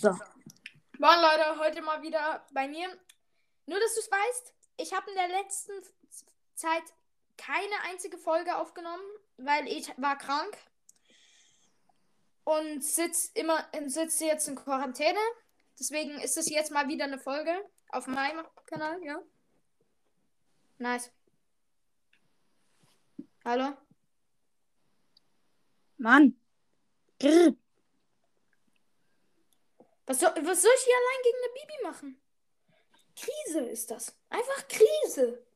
So. 0.00 0.10
Moin 0.98 1.20
Leute, 1.20 1.58
heute 1.58 1.82
mal 1.82 2.00
wieder 2.02 2.46
bei 2.52 2.68
mir. 2.68 2.86
Nur, 3.66 3.80
dass 3.80 3.94
du 3.94 4.00
es 4.00 4.08
weißt, 4.08 4.54
ich 4.76 4.92
habe 4.92 5.10
in 5.10 5.16
der 5.16 5.26
letzten 5.26 5.72
Zeit 6.54 6.84
keine 7.36 7.82
einzige 7.90 8.16
Folge 8.16 8.56
aufgenommen, 8.56 9.02
weil 9.38 9.66
ich 9.66 9.88
war 9.96 10.16
krank 10.16 10.56
und 12.44 12.84
sitze 12.84 13.32
immer 13.34 13.68
sitze 13.86 14.26
jetzt 14.26 14.46
in 14.46 14.54
Quarantäne. 14.54 15.18
Deswegen 15.80 16.20
ist 16.20 16.36
es 16.36 16.48
jetzt 16.48 16.70
mal 16.70 16.86
wieder 16.86 17.06
eine 17.06 17.18
Folge 17.18 17.58
auf 17.88 18.06
meinem 18.06 18.46
Kanal, 18.66 19.02
ja. 19.02 19.20
Nice. 20.78 21.10
Hallo? 23.44 23.76
Mann. 25.96 26.40
Grr. 27.18 27.56
Was 30.08 30.20
soll, 30.20 30.30
was 30.42 30.62
soll 30.62 30.70
ich 30.74 30.84
hier 30.84 30.94
allein 30.96 31.22
gegen 31.22 31.36
eine 31.44 31.52
Bibi 31.52 31.82
machen? 31.82 32.20
Krise 33.14 33.60
ist 33.70 33.90
das. 33.90 34.16
Einfach 34.30 34.66
Krise. 34.66 35.46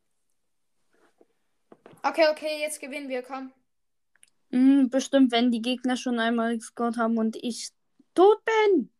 Okay, 2.02 2.26
okay, 2.30 2.60
jetzt 2.60 2.78
gewinnen 2.78 3.08
wir, 3.08 3.22
komm. 3.22 3.50
Hm, 4.50 4.90
bestimmt, 4.90 5.32
wenn 5.32 5.50
die 5.50 5.62
Gegner 5.62 5.96
schon 5.96 6.18
einmal 6.18 6.58
gescored 6.58 6.98
haben 6.98 7.16
und 7.16 7.36
ich 7.36 7.70
tot 8.14 8.44
bin. 8.44 8.92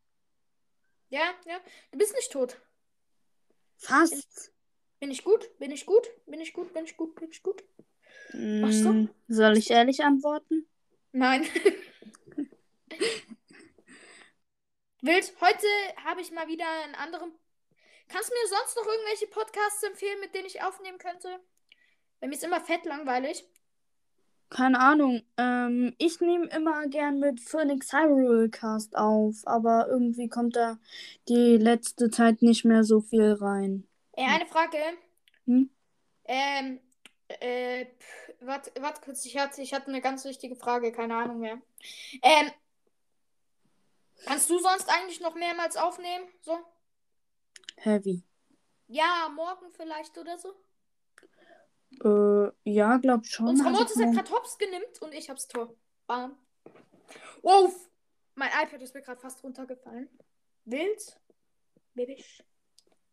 Ja, 1.10 1.34
ja. 1.44 1.60
Du 1.90 1.98
bist 1.98 2.14
nicht 2.14 2.32
tot. 2.32 2.56
Fast. 3.76 4.52
Bin 5.00 5.10
ich 5.10 5.22
gut? 5.22 5.50
Bin 5.58 5.70
ich 5.70 5.84
gut? 5.84 6.08
Bin 6.24 6.40
ich 6.40 6.54
gut? 6.54 6.72
Bin 6.72 6.86
ich 6.86 6.96
gut? 6.96 7.14
Bin 7.16 7.28
ich 7.30 7.42
gut? 7.42 7.62
Machst 8.32 8.84
du? 8.86 8.88
Hm, 8.88 9.10
soll 9.28 9.58
ich 9.58 9.70
ehrlich 9.70 10.02
antworten? 10.02 10.66
Nein. 11.12 11.46
Wild, 15.04 15.32
heute 15.40 15.66
habe 16.04 16.20
ich 16.20 16.30
mal 16.30 16.46
wieder 16.46 16.64
einen 16.84 16.94
anderen. 16.94 17.32
Kannst 18.08 18.30
du 18.30 18.34
mir 18.34 18.56
sonst 18.56 18.76
noch 18.76 18.86
irgendwelche 18.86 19.26
Podcasts 19.26 19.82
empfehlen, 19.82 20.20
mit 20.20 20.32
denen 20.32 20.46
ich 20.46 20.62
aufnehmen 20.62 20.98
könnte? 20.98 21.40
Bei 22.20 22.28
mir 22.28 22.34
ist 22.34 22.44
immer 22.44 22.60
fett 22.60 22.84
langweilig. 22.84 23.44
Keine 24.48 24.78
Ahnung. 24.78 25.22
Ähm, 25.36 25.92
ich 25.98 26.20
nehme 26.20 26.46
immer 26.46 26.86
gern 26.86 27.18
mit 27.18 27.40
Phoenix 27.40 27.92
Hyrule 27.92 28.48
Cast 28.48 28.96
auf, 28.96 29.38
aber 29.44 29.88
irgendwie 29.88 30.28
kommt 30.28 30.54
da 30.54 30.78
die 31.28 31.56
letzte 31.56 32.08
Zeit 32.08 32.40
nicht 32.40 32.64
mehr 32.64 32.84
so 32.84 33.00
viel 33.00 33.32
rein. 33.32 33.88
Äh, 34.12 34.26
eine 34.26 34.46
Frage. 34.46 34.78
Hm? 35.46 35.68
Ähm, 36.26 36.78
äh, 37.40 37.86
warte, 38.40 38.70
warte 38.80 39.00
kurz, 39.00 39.26
ich 39.26 39.36
hatte, 39.36 39.62
ich 39.62 39.74
hatte 39.74 39.88
eine 39.88 40.00
ganz 40.00 40.24
wichtige 40.24 40.54
Frage, 40.54 40.92
keine 40.92 41.16
Ahnung 41.16 41.40
mehr. 41.40 41.60
Ähm, 42.22 42.52
kannst 44.24 44.48
du 44.50 44.58
sonst 44.58 44.88
eigentlich 44.88 45.20
noch 45.20 45.34
mehrmals 45.34 45.76
aufnehmen? 45.76 46.28
So? 46.40 46.58
Heavy. 47.76 48.22
Ja, 48.88 49.30
morgen 49.34 49.70
vielleicht 49.72 50.16
oder 50.18 50.38
so? 50.38 50.54
Äh, 52.04 52.52
ja, 52.64 52.96
glaub 52.98 53.26
schon. 53.26 53.48
Unsere 53.48 53.70
Mutter 53.70 53.84
hat 53.84 53.96
morgen- 53.96 54.14
gerade 54.14 54.30
Hops 54.30 54.58
genimmt 54.58 55.00
und 55.02 55.12
ich 55.12 55.28
hab's 55.30 55.46
Tor. 55.48 55.74
Bam. 56.06 56.38
Wow. 57.42 57.74
Mein 58.34 58.50
iPad 58.50 58.80
ist 58.82 58.94
mir 58.94 59.02
gerade 59.02 59.20
fast 59.20 59.42
runtergefallen. 59.44 60.08
Wild. 60.64 61.20
Babisch. 61.94 62.42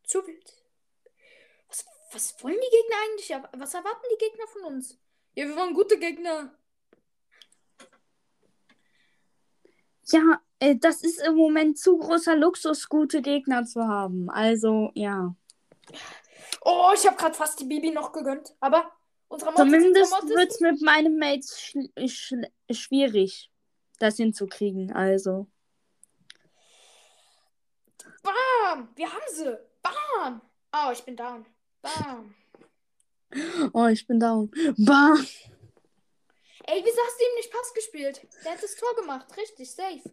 Zu 0.03 0.25
wild. 0.25 0.63
Was, 1.67 1.85
was 2.11 2.44
wollen 2.44 2.55
die 2.55 2.77
Gegner 2.77 2.95
eigentlich? 3.03 3.59
Was 3.61 3.73
erwarten 3.73 4.05
die 4.13 4.25
Gegner 4.25 4.47
von 4.47 4.63
uns? 4.73 4.97
Ja, 5.35 5.45
wir 5.47 5.55
wollen 5.55 5.73
gute 5.73 5.99
Gegner. 5.99 6.55
Ja, 10.11 10.41
das 10.59 11.03
ist 11.03 11.21
im 11.21 11.35
Moment 11.35 11.77
zu 11.77 11.97
großer 11.97 12.35
Luxus, 12.35 12.89
gute 12.89 13.21
Gegner 13.21 13.65
zu 13.65 13.88
haben. 13.88 14.29
Also, 14.29 14.91
ja. 14.93 15.35
Oh, 16.61 16.91
ich 16.93 17.05
habe 17.07 17.16
gerade 17.16 17.35
fast 17.35 17.59
die 17.59 17.66
Bibi 17.66 17.91
noch 17.91 18.11
gegönnt. 18.11 18.56
Aber 18.59 18.91
unsere 19.28 19.51
Motte, 19.51 19.63
Zumindest 19.63 20.11
wird 20.11 20.51
es 20.51 20.59
mit 20.59 20.81
meinem 20.81 21.17
Mate 21.17 21.47
schl 21.47 21.89
schl 22.07 22.47
schwierig, 22.72 23.50
das 24.00 24.17
hinzukriegen. 24.17 24.91
Also. 24.91 25.47
Bam. 28.22 28.89
Wir 28.95 29.11
haben 29.11 29.34
sie. 29.34 29.57
Bam. 29.81 30.41
Oh, 30.73 30.91
ich 30.91 31.03
bin 31.03 31.16
down. 31.16 31.45
Bam. 31.81 32.35
Oh, 33.73 33.88
ich 33.88 34.05
bin 34.05 34.19
down. 34.19 34.51
Bah. 34.78 35.16
Ey, 36.66 36.81
wieso 36.84 36.97
hast 37.05 37.19
du 37.19 37.25
ihm 37.25 37.35
nicht 37.35 37.51
Pass 37.51 37.73
gespielt? 37.73 38.28
Der 38.44 38.51
hat 38.53 38.63
das 38.63 38.75
Tor 38.75 38.95
gemacht. 38.95 39.25
Richtig, 39.38 39.72
safe. 39.72 40.03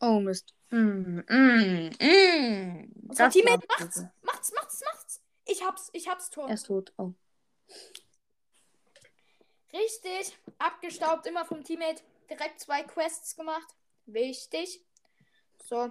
Oh, 0.00 0.20
Mist. 0.20 0.54
Mm, 0.70 1.20
mm, 1.28 1.90
mm. 2.00 2.92
Unser 3.08 3.24
Das 3.24 3.32
Teammate 3.34 3.66
macht's. 3.68 4.04
Macht's, 4.22 4.52
macht's, 4.52 4.82
macht's. 4.84 5.20
Ich 5.44 5.64
hab's, 5.64 5.90
ich 5.92 6.08
hab's 6.08 6.30
Tor. 6.30 6.48
Er 6.48 6.54
ist 6.54 6.66
tot. 6.66 6.92
Oh. 6.96 7.12
Richtig. 9.72 10.36
Abgestaubt, 10.58 11.26
immer 11.26 11.44
vom 11.44 11.64
Teammate. 11.64 12.02
Direkt 12.30 12.60
zwei 12.60 12.82
Quests 12.82 13.36
gemacht. 13.36 13.74
Wichtig. 14.06 14.80
So. 15.64 15.90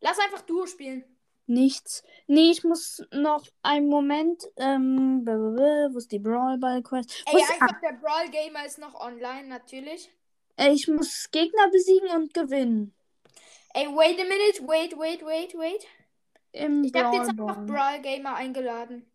Lass 0.00 0.18
einfach 0.18 0.42
Duo 0.42 0.66
spielen. 0.66 1.04
Nichts. 1.46 2.02
Nee, 2.26 2.50
ich 2.50 2.62
muss 2.62 3.02
noch 3.10 3.46
einen 3.62 3.88
Moment. 3.88 4.44
Ähm, 4.56 5.22
wo 5.24 5.96
ist 5.96 6.12
die 6.12 6.18
Brawl 6.18 6.58
Ball 6.58 6.82
Quest? 6.82 7.24
Ey, 7.26 7.40
ist, 7.40 7.50
einfach 7.50 7.80
der 7.80 7.94
Brawl 7.94 8.28
Gamer 8.28 8.66
ist 8.66 8.78
noch 8.78 8.94
online, 8.94 9.48
natürlich. 9.48 10.10
ich 10.58 10.88
muss 10.88 11.30
Gegner 11.30 11.70
besiegen 11.70 12.10
und 12.10 12.34
gewinnen. 12.34 12.94
Ey, 13.78 13.86
wait 13.86 14.18
a 14.18 14.24
minute. 14.24 14.60
Wait, 14.66 14.98
wait, 14.98 15.22
wait, 15.24 15.54
wait. 15.54 15.86
Im 16.52 16.82
Ich 16.82 16.92
hab 16.94 17.12
Brawl 17.12 17.14
jetzt 17.14 17.28
einfach. 17.28 17.64
Brawl 17.64 18.00
Gamer 18.02 18.34
eingeladen. 18.34 19.06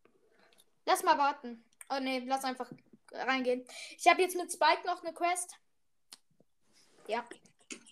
Lass 0.85 1.03
mal 1.03 1.17
warten. 1.17 1.61
Oh 1.89 1.99
nee, 2.01 2.23
lass 2.25 2.45
einfach 2.45 2.71
reingehen. 3.11 3.65
Ich 3.97 4.07
habe 4.07 4.21
jetzt 4.21 4.37
mit 4.37 4.49
Spike 4.53 4.85
noch 4.85 5.03
eine 5.03 5.13
Quest. 5.13 5.57
Ja. 7.07 7.25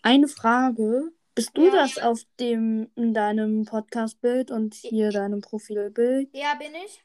Eine 0.01 0.29
Frage. 0.29 1.11
Bist 1.35 1.51
du 1.57 1.65
Ja. 1.65 1.71
das 1.71 1.97
auf 1.97 2.21
dem 2.39 2.89
in 2.95 3.13
deinem 3.13 3.65
Podcast-Bild 3.65 4.49
und 4.49 4.73
hier 4.73 5.11
deinem 5.11 5.41
Profilbild? 5.41 6.29
Ja, 6.33 6.53
bin 6.55 6.73
ich. 6.85 7.03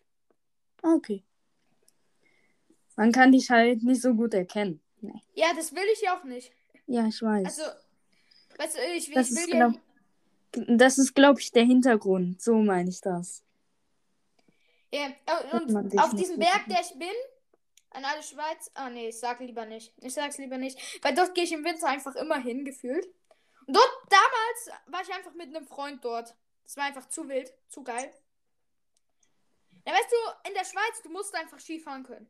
Okay. 0.80 1.24
Man 2.94 3.10
kann 3.10 3.32
dich 3.32 3.50
halt 3.50 3.82
nicht 3.82 4.00
so 4.00 4.14
gut 4.14 4.32
erkennen. 4.32 4.80
Nee. 5.00 5.20
Ja, 5.34 5.48
das 5.56 5.74
will 5.74 5.84
ich 5.92 6.02
ja 6.02 6.16
auch 6.16 6.24
nicht. 6.24 6.52
Ja, 6.86 7.06
ich 7.08 7.20
weiß. 7.20 7.46
Also, 7.46 7.62
weißt 8.58 8.76
du, 8.76 8.80
ich, 8.94 9.10
das, 9.12 9.30
ich 9.30 9.36
ist, 9.36 9.46
will 9.46 9.56
ja. 9.56 9.68
glaub, 9.68 9.80
das 10.78 10.98
ist, 10.98 11.14
glaube 11.14 11.40
ich, 11.40 11.52
der 11.52 11.64
Hintergrund. 11.64 12.40
So 12.42 12.56
meine 12.56 12.90
ich 12.90 13.00
das. 13.00 13.42
ja 14.92 15.10
man 15.52 15.76
und 15.86 15.98
auf 15.98 16.14
diesem 16.14 16.38
Berg, 16.38 16.66
der 16.68 16.80
ich 16.80 16.98
bin, 16.98 17.08
an 17.90 18.04
alle 18.04 18.22
Schweiz. 18.22 18.70
Ah, 18.74 18.90
nee, 18.90 19.08
ich 19.08 19.18
sag 19.18 19.40
lieber 19.40 19.66
nicht. 19.66 19.92
Ich 20.02 20.14
sag's 20.14 20.38
lieber 20.38 20.58
nicht. 20.58 20.78
Weil 21.02 21.14
dort 21.14 21.34
gehe 21.34 21.44
ich 21.44 21.52
im 21.52 21.64
Winter 21.64 21.88
einfach 21.88 22.14
immer 22.16 22.38
hin, 22.38 22.64
gefühlt. 22.64 23.06
Und 23.66 23.76
dort, 23.76 23.90
damals, 24.08 24.80
war 24.86 25.02
ich 25.02 25.12
einfach 25.12 25.34
mit 25.34 25.54
einem 25.54 25.66
Freund 25.66 26.04
dort. 26.04 26.34
Das 26.64 26.76
war 26.76 26.84
einfach 26.84 27.08
zu 27.08 27.28
wild, 27.28 27.52
zu 27.68 27.82
geil. 27.82 28.12
Ja, 29.86 29.92
weißt 29.92 30.10
du, 30.10 30.48
in 30.48 30.54
der 30.54 30.64
Schweiz, 30.64 31.02
du 31.02 31.10
musst 31.10 31.34
einfach 31.34 31.60
Skifahren 31.60 32.02
können. 32.02 32.28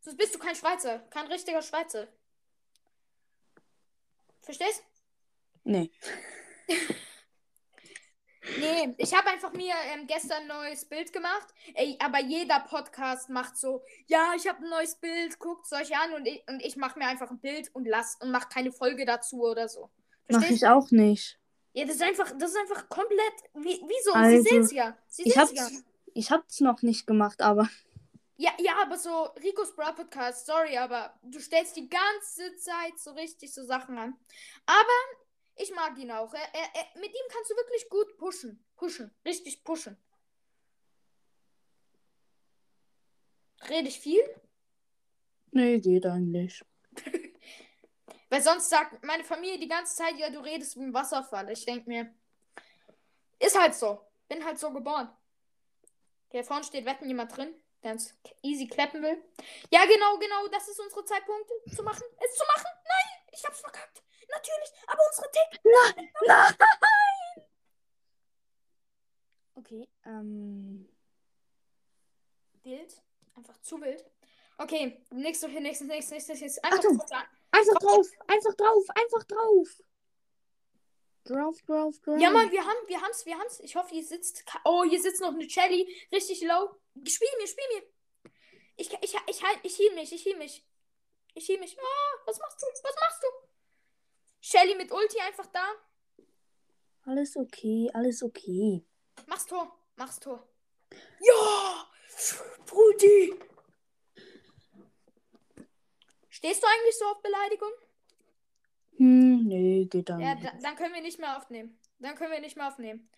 Sonst 0.00 0.16
bist 0.16 0.34
du 0.34 0.38
kein 0.38 0.56
Schweizer, 0.56 0.98
kein 1.10 1.26
richtiger 1.28 1.62
Schweizer. 1.62 2.08
Verstehst? 4.40 4.82
Nee. 5.64 5.90
Nee, 8.58 8.94
ich 8.98 9.14
habe 9.14 9.28
einfach 9.28 9.52
mir 9.52 9.74
ähm, 9.94 10.06
gestern 10.06 10.42
ein 10.42 10.48
neues 10.48 10.84
Bild 10.84 11.12
gemacht. 11.12 11.46
Ey, 11.74 11.96
aber 12.00 12.20
jeder 12.20 12.60
Podcast 12.60 13.28
macht 13.28 13.56
so, 13.56 13.82
ja, 14.06 14.32
ich 14.36 14.48
habe 14.48 14.64
ein 14.64 14.70
neues 14.70 14.96
Bild, 14.96 15.38
guckt 15.38 15.64
es 15.64 15.72
euch 15.72 15.96
an 15.96 16.14
und 16.14 16.26
ich, 16.26 16.42
und 16.48 16.60
ich 16.60 16.76
mache 16.76 16.98
mir 16.98 17.06
einfach 17.06 17.30
ein 17.30 17.38
Bild 17.38 17.70
und 17.72 17.86
lass 17.86 18.16
und 18.20 18.32
mach 18.32 18.48
keine 18.48 18.72
Folge 18.72 19.04
dazu 19.04 19.42
oder 19.42 19.68
so. 19.68 19.90
Mach 20.28 20.40
Verstehst 20.40 20.62
ich 20.62 20.68
auch 20.68 20.90
nicht. 20.90 21.38
Ja, 21.72 21.84
das 21.84 21.96
ist 21.96 22.02
einfach, 22.02 22.32
das 22.36 22.50
ist 22.50 22.58
einfach 22.58 22.88
komplett. 22.88 23.32
Wie, 23.54 23.80
wieso? 23.86 24.12
Also, 24.12 24.42
Sie 24.42 24.48
sehen's 24.48 24.72
ja. 24.72 24.96
Sie 25.08 25.22
Ich 25.22 25.38
hab's, 25.38 25.52
ja. 25.54 25.68
ich 26.12 26.30
hab's 26.30 26.60
noch 26.60 26.82
nicht 26.82 27.06
gemacht, 27.06 27.40
aber 27.40 27.68
Ja, 28.36 28.50
ja, 28.58 28.72
aber 28.82 28.98
so 28.98 29.28
Ricos 29.42 29.74
Bra 29.76 29.92
Podcast, 29.92 30.46
sorry, 30.46 30.76
aber 30.76 31.14
du 31.22 31.38
stellst 31.38 31.76
die 31.76 31.88
ganze 31.88 32.56
Zeit 32.56 32.98
so 32.98 33.12
richtig 33.12 33.54
so 33.54 33.64
Sachen 33.64 33.96
an. 33.98 34.14
Aber 34.66 35.21
ich 35.56 35.74
mag 35.74 35.96
ihn 35.98 36.10
auch. 36.10 36.32
Er, 36.32 36.54
er, 36.54 36.68
er, 36.74 37.00
mit 37.00 37.10
ihm 37.10 37.28
kannst 37.30 37.50
du 37.50 37.56
wirklich 37.56 37.88
gut 37.88 38.16
pushen. 38.18 38.64
Pushen. 38.76 39.14
Richtig 39.24 39.62
pushen. 39.64 39.96
Rede 43.68 43.88
ich 43.88 44.00
viel? 44.00 44.22
nee, 45.52 45.78
geht 45.78 46.06
eigentlich. 46.06 46.64
Weil 48.30 48.42
sonst 48.42 48.70
sagt 48.70 49.04
meine 49.04 49.24
Familie 49.24 49.58
die 49.58 49.68
ganze 49.68 49.94
Zeit, 49.94 50.16
ja, 50.16 50.30
du 50.30 50.40
redest 50.40 50.76
wie 50.76 50.84
ein 50.84 50.94
Wasserfall. 50.94 51.50
Ich 51.50 51.64
denke 51.64 51.88
mir, 51.88 52.14
ist 53.38 53.58
halt 53.58 53.74
so. 53.74 54.00
Bin 54.28 54.44
halt 54.44 54.58
so 54.58 54.72
geboren. 54.72 55.10
Hier 56.30 56.42
vorne 56.42 56.64
steht 56.64 56.86
wetten 56.86 57.06
jemand 57.06 57.36
drin, 57.36 57.54
der 57.82 57.92
uns 57.92 58.18
easy 58.42 58.66
klappen 58.66 59.02
will. 59.02 59.22
Ja, 59.70 59.84
genau, 59.84 60.16
genau, 60.18 60.48
das 60.48 60.66
ist 60.66 60.80
unsere 60.80 61.04
Zeitpunkt 61.04 61.50
zu 61.74 61.82
machen. 61.82 62.04
Es 62.24 62.34
zu 62.34 62.44
machen? 62.46 62.68
Nein, 62.84 63.26
ich 63.32 63.44
hab's 63.44 63.60
verkackt. 63.60 64.02
Natürlich, 64.32 64.72
aber 64.86 65.02
Nein! 65.64 66.10
Nein! 66.26 66.54
Okay, 69.54 69.88
ähm. 70.04 70.88
Wild. 72.62 73.02
Einfach 73.34 73.60
zu 73.60 73.80
wild. 73.80 74.04
Okay, 74.58 75.04
nächstes, 75.10 75.50
nächstes, 75.50 75.86
nächstes, 75.86 76.10
nächstes, 76.10 76.40
nächstes. 76.40 76.64
Einfach 76.64 76.78
Achtung. 76.78 76.98
drauf. 76.98 77.24
Einfach 77.50 77.78
drauf! 77.78 78.06
Einfach 78.26 78.54
drauf! 78.54 78.84
Einfach 78.94 79.24
drauf! 79.24 79.68
Drauf, 81.24 81.62
drauf, 81.62 81.98
drauf. 82.00 82.20
Ja, 82.20 82.30
Mann, 82.30 82.50
wir 82.50 82.64
haben, 82.66 82.88
wir 82.88 83.00
haben's, 83.00 83.24
wir 83.24 83.38
haben's. 83.38 83.60
Ich 83.60 83.76
hoffe, 83.76 83.90
hier 83.90 84.04
sitzt. 84.04 84.44
Oh, 84.64 84.82
hier 84.84 85.00
sitzt 85.00 85.20
noch 85.20 85.32
eine 85.32 85.48
Shelly. 85.48 85.86
Richtig 86.10 86.42
low. 86.42 86.74
Spiel 87.06 87.28
mir, 87.38 87.46
spiel 87.46 87.64
mir. 87.74 88.32
Ich, 88.76 88.92
ich, 88.92 89.14
ich, 89.26 89.42
halt, 89.44 89.60
ich 89.62 89.78
heal 89.78 89.94
mich, 89.94 90.12
ich 90.12 90.24
heal 90.24 90.36
mich. 90.36 90.64
Ich 91.34 91.48
heal 91.48 91.60
mich. 91.60 91.78
Ah, 91.78 92.22
was 92.26 92.38
machst 92.40 92.60
du? 92.60 92.66
Was 92.66 92.96
machst 93.00 93.22
du? 93.22 93.51
Shelly 94.42 94.74
mit 94.74 94.90
Ulti 94.92 95.18
einfach 95.20 95.46
da. 95.46 95.64
Alles 97.04 97.36
okay, 97.36 97.88
alles 97.94 98.22
okay. 98.22 98.84
Mach's 99.26 99.46
Tor. 99.46 99.72
Mach's 99.96 100.18
Tor. 100.20 100.46
Ja! 101.20 101.88
Brudi! 102.66 103.34
Stehst 106.28 106.62
du 106.62 106.66
eigentlich 106.66 106.98
so 106.98 107.04
auf 107.06 107.22
Beleidigung? 107.22 107.70
Hm, 108.96 109.44
nee, 109.46 109.84
geht 109.86 110.08
dann 110.08 110.20
Ja, 110.20 110.34
nicht. 110.34 110.46
da, 110.46 110.52
dann 110.60 110.76
können 110.76 110.94
wir 110.94 111.02
nicht 111.02 111.18
mehr 111.20 111.36
aufnehmen. 111.38 111.78
Dann 112.00 112.16
können 112.16 112.32
wir 112.32 112.40
nicht 112.40 112.56
mehr 112.56 112.68
aufnehmen. 112.68 113.08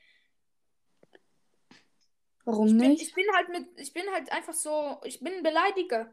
Warum 2.44 2.66
Ich 2.66 2.76
bin, 2.76 2.90
nicht? 2.90 3.02
ich 3.02 3.14
bin 3.14 3.24
halt 3.34 3.48
mit, 3.48 3.80
ich 3.80 3.92
bin 3.94 4.04
halt 4.12 4.30
einfach 4.30 4.52
so, 4.52 5.00
ich 5.04 5.20
bin 5.20 5.32
ein 5.34 5.42
Beleidiger. 5.42 6.12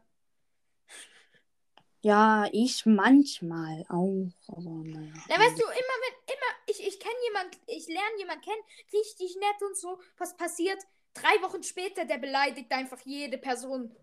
Ja, 2.02 2.48
ich 2.50 2.84
manchmal 2.84 3.84
auch, 3.88 4.26
aber 4.48 4.70
naja. 4.70 5.12
Na, 5.28 5.38
weißt 5.38 5.56
du, 5.56 5.62
immer 5.62 5.96
wenn, 6.02 6.34
immer, 6.34 6.52
ich, 6.66 6.84
ich 6.84 6.98
kenne 6.98 7.14
jemand, 7.28 7.58
ich 7.68 7.86
lerne 7.86 8.18
jemand 8.18 8.42
kennen, 8.42 8.62
richtig 8.92 9.36
nett 9.36 9.62
und 9.62 9.76
so. 9.76 10.00
Was 10.18 10.36
passiert? 10.36 10.78
Drei 11.14 11.40
Wochen 11.42 11.62
später, 11.62 12.04
der 12.04 12.18
beleidigt 12.18 12.72
einfach 12.72 13.00
jede 13.04 13.38
Person. 13.38 13.94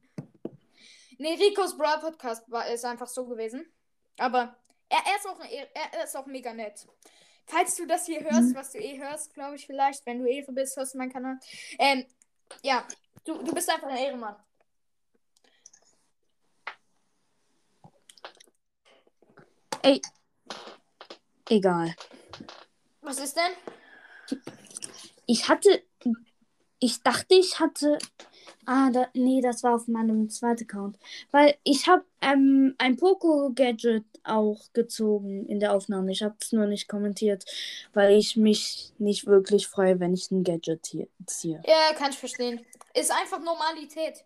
Nee, 1.17 1.33
Ricos 1.33 1.77
Brawl 1.77 1.99
Podcast 1.99 2.49
war, 2.49 2.67
ist 2.67 2.85
einfach 2.85 3.07
so 3.07 3.27
gewesen. 3.27 3.69
Aber 4.17 4.55
er, 4.87 4.99
er, 5.05 5.15
ist 5.17 5.27
auch, 5.27 5.39
er, 5.41 5.67
er 5.93 6.03
ist 6.05 6.15
auch 6.15 6.25
mega 6.25 6.53
nett. 6.53 6.87
Falls 7.47 7.75
du 7.75 7.85
das 7.85 8.05
hier 8.05 8.21
hörst, 8.21 8.55
was 8.55 8.71
du 8.71 8.77
eh 8.77 8.97
hörst, 8.97 9.33
glaube 9.33 9.55
ich 9.55 9.65
vielleicht, 9.65 10.05
wenn 10.05 10.19
du 10.19 10.25
Ehre 10.25 10.53
bist, 10.53 10.77
hörst 10.77 10.93
du 10.93 10.99
meinen 10.99 11.11
Kanal. 11.11 11.37
Ähm, 11.79 12.05
ja, 12.63 12.87
du, 13.25 13.43
du 13.43 13.53
bist 13.53 13.69
einfach 13.69 13.89
ein 13.89 13.97
Ehrenmann. 13.97 14.37
Egal. 21.49 21.95
Was 23.01 23.19
ist 23.19 23.35
denn? 23.35 24.39
Ich 25.25 25.49
hatte. 25.49 25.83
Ich 26.79 27.01
dachte, 27.01 27.35
ich 27.35 27.59
hatte. 27.59 27.97
Ah, 28.65 28.91
da, 28.91 29.07
nee, 29.13 29.41
das 29.41 29.63
war 29.63 29.75
auf 29.75 29.87
meinem 29.87 30.29
zweiten 30.29 30.63
Account. 30.63 30.97
Weil 31.31 31.55
ich 31.63 31.87
habe 31.87 32.05
ähm, 32.21 32.75
ein 32.77 32.97
Poco-Gadget 32.97 34.05
auch 34.23 34.61
gezogen 34.73 35.47
in 35.47 35.59
der 35.59 35.73
Aufnahme. 35.73 36.11
Ich 36.11 36.21
habe 36.21 36.35
es 36.39 36.51
nur 36.51 36.67
nicht 36.67 36.87
kommentiert, 36.87 37.45
weil 37.93 38.15
ich 38.15 38.37
mich 38.37 38.93
nicht 38.99 39.25
wirklich 39.25 39.67
freue, 39.67 39.99
wenn 39.99 40.13
ich 40.13 40.29
ein 40.29 40.43
Gadget 40.43 40.85
hier 40.85 41.07
ziehe. 41.25 41.63
Ja, 41.65 41.95
kann 41.95 42.11
ich 42.11 42.17
verstehen. 42.17 42.63
Ist 42.93 43.11
einfach 43.11 43.39
Normalität. 43.39 44.23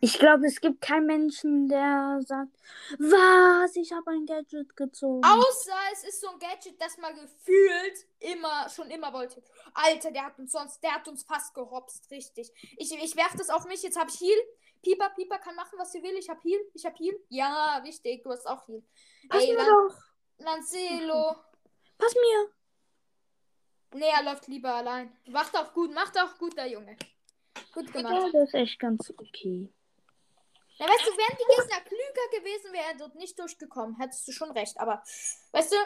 Ich 0.00 0.18
glaube, 0.18 0.46
es 0.46 0.60
gibt 0.60 0.82
keinen 0.82 1.06
Menschen, 1.06 1.68
der 1.68 2.20
sagt, 2.20 2.52
was, 2.98 3.76
ich 3.76 3.92
habe 3.92 4.10
ein 4.10 4.26
Gadget 4.26 4.76
gezogen. 4.76 5.24
Außer 5.24 5.74
es 5.92 6.04
ist 6.04 6.20
so 6.20 6.28
ein 6.28 6.38
Gadget, 6.38 6.80
das 6.80 6.98
man 6.98 7.14
gefühlt 7.14 8.06
immer, 8.20 8.68
schon 8.68 8.90
immer 8.90 9.12
wollte. 9.12 9.42
Alter, 9.72 10.10
der 10.10 10.26
hat 10.26 10.38
uns 10.38 10.52
sonst, 10.52 10.82
der 10.82 10.94
hat 10.94 11.08
uns 11.08 11.22
fast 11.24 11.54
gehopst, 11.54 12.10
richtig. 12.10 12.52
Ich, 12.76 12.92
ich 12.92 13.16
werf 13.16 13.34
das 13.38 13.48
auf 13.48 13.64
mich, 13.66 13.82
jetzt 13.82 13.98
habe 13.98 14.10
ich 14.10 14.20
Heal. 14.20 14.38
Pieper, 14.82 15.10
Pieper 15.10 15.38
kann 15.38 15.56
machen, 15.56 15.78
was 15.78 15.92
sie 15.92 16.02
will. 16.02 16.14
Ich 16.16 16.28
hab 16.28 16.44
Heal, 16.44 16.60
ich 16.74 16.84
hab 16.84 16.98
Heal. 16.98 17.18
Ja, 17.30 17.80
wichtig, 17.82 18.22
du 18.22 18.30
hast 18.30 18.46
auch 18.46 18.68
Heal. 18.68 18.82
Pass 19.30 19.42
Ey, 19.42 19.52
mir 19.52 19.56
Lan 19.56 19.66
doch. 19.88 19.96
Lancelo. 20.38 21.36
Pass 21.96 22.14
mir. 22.14 22.52
Nee, 23.98 24.10
er 24.14 24.22
läuft 24.24 24.46
lieber 24.46 24.74
allein. 24.74 25.16
Macht 25.28 25.56
auch 25.56 25.72
gut, 25.72 25.92
macht 25.94 26.18
auch 26.20 26.36
gut, 26.36 26.56
der 26.56 26.66
Junge. 26.66 26.96
Gut 27.72 27.86
Ja, 27.94 28.02
gemacht. 28.02 28.34
das 28.34 28.48
ist 28.48 28.54
echt 28.54 28.78
ganz 28.78 29.10
okay. 29.16 29.72
Na, 30.78 30.86
weißt 30.86 31.06
du, 31.06 31.16
wären 31.16 31.38
die 31.38 31.56
Gegner 31.56 31.80
klüger 31.80 32.38
gewesen, 32.38 32.72
wäre 32.72 32.84
er 32.92 32.96
dort 32.96 33.14
nicht 33.14 33.38
durchgekommen. 33.38 33.96
Hättest 33.98 34.28
du 34.28 34.32
schon 34.32 34.50
recht. 34.50 34.78
Aber, 34.78 35.02
weißt 35.52 35.72
du, 35.72 35.76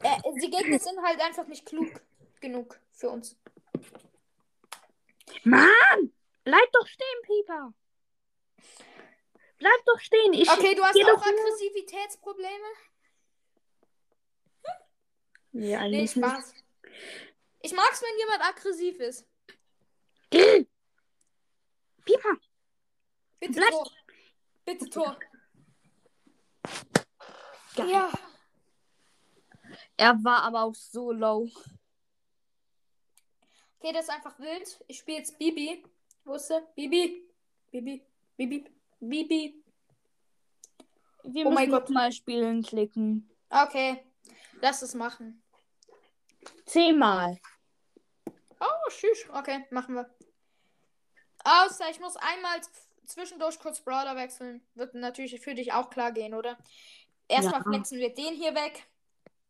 äh, 0.00 0.16
die 0.40 0.50
Gegner 0.50 0.78
sind 0.78 1.00
halt 1.02 1.20
einfach 1.20 1.46
nicht 1.46 1.64
klug 1.64 2.00
genug 2.40 2.78
für 2.92 3.08
uns. 3.08 3.36
Mann! 5.44 6.12
Bleib 6.44 6.72
doch 6.72 6.86
stehen, 6.86 7.22
Pieper. 7.22 7.72
Bleib 9.58 9.84
doch 9.86 9.98
stehen. 9.98 10.34
Ich 10.34 10.50
Okay, 10.50 10.74
du 10.74 10.84
hast 10.84 10.96
auch 10.96 11.26
Aggressivitätsprobleme? 11.26 12.66
Nee, 15.52 15.68
Nee, 15.68 15.76
eigentlich 15.76 16.10
Spaß. 16.10 16.52
Ich 17.60 17.72
mag's, 17.72 18.02
wenn 18.02 18.18
jemand 18.18 18.42
aggressiv 18.42 19.00
ist. 19.00 19.26
nicht. 20.32 20.68
Pieper. 22.04 22.36
Bitte 23.46 23.60
Bleib- 23.60 23.70
Tor. 23.70 23.90
Bitte 24.64 24.90
Tor. 24.90 25.18
Geil. 27.76 27.88
Ja. 27.90 28.10
Er 29.96 30.24
war 30.24 30.42
aber 30.42 30.62
auch 30.62 30.74
so 30.74 31.12
low. 31.12 31.50
Okay, 33.78 33.92
das 33.92 34.04
ist 34.04 34.10
einfach 34.10 34.38
wild. 34.38 34.82
Ich 34.88 34.98
spiele 34.98 35.18
jetzt 35.18 35.38
Bibi. 35.38 35.84
Wo 36.24 36.34
ist 36.34 36.48
sie? 36.48 36.60
Bibi. 36.74 37.28
Bibi. 37.70 38.02
Bibi. 38.36 38.64
Bibi. 39.00 39.62
Wir 41.24 41.46
Oh 41.46 41.50
mein 41.50 41.70
Gott. 41.70 41.90
mal 41.90 42.12
spielen 42.12 42.62
klicken. 42.62 43.28
Okay. 43.50 44.02
Lass 44.60 44.82
es 44.82 44.94
machen. 44.94 45.42
Zehnmal. 46.66 47.38
Oh, 48.60 48.88
tschüss. 48.88 49.26
Okay, 49.32 49.66
machen 49.70 49.96
wir. 49.96 50.08
Außer 51.44 51.90
ich 51.90 52.00
muss 52.00 52.16
einmal 52.16 52.60
zwischendurch 53.06 53.58
kurz 53.58 53.80
Brawler 53.80 54.16
wechseln. 54.16 54.66
Wird 54.74 54.94
natürlich 54.94 55.40
für 55.40 55.54
dich 55.54 55.72
auch 55.72 55.90
klar 55.90 56.12
gehen, 56.12 56.34
oder? 56.34 56.56
Erstmal 57.28 57.60
Ja. 57.60 57.70
flexen 57.70 57.98
wir 57.98 58.12
den 58.14 58.34
hier 58.34 58.54
weg. 58.54 58.86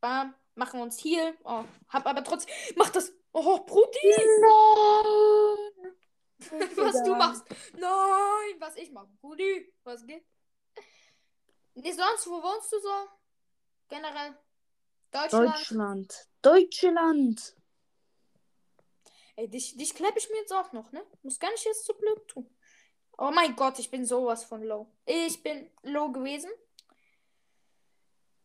Bam. 0.00 0.35
Machen 0.57 0.81
uns 0.81 1.02
Heal. 1.02 1.37
Oh, 1.45 1.64
hab 1.88 2.07
aber 2.07 2.23
trotzdem. 2.23 2.55
Mach 2.76 2.90
das. 2.90 3.12
Oh, 3.33 3.59
Brudi. 3.64 4.14
Nein. 4.40 5.95
Was 6.76 7.02
du 7.02 7.14
machst. 7.14 7.45
Nein, 7.73 8.61
was 8.61 8.76
ich 8.76 8.90
mache. 8.93 9.09
Brudi. 9.21 9.73
Was 9.83 10.07
geht? 10.07 10.25
Nee, 11.75 11.93
sonst, 11.93 12.26
wo 12.29 12.43
wohnst 12.43 12.71
du 12.73 12.79
so? 12.81 13.09
Generell. 13.88 14.37
Deutschland. 15.11 15.55
Deutschland. 15.55 16.29
Deutschland. 16.43 17.57
Ey, 19.37 19.49
dich, 19.49 19.76
dich 19.76 19.95
klepp 19.95 20.17
ich 20.17 20.29
mir 20.31 20.37
jetzt 20.37 20.52
auch 20.52 20.73
noch, 20.73 20.93
ne? 20.93 21.05
Muss 21.23 21.38
gar 21.40 21.50
nicht 21.50 21.64
jetzt 21.64 21.85
zu 21.85 21.95
blöd 21.95 22.29
tun. 22.29 22.54
Oh 23.16 23.30
mein 23.33 23.54
Gott, 23.54 23.78
ich 23.78 23.90
bin 23.90 24.04
sowas 24.04 24.44
von 24.44 24.62
low. 24.62 24.87
Ich 25.06 25.42
bin 25.42 25.71
low 25.83 26.11
gewesen. 26.11 26.50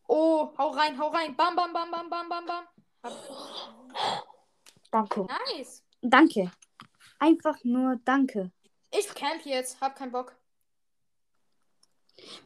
Oh, 0.07 0.51
hau 0.57 0.69
rein, 0.69 0.97
hau 0.99 1.07
rein. 1.09 1.35
Bam, 1.35 1.55
bam, 1.55 1.73
bam, 1.73 1.91
bam, 1.91 2.09
bam, 2.09 2.29
bam, 2.29 2.45
bam. 2.45 2.67
Danke. 4.91 5.27
Nice. 5.47 5.83
Danke. 6.01 6.51
Einfach 7.19 7.57
nur 7.63 7.99
danke. 8.05 8.51
Ich 8.91 9.07
camp 9.13 9.45
jetzt, 9.45 9.79
hab 9.81 9.95
keinen 9.95 10.11
Bock. 10.11 10.35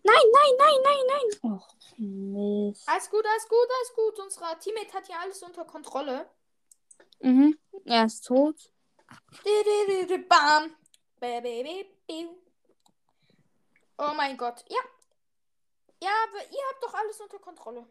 Nein, 0.03 0.15
nein, 0.33 0.53
nein, 0.57 0.79
nein, 0.83 1.05
nein. 1.07 1.51
Och, 1.51 1.75
Mist. 1.97 2.87
Alles 2.87 3.09
gut, 3.09 3.25
alles 3.25 3.47
gut, 3.47 3.69
alles 3.77 3.93
gut. 3.95 4.19
Unser 4.19 4.59
Teammate 4.59 4.93
hat 4.93 5.07
hier 5.07 5.19
alles 5.19 5.41
unter 5.41 5.65
Kontrolle. 5.65 6.29
Mhm. 7.21 7.57
Er 7.85 8.05
ist 8.05 8.25
tot. 8.25 8.71
Bam. 10.29 10.75
Bi. 11.19 11.92
Oh 13.98 14.13
mein 14.15 14.38
Gott. 14.38 14.65
Ja. 14.67 14.79
Ja, 16.01 16.12
aber 16.27 16.43
ihr 16.51 16.63
habt 16.69 16.83
doch 16.83 16.93
alles 16.93 17.22
unter 17.22 17.39
Kontrolle. 17.39 17.88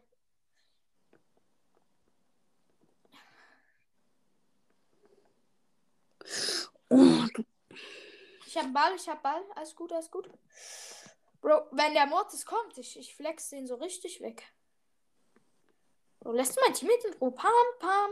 Ich 8.45 8.57
hab 8.57 8.71
Ball, 8.71 8.95
ich 8.95 9.09
hab 9.09 9.23
Ball. 9.23 9.43
Alles 9.55 9.75
gut, 9.75 9.91
alles 9.91 10.11
gut. 10.11 10.29
Bro, 11.41 11.67
wenn 11.71 11.93
der 11.95 12.05
Mortis 12.05 12.45
kommt, 12.45 12.77
ich, 12.77 12.97
ich 12.97 13.15
flex 13.15 13.49
den 13.49 13.65
so 13.65 13.75
richtig 13.75 14.21
weg. 14.21 14.53
Bro, 16.19 16.33
lässt 16.33 16.57
mein 16.61 16.73
Teammate 16.75 17.07
in 17.07 17.13
Ruhe? 17.15 17.31
Pam, 17.31 17.51
pam, 17.79 18.11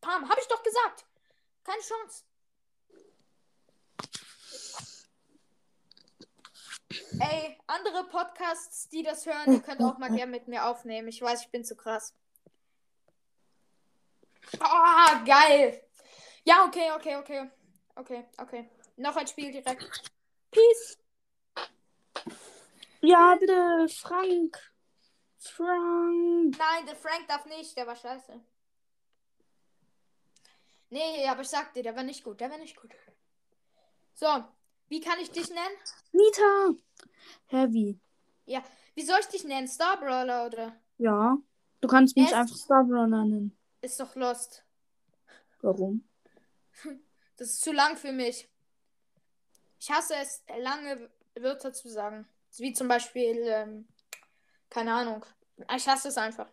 pam. 0.00 0.28
Hab 0.28 0.38
ich 0.38 0.48
doch 0.48 0.62
gesagt. 0.62 1.06
Keine 1.62 1.82
Chance. 1.82 2.24
Ey, 6.90 7.58
andere 7.66 8.04
Podcasts, 8.08 8.88
die 8.88 9.02
das 9.02 9.26
hören, 9.26 9.52
ihr 9.52 9.60
könnt 9.60 9.82
auch 9.82 9.98
mal 9.98 10.10
gerne 10.10 10.30
mit 10.30 10.48
mir 10.48 10.66
aufnehmen. 10.66 11.08
Ich 11.08 11.20
weiß, 11.20 11.42
ich 11.42 11.50
bin 11.50 11.64
zu 11.64 11.76
krass. 11.76 12.14
Ah, 14.60 15.22
geil. 15.24 15.82
Ja, 16.44 16.64
okay, 16.64 16.92
okay, 16.92 17.16
okay. 17.16 17.50
Okay, 17.96 18.24
okay. 18.38 18.70
Noch 18.96 19.16
ein 19.16 19.26
Spiel 19.26 19.50
direkt. 19.50 19.84
Peace. 20.50 20.98
Ja, 23.00 23.36
bitte, 23.38 23.88
Frank. 23.88 24.72
Frank. 25.38 26.56
Nein, 26.58 26.86
der 26.86 26.96
Frank 26.96 27.26
darf 27.28 27.46
nicht, 27.46 27.76
der 27.76 27.86
war 27.86 27.96
scheiße. 27.96 28.40
Nee, 30.90 31.26
aber 31.28 31.40
ich 31.40 31.48
sag 31.48 31.72
dir, 31.74 31.82
der 31.82 31.96
war 31.96 32.04
nicht 32.04 32.22
gut, 32.22 32.40
der 32.40 32.50
war 32.50 32.58
nicht 32.58 32.76
gut. 32.76 32.94
So, 34.14 34.44
wie 34.88 35.00
kann 35.00 35.18
ich 35.20 35.30
dich 35.30 35.48
nennen? 35.48 35.76
Nita. 36.12 36.74
Heavy. 37.46 37.98
Ja, 38.46 38.62
wie 38.94 39.04
soll 39.04 39.18
ich 39.20 39.26
dich 39.26 39.44
nennen? 39.44 39.68
Star 39.68 39.98
Brawler 39.98 40.46
oder? 40.46 40.76
Ja. 40.98 41.36
Du 41.80 41.88
kannst 41.88 42.16
mich 42.16 42.26
Es- 42.26 42.32
einfach 42.32 42.56
Starbrawler 42.56 43.24
nennen. 43.24 43.56
Ist 43.82 44.00
doch 44.00 44.14
Lost. 44.16 44.64
Warum? 45.60 46.08
Das 47.38 47.48
ist 47.50 47.60
zu 47.60 47.70
lang 47.72 47.98
für 47.98 48.12
mich. 48.12 48.48
Ich 49.78 49.90
hasse 49.90 50.14
es, 50.16 50.42
lange 50.58 51.10
Wörter 51.34 51.70
zu 51.74 51.86
sagen. 51.90 52.26
Wie 52.56 52.72
zum 52.72 52.88
Beispiel, 52.88 53.36
ähm, 53.44 53.86
keine 54.70 54.94
Ahnung. 54.94 55.26
Ich 55.76 55.86
hasse 55.86 56.08
es 56.08 56.16
einfach. 56.16 56.48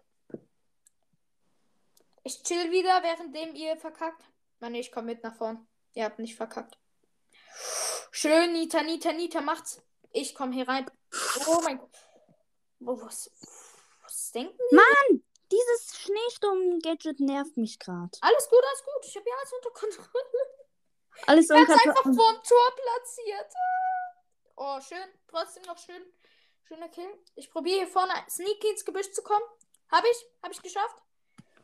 Ich 2.23 2.43
chill 2.43 2.69
wieder, 2.69 3.01
währenddem 3.01 3.55
ihr 3.55 3.77
verkackt. 3.77 4.21
Mann, 4.59 4.75
ich 4.75 4.91
komme 4.91 5.07
mit 5.07 5.23
nach 5.23 5.35
vorn. 5.35 5.65
Ihr 5.93 6.03
habt 6.03 6.19
nicht 6.19 6.35
verkackt. 6.35 6.77
Schön, 8.15 8.53
Nita, 8.53 8.83
Nita, 8.83 9.11
Nita, 9.11 9.41
macht's. 9.41 9.81
Ich 10.11 10.35
komme 10.35 10.53
hier 10.53 10.67
rein. 10.67 10.85
Oh 11.47 11.61
mein 11.63 11.79
Gott. 11.79 11.89
Oh, 12.85 13.01
was, 13.01 13.31
was 14.03 14.31
denken 14.31 14.55
die? 14.69 15.23
Dieses 15.51 15.97
Schneesturm-Gadget 15.97 17.19
nervt 17.19 17.57
mich 17.57 17.79
gerade. 17.79 18.11
Alles 18.21 18.47
gut, 18.47 18.63
alles 18.63 18.83
gut. 18.83 19.05
Ich 19.07 19.15
habe 19.17 19.27
ja 19.27 19.35
alles 19.35 19.53
unter 19.53 19.69
Kontrolle. 19.71 20.09
Alles 21.25 21.49
Er 21.49 21.57
ist 21.57 21.69
unter 21.69 21.73
einfach 21.73 22.03
vorm 22.03 22.43
Tor 22.43 22.75
platziert. 22.75 23.53
Oh, 24.57 24.79
schön. 24.79 25.09
Trotzdem 25.27 25.63
noch 25.63 25.79
schön. 25.79 26.03
Schöner 26.67 26.89
Kill. 26.89 27.09
Ich 27.33 27.49
probiere 27.49 27.77
hier 27.77 27.87
vorne 27.87 28.13
sneaky 28.29 28.69
ins 28.69 28.85
Gebüsch 28.85 29.11
zu 29.11 29.23
kommen. 29.23 29.45
Habe 29.89 30.07
ich. 30.07 30.25
Habe 30.43 30.53
ich 30.53 30.61
geschafft. 30.61 31.01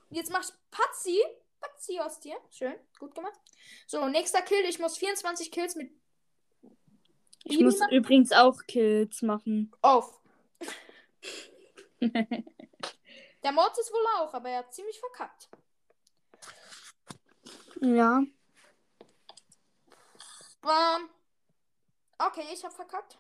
Jetzt 0.10 0.32
mach 0.32 0.42
ich 0.42 0.52
Patzi. 0.72 1.24
Patzi 1.60 2.00
aus 2.00 2.20
dir. 2.20 2.38
Schön. 2.50 2.74
Gut 2.98 3.14
gemacht. 3.14 3.40
So, 3.86 4.08
nächster 4.08 4.42
Kill. 4.42 4.66
Ich 4.66 4.80
muss 4.80 4.98
24 4.98 5.52
Kills 5.52 5.76
mit 5.76 5.92
Ich 7.44 7.52
Bibi 7.58 7.64
muss 7.64 7.80
übrigens 7.92 8.32
auch 8.32 8.62
Kills 8.68 9.22
machen. 9.22 9.72
auf. 9.82 10.20
Der 12.02 13.52
Mord 13.52 13.78
ist 13.78 13.92
wohl 13.92 14.06
auch, 14.18 14.34
aber 14.34 14.50
er 14.50 14.60
hat 14.60 14.74
ziemlich 14.74 15.00
verkackt. 15.00 15.50
Ja. 17.82 18.24
Bam. 20.62 21.10
Okay, 22.18 22.44
ich 22.54 22.64
habe 22.64 22.76
verkackt. 22.76 23.18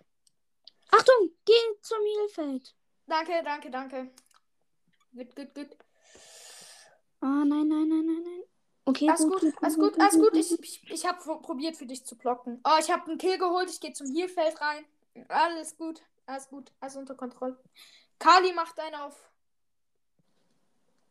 Achtung, 0.92 1.32
geh 1.46 1.54
zum 1.82 2.00
Heelfeld. 2.04 2.76
Danke, 3.08 3.42
danke, 3.44 3.72
danke. 3.72 4.12
Gut, 5.14 5.36
gut, 5.36 5.56
gut. 5.56 5.78
Ah, 7.22 7.44
nein, 7.46 7.68
nein, 7.68 7.88
nein, 7.88 8.06
nein, 8.06 8.24
nein. 8.24 8.44
Okay, 8.89 9.08
Alles 9.08 9.22
gut, 9.22 9.53
alles 9.62 9.75
gut, 9.75 10.00
alles 10.00 10.15
gut. 10.15 10.36
Ich, 10.36 10.60
ich, 10.60 10.91
ich 10.91 11.05
habe 11.05 11.19
probiert 11.19 11.77
für 11.77 11.86
dich 11.86 12.03
zu 12.03 12.17
blocken. 12.17 12.60
Oh, 12.63 12.77
ich 12.79 12.89
habe 12.89 13.05
einen 13.05 13.19
Kill 13.19 13.38
geholt. 13.38 13.69
Ich 13.69 13.79
gehe 13.79 13.93
zum 13.93 14.08
Heelfeld 14.08 14.60
rein. 14.60 14.84
Alles 15.27 15.77
gut, 15.77 16.01
alles 16.25 16.50
gut, 16.50 16.72
alles 16.79 16.96
unter 16.96 17.13
Kontrolle. 17.13 17.55
Kali 18.17 18.51
macht 18.51 18.79
einen 18.79 18.96
auf. 18.96 19.29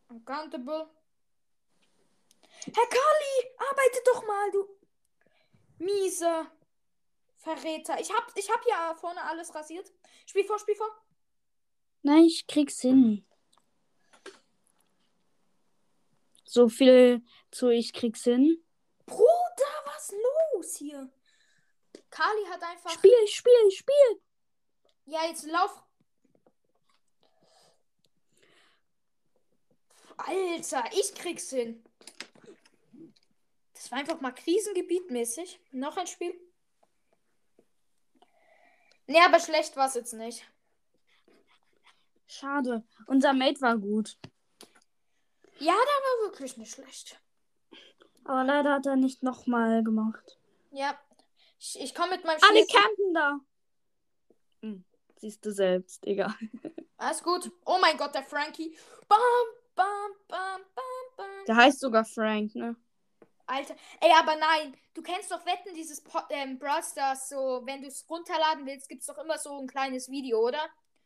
Uncountable. 0.08 0.90
Herr 2.64 2.88
Kali, 2.88 3.54
arbeite 3.58 4.02
doch 4.06 4.26
mal, 4.26 4.50
du 4.50 4.68
mieser 5.78 6.50
Verräter. 7.36 8.00
Ich 8.00 8.12
hab, 8.12 8.32
ich 8.34 8.50
hab 8.50 8.66
ja 8.66 8.96
vorne 8.96 9.22
alles 9.22 9.54
rasiert. 9.54 9.92
Spiel 10.26 10.44
vor, 10.44 10.58
spiel 10.58 10.74
vor. 10.74 10.90
Nein, 12.02 12.24
ich 12.24 12.44
krieg's 12.48 12.80
hin. 12.80 13.24
So 16.44 16.68
viel 16.68 17.22
zu 17.50 17.70
ich 17.70 17.92
krieg's 17.92 18.24
hin. 18.24 18.62
Bruder, 19.06 19.74
was 19.86 20.12
los 20.12 20.76
hier? 20.76 21.10
Kali 22.10 22.44
hat 22.50 22.62
einfach. 22.62 22.90
Spiel, 22.90 23.26
Spiel, 23.26 23.70
Spiel. 23.70 24.22
Ja, 25.06 25.24
jetzt 25.26 25.44
lauf. 25.46 25.82
Alter, 30.16 30.84
ich 30.92 31.14
krieg's 31.14 31.50
hin. 31.50 31.82
Das 33.74 33.90
war 33.90 33.98
einfach 33.98 34.20
mal 34.20 34.32
Krisengebietmäßig. 34.32 35.60
Noch 35.70 35.96
ein 35.96 36.06
Spiel. 36.06 36.38
Nee, 39.06 39.20
aber 39.20 39.40
schlecht 39.40 39.76
war's 39.76 39.94
jetzt 39.94 40.12
nicht. 40.12 40.44
Schade. 42.26 42.84
Unser 43.06 43.32
Mate 43.32 43.60
war 43.60 43.78
gut. 43.78 44.18
Ja, 45.60 45.72
der 45.72 45.74
war 45.74 46.30
wirklich 46.30 46.56
nicht 46.56 46.74
schlecht. 46.74 47.18
Aber 48.28 48.44
leider 48.44 48.74
hat 48.74 48.84
er 48.86 48.96
nicht 48.96 49.22
nochmal 49.22 49.82
gemacht. 49.82 50.38
Ja. 50.70 50.98
Ich, 51.58 51.80
ich 51.80 51.94
komme 51.94 52.10
mit 52.16 52.24
meinem 52.24 52.38
Alle 52.42 52.58
Schläger- 52.64 52.78
campen 52.78 53.14
da. 53.14 53.40
Hm, 54.62 54.84
siehst 55.16 55.44
du 55.44 55.50
selbst, 55.50 56.06
egal. 56.06 56.34
Alles 56.98 57.22
gut. 57.22 57.50
Oh 57.64 57.78
mein 57.80 57.96
Gott, 57.96 58.14
der 58.14 58.22
Frankie. 58.22 58.76
Bam, 59.08 59.18
bam, 59.74 59.86
bam, 60.28 60.60
bam, 60.74 60.84
bam. 61.16 61.26
Der 61.46 61.56
heißt 61.56 61.80
sogar 61.80 62.04
Frank, 62.04 62.54
ne? 62.54 62.76
Alter, 63.46 63.74
ey, 64.02 64.10
aber 64.12 64.36
nein, 64.36 64.76
du 64.92 65.00
kennst 65.00 65.30
doch 65.32 65.46
Wetten, 65.46 65.72
dieses 65.74 66.02
po 66.02 66.18
ähm, 66.28 66.58
Brawl 66.58 66.82
Stars, 66.82 67.30
so, 67.30 67.62
wenn 67.64 67.80
du 67.80 67.88
es 67.88 68.04
runterladen 68.10 68.66
willst, 68.66 68.90
gibt's 68.90 69.06
doch 69.06 69.16
immer 69.16 69.38
so 69.38 69.58
ein 69.58 69.66
kleines 69.66 70.10
Video, 70.10 70.46
oder? 70.46 70.60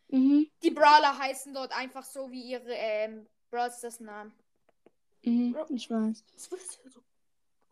Mhm. 0.09 0.51
Die 0.65 0.73
Brawler 0.73 1.17
heißen 1.17 1.55
dort 1.55 1.71
einfach 1.71 2.03
so 2.03 2.33
wie 2.33 2.43
ihre 2.51 2.73
ähm, 2.75 3.29
Brawl 3.49 3.71
Stars 3.71 4.01
Namen. 4.01 4.33
Mhm, 5.23 5.57
ich 5.69 5.89
weiß. 5.89 6.25
Was 6.35 6.49
das 6.49 6.79
hier 6.83 6.91
so? 6.91 7.01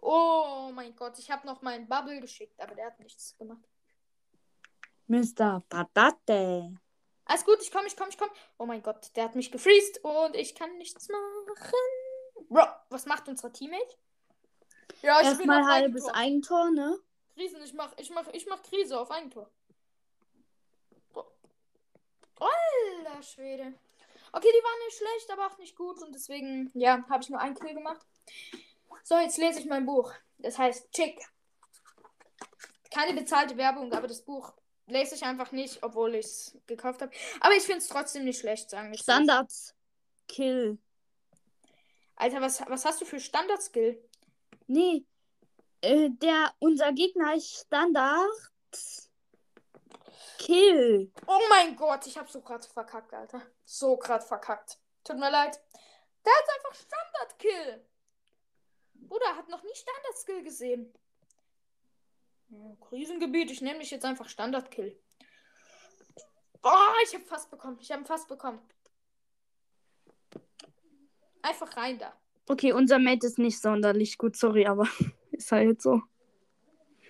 Oh 0.00 0.70
mein 0.72 0.96
Gott, 0.96 1.18
ich 1.18 1.30
habe 1.30 1.46
noch 1.46 1.62
meinen 1.62 1.88
Bubble 1.88 2.20
geschickt, 2.20 2.60
aber 2.60 2.74
der 2.74 2.86
hat 2.86 3.00
nichts 3.00 3.36
gemacht. 3.36 3.68
Mr. 5.06 5.62
Patate. 5.68 6.78
Alles 7.24 7.44
gut, 7.44 7.58
ich 7.60 7.70
komme, 7.70 7.86
ich 7.86 7.96
komme, 7.96 8.10
ich 8.10 8.18
komme. 8.18 8.32
Oh 8.58 8.66
mein 8.66 8.82
Gott, 8.82 9.10
der 9.14 9.24
hat 9.24 9.34
mich 9.34 9.50
gefreezed 9.52 10.02
und 10.02 10.34
ich 10.36 10.54
kann 10.54 10.76
nichts 10.78 11.08
machen. 11.08 11.74
Bro, 12.48 12.66
was 12.88 13.06
macht 13.06 13.28
unser 13.28 13.52
Teammate? 13.52 13.96
Ja, 15.02 15.20
Erstmal 15.20 15.60
auf 15.60 15.66
halbes 15.68 16.06
Eigentor. 16.06 16.16
Eigentor, 16.16 16.70
ne? 16.70 16.98
Krisen, 17.34 17.62
ich 17.62 17.74
mach, 17.74 17.92
ich 17.96 18.10
mach, 18.10 18.26
ich 18.32 18.46
mach 18.46 18.62
Krise 18.62 18.98
auf 18.98 19.10
Eigentor. 19.10 19.50
Alter 22.40 23.22
Schwede. 23.22 23.74
Okay, 24.32 24.48
die 24.48 24.64
waren 24.64 24.84
nicht 24.86 24.96
schlecht, 24.96 25.30
aber 25.32 25.46
auch 25.46 25.58
nicht 25.58 25.76
gut 25.76 26.02
und 26.02 26.14
deswegen, 26.14 26.70
ja, 26.74 27.04
habe 27.08 27.22
ich 27.22 27.30
nur 27.30 27.40
einen 27.40 27.54
Kill 27.54 27.74
gemacht. 27.74 28.06
So, 29.02 29.16
jetzt 29.18 29.38
lese 29.38 29.60
ich 29.60 29.66
mein 29.66 29.86
Buch. 29.86 30.12
Das 30.38 30.58
heißt 30.58 30.92
Chick. 30.92 31.20
Keine 32.90 33.18
bezahlte 33.18 33.56
Werbung, 33.56 33.92
aber 33.92 34.08
das 34.08 34.22
Buch 34.22 34.52
lese 34.86 35.14
ich 35.14 35.24
einfach 35.24 35.52
nicht, 35.52 35.82
obwohl 35.82 36.14
ich 36.14 36.26
es 36.26 36.58
gekauft 36.66 37.02
habe. 37.02 37.12
Aber 37.40 37.54
ich 37.54 37.62
finde 37.62 37.78
es 37.78 37.88
trotzdem 37.88 38.24
nicht 38.24 38.40
schlecht, 38.40 38.70
sagen 38.70 38.90
wir. 38.90 38.98
Standards. 38.98 39.74
Kill. 40.28 40.78
Alter, 42.16 42.40
was, 42.40 42.60
was 42.68 42.84
hast 42.84 43.00
du 43.00 43.04
für 43.04 43.18
Standard-Skill? 43.18 44.02
Nee. 44.66 45.06
Äh, 45.80 46.10
der, 46.10 46.52
unser 46.58 46.92
Gegner 46.92 47.34
ist 47.34 47.66
Standard. 47.66 48.28
Kill. 50.38 51.12
Oh 51.26 51.40
mein 51.48 51.76
Gott, 51.76 52.06
ich 52.06 52.16
habe 52.18 52.30
so 52.30 52.40
gerade 52.42 52.66
verkackt, 52.66 53.12
Alter. 53.14 53.42
So 53.64 53.96
gerade 53.96 54.24
verkackt. 54.24 54.78
Tut 55.02 55.18
mir 55.18 55.30
leid. 55.30 55.60
Der 56.24 56.32
hat 56.32 56.44
einfach 56.56 56.74
Standard-Kill. 56.74 57.89
Bruder, 59.20 59.36
hat 59.36 59.48
noch 59.48 59.62
nie 59.62 59.74
Standard-Skill 59.74 60.42
gesehen. 60.42 60.92
Krisengebiet, 62.88 63.50
ich 63.50 63.60
nehme 63.60 63.78
dich 63.80 63.90
jetzt 63.90 64.04
einfach 64.04 64.28
Standard-Kill. 64.28 64.98
Boah, 66.62 66.94
ich 67.04 67.14
habe 67.14 67.24
fast 67.24 67.50
bekommen. 67.50 67.78
Ich 67.80 67.90
habe 67.92 68.04
fast 68.04 68.28
bekommen. 68.28 68.60
Einfach 71.42 71.76
rein 71.76 71.98
da. 71.98 72.12
Okay, 72.48 72.72
unser 72.72 72.98
Mate 72.98 73.26
ist 73.26 73.38
nicht 73.38 73.60
sonderlich 73.60 74.18
gut, 74.18 74.36
sorry, 74.36 74.66
aber 74.66 74.88
ist 75.30 75.52
halt 75.52 75.80
so. 75.80 76.02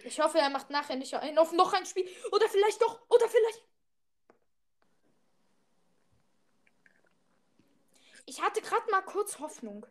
Ich 0.04 0.20
hoffe, 0.20 0.38
er 0.38 0.50
macht 0.50 0.70
nachher 0.70 0.96
nicht 0.96 1.14
ein, 1.14 1.38
auf 1.38 1.52
noch 1.52 1.72
ein 1.72 1.86
Spiel. 1.86 2.08
Oder 2.32 2.48
vielleicht 2.48 2.80
doch. 2.82 3.00
Oder 3.08 3.28
vielleicht. 3.28 3.64
Ich 8.26 8.40
hatte 8.42 8.60
gerade 8.60 8.90
mal 8.90 9.02
kurz 9.02 9.38
Hoffnung. 9.38 9.86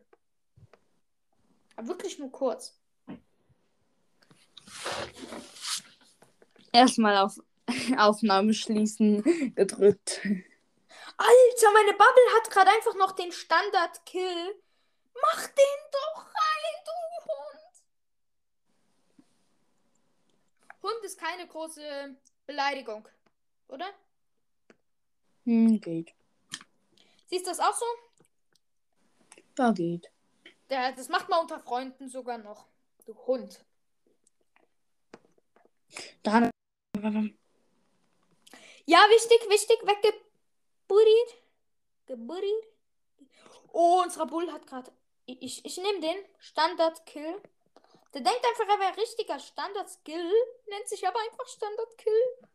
Aber 1.80 1.88
wirklich 1.88 2.20
nur 2.20 2.30
kurz. 2.30 2.78
Erstmal 6.74 7.16
auf 7.16 7.40
Aufnahme 7.98 8.54
schließen 8.54 9.24
gedrückt. 9.56 10.20
Alter, 10.26 11.72
meine 11.74 11.94
Bubble 11.94 12.36
hat 12.36 12.52
gerade 12.52 12.72
einfach 12.72 12.96
noch 12.96 13.14
den 13.14 13.32
Standard-Kill. 13.32 14.62
Mach 15.22 15.48
den 15.48 15.80
doch 15.94 16.26
rein, 16.26 16.84
du 16.84 16.92
Hund. 17.32 17.74
Hund 20.84 21.06
ist 21.06 21.18
keine 21.18 21.48
große 21.48 22.14
Beleidigung, 22.46 23.08
oder? 23.70 23.88
Hm, 25.46 25.80
geht. 25.80 26.14
Siehst 27.28 27.46
du 27.46 27.52
das 27.52 27.62
auch 27.62 27.74
so? 27.74 27.86
Ja, 29.58 29.72
geht. 29.72 30.12
Das 30.70 31.10
macht 31.10 31.30
man 31.30 31.40
unter 31.40 31.60
Freunden 31.60 32.10
sogar 32.10 32.38
noch. 32.38 32.68
Du 33.06 33.16
Hund. 33.26 33.66
Dann. 36.22 36.52
Ja, 38.86 39.00
wichtig, 39.10 39.50
wichtig, 39.50 39.80
weggebuddied. 39.82 41.44
Gebuddied. 42.06 42.68
Oh, 43.72 44.02
unser 44.04 44.28
Bull 44.28 44.52
hat 44.52 44.68
gerade. 44.68 44.92
Ich, 45.26 45.42
ich, 45.42 45.66
ich 45.66 45.78
nehme 45.78 46.00
den. 46.02 46.18
Standard-Kill. 46.38 47.42
Der 48.14 48.22
denkt 48.22 48.46
einfach, 48.46 48.68
er 48.68 48.80
wäre 48.80 48.98
richtiger 48.98 49.40
Standard-Skill. 49.40 50.32
Nennt 50.68 50.88
sich 50.88 51.08
aber 51.08 51.20
einfach 51.20 51.48
Standard-Kill. 51.48 52.50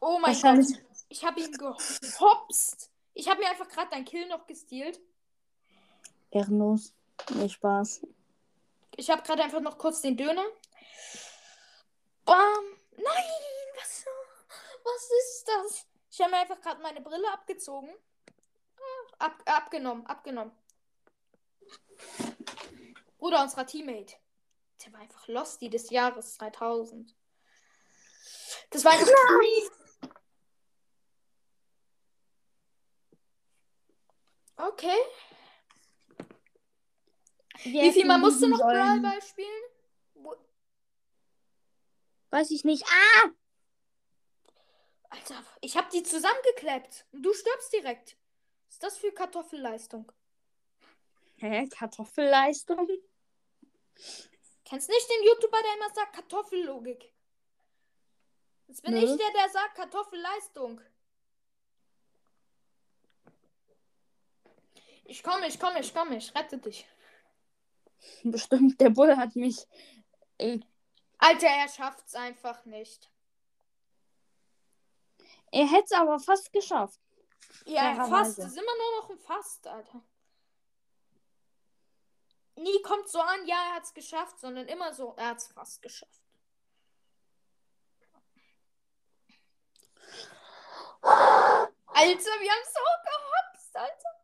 Oh 0.00 0.18
mein 0.18 0.40
Gott. 0.40 0.66
Ich 1.08 1.24
habe 1.24 1.40
ihn 1.40 1.52
gehopst. 1.52 2.90
Ich 3.18 3.28
habe 3.28 3.40
mir 3.40 3.50
einfach 3.50 3.68
gerade 3.68 3.90
dein 3.90 4.04
Kill 4.04 4.28
noch 4.28 4.46
gestealt. 4.46 5.00
Ehrenlos. 6.30 6.94
Nee, 7.30 7.48
Spaß. 7.48 8.06
Ich 8.94 9.10
habe 9.10 9.22
gerade 9.22 9.42
einfach 9.42 9.60
noch 9.60 9.76
kurz 9.76 10.00
den 10.02 10.16
Döner. 10.16 10.44
Bam. 12.24 12.64
Nein, 12.92 13.24
was, 13.74 14.06
was 14.84 15.10
ist 15.18 15.48
das? 15.48 15.86
Ich 16.12 16.20
habe 16.20 16.30
mir 16.30 16.36
einfach 16.38 16.60
gerade 16.60 16.80
meine 16.80 17.00
Brille 17.00 17.28
abgezogen. 17.32 17.90
Ah, 19.18 19.26
Ab, 19.26 19.42
abgenommen, 19.46 20.06
abgenommen. 20.06 20.52
Bruder, 23.18 23.42
unserer 23.42 23.66
Teammate. 23.66 24.14
Der 24.86 24.92
war 24.92 25.00
einfach 25.00 25.26
Losty 25.26 25.68
des 25.68 25.90
Jahres 25.90 26.34
2000. 26.34 27.16
Das 28.70 28.84
war 28.84 28.92
einfach 28.92 29.08
Okay. 34.58 34.98
Wie 37.62 37.92
viel 37.92 38.04
mal 38.06 38.18
musst 38.18 38.42
du 38.42 38.48
noch 38.48 38.58
Brawl 38.58 39.00
Ball 39.00 39.22
spielen? 39.22 39.62
Wo- 40.14 40.36
Weiß 42.30 42.50
ich 42.50 42.64
nicht. 42.64 42.84
Ah! 42.86 43.30
Alter, 45.10 45.42
ich 45.60 45.76
hab 45.76 45.90
die 45.90 46.02
zusammengeklebt. 46.02 47.06
Und 47.12 47.22
du 47.22 47.32
stirbst 47.32 47.72
direkt. 47.72 48.16
Was 48.66 48.74
ist 48.74 48.82
das 48.82 48.98
für 48.98 49.12
Kartoffelleistung? 49.12 50.12
Hä? 51.36 51.68
Kartoffelleistung? 51.68 52.88
Kennst 54.64 54.88
nicht 54.88 55.10
den 55.10 55.24
YouTuber, 55.26 55.62
der 55.62 55.74
immer 55.76 55.94
sagt 55.94 56.14
Kartoffellogik? 56.14 57.14
Jetzt 58.66 58.82
bin 58.82 58.92
Nö. 58.92 59.00
ich 59.00 59.16
der, 59.16 59.30
der 59.32 59.48
sagt 59.48 59.76
Kartoffelleistung. 59.76 60.80
Ich 65.08 65.22
komme, 65.22 65.46
ich 65.46 65.58
komme, 65.58 65.80
ich 65.80 65.94
komme, 65.94 66.16
ich 66.18 66.34
rette 66.34 66.58
dich. 66.58 66.86
Bestimmt, 68.24 68.78
der 68.78 68.90
Bull 68.90 69.16
hat 69.16 69.34
mich. 69.36 69.66
Ey, 70.36 70.62
Alter, 71.16 71.46
er 71.46 71.68
schafft's 71.68 72.14
einfach 72.14 72.66
nicht. 72.66 73.10
er 75.50 75.66
hätte 75.66 75.86
es 75.86 75.92
aber 75.92 76.20
fast 76.20 76.52
geschafft. 76.52 77.00
Ja, 77.64 78.06
fast. 78.06 78.38
Es 78.38 78.48
ist 78.48 78.58
immer 78.58 78.76
nur 78.76 79.00
noch 79.00 79.10
ein 79.10 79.18
Fast, 79.18 79.66
Alter. 79.66 80.04
Nie 82.56 82.82
kommt 82.82 83.08
so 83.08 83.20
an, 83.20 83.46
ja, 83.46 83.56
er 83.70 83.74
hat's 83.76 83.94
geschafft, 83.94 84.38
sondern 84.38 84.68
immer 84.68 84.92
so, 84.92 85.14
er 85.16 85.28
hat's 85.28 85.46
fast 85.48 85.80
geschafft. 85.80 86.20
Alter, 91.00 92.40
wir 92.40 92.50
haben 92.50 92.68
so 92.74 92.80
gehopst, 93.08 93.76
Alter. 93.76 94.17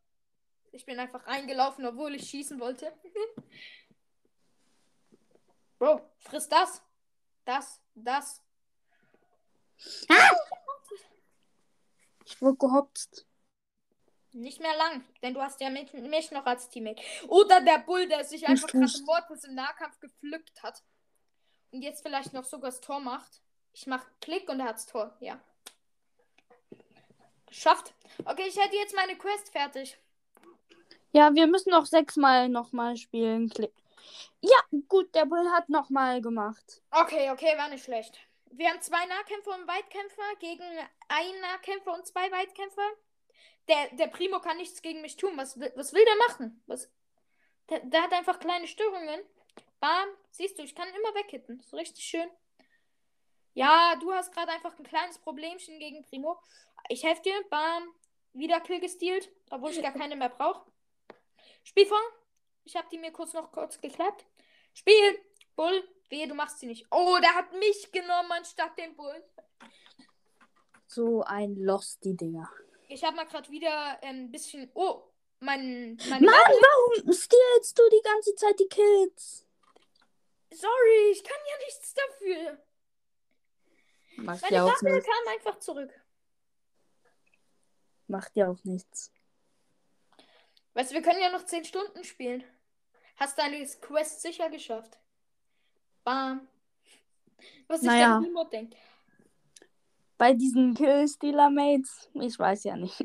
Ich 0.74 0.84
bin 0.84 0.98
einfach 0.98 1.24
reingelaufen, 1.28 1.86
obwohl 1.86 2.16
ich 2.16 2.28
schießen 2.28 2.58
wollte. 2.58 2.92
Bro, 5.78 6.00
friss 6.18 6.48
das. 6.48 6.82
Das, 7.44 7.80
das. 7.94 8.42
Ich 12.24 12.42
wurde 12.42 12.56
gehopst. 12.56 13.24
Nicht 14.32 14.60
mehr 14.60 14.76
lang, 14.76 15.04
denn 15.22 15.32
du 15.32 15.40
hast 15.40 15.60
ja 15.60 15.70
mich, 15.70 15.92
mich 15.92 16.32
noch 16.32 16.44
als 16.44 16.68
Teammate. 16.68 17.00
Oder 17.28 17.60
der 17.60 17.78
Bull, 17.78 18.08
der 18.08 18.24
sich 18.24 18.44
einfach 18.48 18.66
gerade. 18.66 19.02
Mortis 19.04 19.44
im 19.44 19.54
Nahkampf 19.54 20.00
gepflückt 20.00 20.60
hat. 20.64 20.82
Und 21.70 21.82
jetzt 21.82 22.02
vielleicht 22.02 22.32
noch 22.32 22.44
sogar 22.44 22.72
das 22.72 22.80
Tor 22.80 22.98
macht. 22.98 23.42
Ich 23.72 23.86
mach 23.86 24.04
Klick 24.20 24.48
und 24.48 24.58
er 24.58 24.66
hat's 24.66 24.86
Tor. 24.86 25.16
Ja. 25.20 25.40
Geschafft. 27.46 27.94
Okay, 28.24 28.48
ich 28.48 28.56
hätte 28.56 28.74
jetzt 28.74 28.96
meine 28.96 29.16
Quest 29.16 29.52
fertig. 29.52 29.96
Ja, 31.14 31.32
wir 31.32 31.46
müssen 31.46 31.70
noch 31.70 31.86
sechsmal 31.86 32.48
nochmal 32.48 32.96
spielen. 32.96 33.48
Klick. 33.48 33.72
Ja, 34.40 34.58
gut, 34.88 35.14
der 35.14 35.26
Bull 35.26 35.48
hat 35.52 35.68
nochmal 35.68 36.20
gemacht. 36.20 36.82
Okay, 36.90 37.30
okay, 37.30 37.56
war 37.56 37.68
nicht 37.68 37.84
schlecht. 37.84 38.18
Wir 38.50 38.68
haben 38.68 38.80
zwei 38.80 39.04
Nahkämpfer 39.06 39.54
und 39.54 39.66
Weitkämpfer 39.68 40.22
gegen 40.40 40.64
einen 41.08 41.40
Nahkämpfer 41.40 41.94
und 41.94 42.04
zwei 42.06 42.30
Weitkämpfer. 42.32 42.82
Der, 43.68 43.90
der 43.96 44.08
Primo 44.08 44.40
kann 44.40 44.56
nichts 44.56 44.82
gegen 44.82 45.00
mich 45.02 45.16
tun. 45.16 45.32
Was, 45.36 45.58
will- 45.58 45.72
was 45.76 45.92
will 45.92 46.04
der 46.04 46.16
machen? 46.28 46.62
Was, 46.66 46.90
der, 47.70 47.78
der 47.80 48.02
hat 48.02 48.12
einfach 48.12 48.40
kleine 48.40 48.66
Störungen. 48.66 49.20
Bam, 49.80 50.08
siehst 50.32 50.58
du, 50.58 50.62
ich 50.64 50.74
kann 50.74 50.88
immer 50.88 51.14
weghitten. 51.14 51.60
Ist 51.60 51.72
richtig 51.74 52.04
schön. 52.04 52.28
Ja, 53.54 53.94
du 54.00 54.12
hast 54.12 54.32
gerade 54.32 54.50
einfach 54.50 54.76
ein 54.78 54.84
kleines 54.84 55.18
Problemchen 55.18 55.78
gegen 55.78 56.02
Primo. 56.04 56.38
Ich 56.88 57.04
helfe 57.04 57.22
dir. 57.22 57.44
Bam, 57.50 57.84
wieder 58.32 58.60
Kill 58.60 58.80
gestealt, 58.80 59.30
obwohl 59.50 59.70
ich 59.70 59.80
gar 59.80 59.92
keine 59.92 60.16
mehr 60.16 60.28
brauche. 60.28 60.70
Spiel 61.64 61.86
vor. 61.86 62.00
Ich 62.64 62.76
habe 62.76 62.86
die 62.90 62.98
mir 62.98 63.10
kurz 63.12 63.32
noch 63.32 63.50
kurz 63.50 63.80
geklappt. 63.80 64.24
Spiel. 64.74 65.18
Bull. 65.56 65.88
Wehe, 66.08 66.28
du 66.28 66.34
machst 66.34 66.58
sie 66.60 66.66
nicht. 66.66 66.86
Oh, 66.90 67.18
der 67.20 67.34
hat 67.34 67.52
mich 67.54 67.90
genommen 67.90 68.30
anstatt 68.32 68.78
den 68.78 68.94
Bull. 68.94 69.24
So 70.86 71.22
ein 71.24 71.56
Lost, 71.56 72.04
die 72.04 72.16
Dinger. 72.16 72.50
Ich 72.88 73.02
habe 73.02 73.16
mal 73.16 73.26
gerade 73.26 73.50
wieder 73.50 74.02
ein 74.02 74.30
bisschen. 74.30 74.70
Oh, 74.74 75.02
mein. 75.40 75.96
Mann, 76.08 76.24
Meine 76.24 76.26
warum 76.26 77.12
stehlst 77.12 77.78
du 77.78 77.82
die 77.90 78.02
ganze 78.02 78.34
Zeit 78.36 78.58
die 78.60 78.68
Kills? 78.68 79.46
Sorry, 80.52 81.10
ich 81.10 81.24
kann 81.24 81.38
ja 81.50 81.64
nichts 81.66 81.94
dafür. 81.94 82.64
Macht 84.18 84.42
Meine 84.42 84.56
ja 84.56 84.64
nichts. 84.66 84.80
kam 84.82 85.32
einfach 85.32 85.58
zurück. 85.58 85.90
Macht 88.06 88.36
ja 88.36 88.48
auch 88.50 88.62
nichts. 88.64 89.10
Weißt 90.74 90.90
du, 90.90 90.94
wir 90.94 91.02
können 91.02 91.20
ja 91.20 91.30
noch 91.30 91.46
10 91.46 91.64
Stunden 91.64 92.04
spielen. 92.04 92.44
Hast 93.16 93.38
deine 93.38 93.64
Quest 93.80 94.22
sicher 94.22 94.50
geschafft. 94.50 94.98
Bam. 96.02 96.48
Was 97.68 97.80
sich 97.80 97.88
Naja. 97.88 98.18
der 98.18 98.26
Primo 98.26 98.44
denkt. 98.44 98.76
Bei 100.18 100.32
diesen 100.32 100.74
Kill-Stealer-Mates, 100.74 102.08
ich 102.14 102.38
weiß 102.38 102.64
ja 102.64 102.76
nicht. 102.76 102.98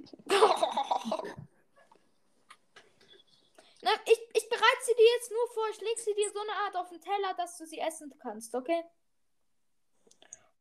Na, 3.82 3.92
ich, 4.06 4.20
ich 4.34 4.50
bereite 4.50 4.84
sie 4.84 4.96
dir 4.96 5.08
jetzt 5.16 5.32
nur 5.32 5.48
vor. 5.54 5.64
Ich 5.72 5.80
leg 5.82 5.98
sie 5.98 6.14
dir 6.14 6.30
so 6.32 6.40
eine 6.40 6.52
Art 6.66 6.76
auf 6.76 6.90
den 6.90 7.00
Teller, 7.02 7.34
dass 7.38 7.58
du 7.58 7.66
sie 7.66 7.80
essen 7.80 8.14
kannst, 8.20 8.54
okay? 8.54 8.84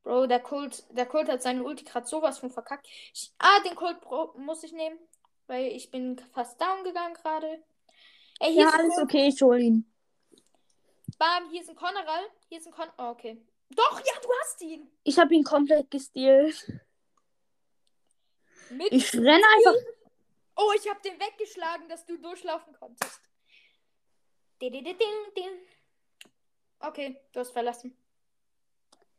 Bro, 0.04 0.26
der 0.26 0.40
Kult, 0.40 0.84
der 0.96 1.06
Kult 1.06 1.28
hat 1.28 1.42
seine 1.42 1.62
Ulti 1.64 1.84
gerade 1.84 2.06
sowas 2.06 2.38
von 2.38 2.50
verkackt. 2.50 2.86
Ich, 3.12 3.32
ah, 3.38 3.60
den 3.60 3.74
Kult 3.74 4.00
Bro, 4.00 4.34
muss 4.38 4.62
ich 4.62 4.72
nehmen. 4.72 4.98
Weil 5.48 5.72
ich 5.72 5.90
bin 5.90 6.18
fast 6.32 6.60
down 6.60 6.84
gegangen 6.84 7.14
gerade. 7.14 7.64
Ey, 8.38 8.52
hier 8.52 8.62
Ja, 8.62 8.68
ist 8.68 8.74
alles 8.74 8.94
Kult. 8.94 9.04
okay, 9.04 9.28
ich 9.28 9.42
hol 9.42 9.60
ihn. 9.60 9.92
Bam, 11.18 11.50
hier 11.50 11.62
ist 11.62 11.70
ein 11.70 11.74
Conneral. 11.76 12.30
Hier 12.48 12.58
ist 12.58 12.66
ein 12.66 12.72
Con. 12.72 12.88
Oh, 12.98 13.08
okay. 13.08 13.44
Doch, 13.70 13.98
ja, 13.98 14.12
du 14.22 14.28
hast 14.42 14.62
ihn. 14.62 14.88
Ich 15.02 15.18
habe 15.18 15.34
ihn 15.34 15.42
komplett 15.42 15.90
gestealt. 15.90 16.64
Mit 18.70 18.92
Ich 18.92 19.12
renne 19.14 19.42
einfach. 19.56 19.74
Oh, 20.56 20.72
ich 20.76 20.88
habe 20.88 21.00
den 21.02 21.18
weggeschlagen, 21.18 21.88
dass 21.88 22.04
du 22.06 22.16
durchlaufen 22.18 22.72
konntest. 22.74 23.20
Okay, 26.80 27.20
du 27.32 27.40
hast 27.40 27.50
verlassen. 27.50 27.96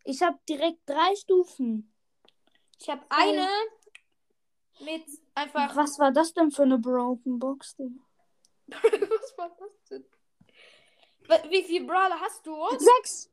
Ich 0.03 0.21
habe 0.21 0.37
direkt 0.47 0.79
drei 0.85 1.15
Stufen. 1.15 1.93
Ich 2.79 2.89
habe 2.89 3.03
eine 3.09 3.49
mit 4.79 5.05
einfach. 5.39 5.75
Was 5.75 5.99
war 5.99 6.11
das 6.11 6.33
denn 6.33 6.51
für 6.51 6.63
eine 6.63 6.77
Broken 6.77 7.39
Box? 7.39 7.75
Digga? 7.75 8.01
Was 8.67 9.37
war 9.37 9.55
das 9.59 9.83
denn? 9.89 10.05
Wie 11.49 11.63
viele 11.63 11.85
Brawler 11.85 12.19
hast 12.19 12.45
du? 12.45 12.55
Sechs. 12.77 13.31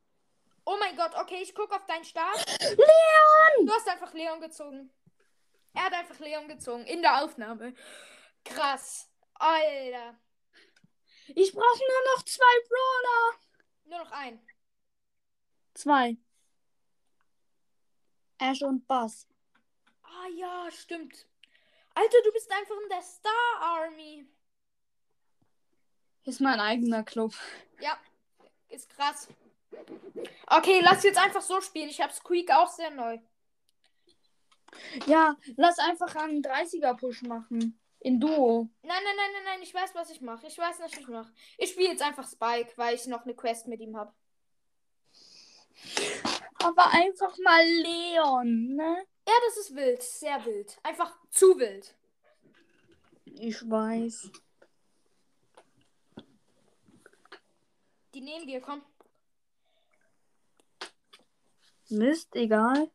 Oh 0.65 0.75
mein 0.79 0.95
Gott, 0.95 1.11
okay, 1.15 1.39
ich 1.41 1.55
gucke 1.55 1.75
auf 1.75 1.85
deinen 1.85 2.03
Start. 2.03 2.45
Leon! 2.61 3.65
Du 3.65 3.71
hast 3.71 3.87
einfach 3.87 4.13
Leon 4.13 4.41
gezogen. 4.41 4.91
Er 5.73 5.85
hat 5.85 5.93
einfach 5.93 6.19
Leon 6.19 6.47
gezogen. 6.47 6.83
In 6.85 7.01
der 7.01 7.23
Aufnahme. 7.23 7.73
Krass. 8.43 9.09
Alter. 9.35 10.19
Ich 11.35 11.53
brauche 11.53 11.79
nur 11.79 12.15
noch 12.15 12.23
zwei 12.23 12.59
Brawler. 12.67 13.39
Nur 13.85 13.99
noch 13.99 14.11
ein. 14.11 14.39
Zwei. 15.73 16.17
Ash 18.39 18.61
und 18.61 18.87
Bass. 18.87 19.27
Ah 20.03 20.27
ja, 20.35 20.67
stimmt. 20.71 21.27
Alter, 21.97 22.17
du 22.23 22.31
bist 22.31 22.51
einfach 22.51 22.75
in 22.83 22.89
der 22.89 23.01
Star 23.01 23.59
Army. 23.59 24.27
Ist 26.25 26.41
mein 26.41 26.59
eigener 26.59 27.03
Club. 27.03 27.33
Ja, 27.79 27.97
ist 28.69 28.87
krass. 28.89 29.27
Okay, 30.45 30.79
lass 30.81 31.01
jetzt 31.03 31.17
einfach 31.17 31.41
so 31.41 31.59
spielen. 31.59 31.89
Ich 31.89 31.99
habe 31.99 32.13
Squeak 32.13 32.51
auch 32.51 32.69
sehr 32.69 32.91
neu. 32.91 33.17
Ja, 35.07 35.37
lass 35.55 35.79
einfach 35.79 36.15
einen 36.15 36.43
30er-Push 36.43 37.23
machen. 37.23 37.79
In 38.01 38.19
Duo. 38.19 38.69
Nein, 38.83 39.03
nein, 39.03 39.15
nein, 39.15 39.31
nein, 39.33 39.43
nein, 39.45 39.61
ich 39.63 39.73
weiß, 39.73 39.95
was 39.95 40.11
ich 40.11 40.21
mache. 40.21 40.45
Ich 40.45 40.57
weiß 40.57 40.79
was 40.79 40.93
ich 40.93 41.07
mache. 41.07 41.33
Ich 41.57 41.71
spiele 41.71 41.89
jetzt 41.89 42.03
einfach 42.03 42.29
Spike, 42.29 42.73
weil 42.75 42.93
ich 42.93 43.07
noch 43.07 43.23
eine 43.23 43.33
Quest 43.33 43.67
mit 43.67 43.79
ihm 43.79 43.97
habe. 43.97 44.13
Aber 46.63 46.91
einfach 46.91 47.35
mal 47.39 47.65
Leon, 47.65 48.75
ne? 48.75 49.07
Ja, 49.27 49.33
das 49.45 49.57
ist 49.57 49.75
wild. 49.75 50.01
Sehr 50.01 50.45
wild. 50.45 50.77
Einfach 50.83 51.13
zu 51.31 51.59
wild. 51.59 51.93
Ich 53.25 53.69
weiß. 53.69 54.31
Die 58.13 58.21
nehmen 58.21 58.47
wir, 58.47 58.61
komm. 58.61 58.81
Mist, 61.89 62.35
egal. 62.35 62.89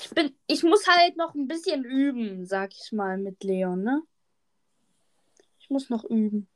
Ich 0.00 0.10
bin, 0.10 0.36
ich 0.46 0.62
muss 0.62 0.88
halt 0.88 1.16
noch 1.16 1.34
ein 1.34 1.46
bisschen 1.46 1.84
üben, 1.84 2.46
sag 2.46 2.72
ich 2.72 2.90
mal, 2.92 3.18
mit 3.18 3.44
Leon, 3.44 3.82
ne? 3.82 4.02
Ich 5.60 5.70
muss 5.70 5.90
noch 5.90 6.04
üben. 6.04 6.48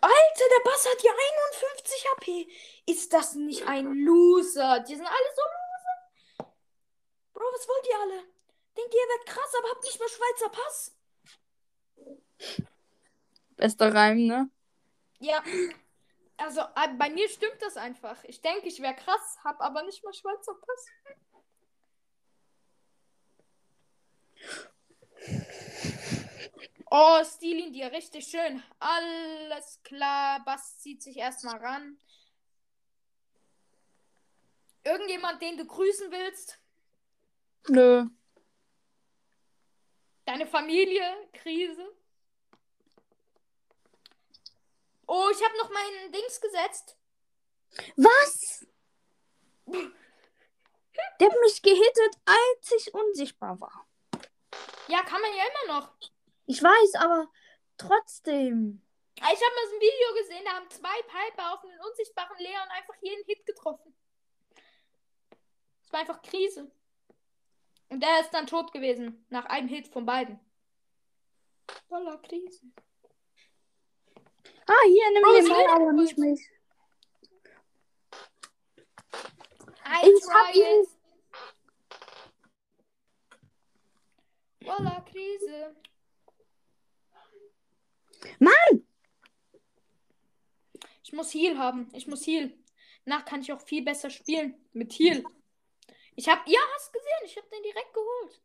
Alter, 0.00 0.44
der 0.56 0.64
Bass 0.64 0.86
hat 0.86 1.02
ja 1.02 1.12
51 1.12 2.06
HP. 2.10 2.48
Ist 2.86 3.12
das 3.12 3.34
nicht 3.34 3.66
ein 3.66 3.92
Loser? 3.92 4.80
Die 4.80 4.94
sind 4.94 5.06
alle 5.06 5.34
so. 5.34 5.65
Bro, 7.36 7.44
was 7.52 7.68
wollt 7.68 7.86
ihr 7.86 8.00
alle? 8.00 8.24
Denkt 8.78 8.94
ihr, 8.94 9.00
ihr 9.00 9.08
werdet 9.08 9.26
krass, 9.26 9.54
aber 9.58 9.68
habt 9.68 9.84
nicht 9.84 9.98
mehr 9.98 10.08
Schweizer 10.08 10.48
Pass? 10.48 10.96
Bester 13.56 13.92
Reim, 13.92 14.24
ne? 14.24 14.50
Ja. 15.18 15.44
Also, 16.38 16.62
äh, 16.62 16.88
bei 16.96 17.10
mir 17.10 17.28
stimmt 17.28 17.60
das 17.60 17.76
einfach. 17.76 18.24
Ich 18.24 18.40
denke, 18.40 18.68
ich 18.68 18.80
wäre 18.80 18.94
krass, 18.94 19.38
hab 19.44 19.60
aber 19.60 19.82
nicht 19.82 20.02
mal 20.02 20.14
Schweizer 20.14 20.54
Pass. 20.54 20.86
Oh, 26.90 27.22
Stilin 27.22 27.74
dir 27.74 27.92
richtig 27.92 28.28
schön. 28.28 28.62
Alles 28.78 29.82
klar. 29.82 30.42
Bass 30.46 30.78
zieht 30.78 31.02
sich 31.02 31.18
erstmal 31.18 31.58
ran. 31.58 31.98
Irgendjemand, 34.84 35.42
den 35.42 35.58
du 35.58 35.66
grüßen 35.66 36.10
willst? 36.10 36.58
Nö. 37.68 38.06
Deine 40.24 40.46
Familie? 40.46 41.28
Krise? 41.32 41.94
Oh, 45.06 45.28
ich 45.32 45.42
habe 45.44 45.56
noch 45.58 45.70
meinen 45.70 46.12
Dings 46.12 46.40
gesetzt. 46.40 46.96
Was? 47.96 48.66
Der 49.66 51.30
hat 51.30 51.40
mich 51.42 51.62
gehittet, 51.62 52.16
als 52.24 52.72
ich 52.76 52.94
unsichtbar 52.94 53.60
war. 53.60 53.86
Ja, 54.88 55.02
kann 55.02 55.20
man 55.20 55.30
ja 55.36 55.44
immer 55.44 55.80
noch. 55.80 55.96
Ich 56.46 56.62
weiß, 56.62 56.94
aber 56.96 57.28
trotzdem. 57.76 58.82
Ich 59.16 59.22
habe 59.22 59.32
mal 59.34 59.68
so 59.68 59.76
ein 59.76 59.80
Video 59.80 60.22
gesehen, 60.22 60.44
da 60.44 60.52
haben 60.52 60.70
zwei 60.70 61.02
Piper 61.02 61.54
auf 61.54 61.64
einen 61.64 61.80
unsichtbaren 61.80 62.38
Leon 62.38 62.68
einfach 62.70 62.94
jeden 63.00 63.24
Hit 63.24 63.46
getroffen. 63.46 63.94
Das 65.82 65.92
war 65.92 66.00
einfach 66.00 66.22
Krise. 66.22 66.70
Und 67.88 68.02
der 68.02 68.20
ist 68.20 68.30
dann 68.30 68.46
tot 68.46 68.72
gewesen. 68.72 69.24
Nach 69.30 69.46
einem 69.46 69.68
Hit 69.68 69.88
von 69.88 70.04
beiden. 70.06 70.40
Voller 71.88 72.18
Krise. 72.18 72.66
Ah, 74.66 74.84
hier, 74.86 75.10
nimm 75.12 75.22
Bro, 75.22 75.32
den 75.32 75.44
es 75.44 75.48
Ball, 75.48 75.66
aber 75.68 75.92
nicht. 75.92 76.18
mich. 76.18 76.50
Ich 80.02 80.28
hab 80.28 80.54
ihn. 80.54 80.86
Voller 84.64 85.04
Krise. 85.08 85.76
Mann! 88.40 88.86
Ich 91.04 91.12
muss 91.12 91.32
Heal 91.32 91.56
haben. 91.56 91.88
Ich 91.92 92.08
muss 92.08 92.26
Heal. 92.26 92.52
Nach 93.04 93.24
kann 93.24 93.40
ich 93.40 93.52
auch 93.52 93.60
viel 93.60 93.84
besser 93.84 94.10
spielen. 94.10 94.54
Mit 94.72 94.92
Heal. 94.94 95.24
Ich 96.16 96.28
hab. 96.28 96.46
Ja, 96.48 96.60
hast 96.74 96.92
gesehen. 96.92 97.20
Ich 97.24 97.36
hab 97.36 97.48
den 97.50 97.62
direkt 97.62 97.92
geholt. 97.94 98.42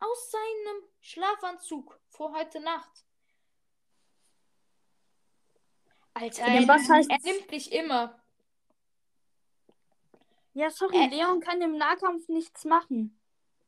Aus 0.00 0.30
seinem 0.30 0.82
Schlafanzug. 1.00 2.00
Vor 2.08 2.32
heute 2.34 2.60
Nacht. 2.60 3.04
Alter, 6.14 6.46
Ja, 6.48 6.60
er, 6.62 6.68
was 6.68 6.82
heißt- 6.88 7.10
er 7.10 7.18
nimmt 7.20 7.50
dich 7.50 7.72
immer. 7.72 8.20
Ja, 10.54 10.70
sorry, 10.70 10.96
Äh. 10.96 11.08
Leon 11.08 11.40
kann 11.40 11.60
im 11.62 11.76
Nahkampf 11.76 12.28
nichts 12.28 12.64
machen. 12.64 13.18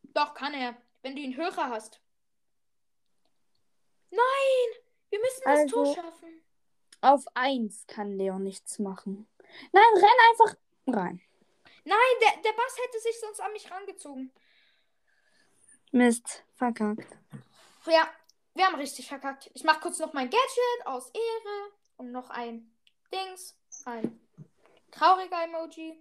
Doch, 0.03 0.33
kann 0.33 0.53
er. 0.53 0.75
Wenn 1.01 1.15
du 1.15 1.21
ihn 1.21 1.35
höher 1.37 1.55
hast. 1.69 2.01
Nein! 4.09 4.19
Wir 5.09 5.19
müssen 5.19 5.41
das 5.45 5.59
Also- 5.59 5.83
Tor 5.83 5.95
schaffen. 5.95 6.43
Auf 7.01 7.25
1 7.33 7.85
kann 7.87 8.13
Leon 8.17 8.43
nichts 8.43 8.79
machen. 8.79 9.27
Nein, 9.71 9.83
renn 9.95 10.29
einfach 10.31 10.55
rein. 10.87 11.21
Nein, 11.85 11.97
der, 12.21 12.41
der 12.41 12.53
Bass 12.53 12.77
hätte 12.77 12.99
sich 12.99 13.19
sonst 13.19 13.41
an 13.41 13.51
mich 13.51 13.69
rangezogen. 13.69 14.31
Mist, 15.91 16.43
verkackt. 16.55 17.17
Ja, 17.85 18.09
wir 18.53 18.65
haben 18.65 18.75
richtig 18.75 19.07
verkackt. 19.07 19.51
Ich 19.53 19.63
mach 19.63 19.81
kurz 19.81 19.99
noch 19.99 20.13
mein 20.13 20.29
Gadget 20.29 20.85
aus 20.85 21.09
Ehre 21.09 21.71
und 21.97 22.11
noch 22.11 22.29
ein 22.29 22.73
Dings, 23.11 23.57
ein 23.85 24.19
trauriger 24.91 25.43
Emoji. 25.43 25.99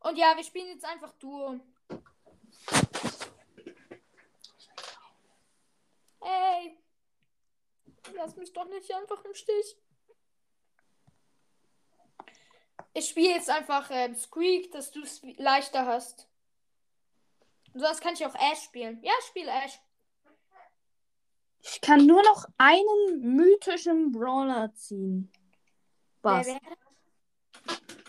Und 0.00 0.16
ja, 0.18 0.36
wir 0.36 0.44
spielen 0.44 0.68
jetzt 0.68 0.84
einfach 0.84 1.12
Duo. 1.14 1.60
Ey, 6.20 6.78
lass 8.14 8.36
mich 8.36 8.52
doch 8.52 8.66
nicht 8.66 8.92
einfach 8.92 9.24
im 9.24 9.34
Stich. 9.34 9.76
Ich 12.98 13.10
spiele 13.10 13.34
jetzt 13.34 13.50
einfach 13.50 13.90
ähm, 13.90 14.14
Squeak, 14.14 14.72
dass 14.72 14.90
du 14.90 15.02
es 15.02 15.20
leichter 15.36 15.84
hast. 15.84 16.26
Und 17.74 17.80
sonst 17.80 18.00
kann 18.00 18.14
ich 18.14 18.24
auch 18.24 18.34
Ash 18.34 18.60
spielen. 18.64 18.98
Ja, 19.02 19.12
spiele 19.28 19.50
Ash. 19.50 19.78
Ich 21.60 21.82
kann 21.82 22.06
nur 22.06 22.22
noch 22.22 22.46
einen 22.56 23.20
mythischen 23.20 24.12
Brawler 24.12 24.72
ziehen. 24.74 25.30
Was? 26.22 26.48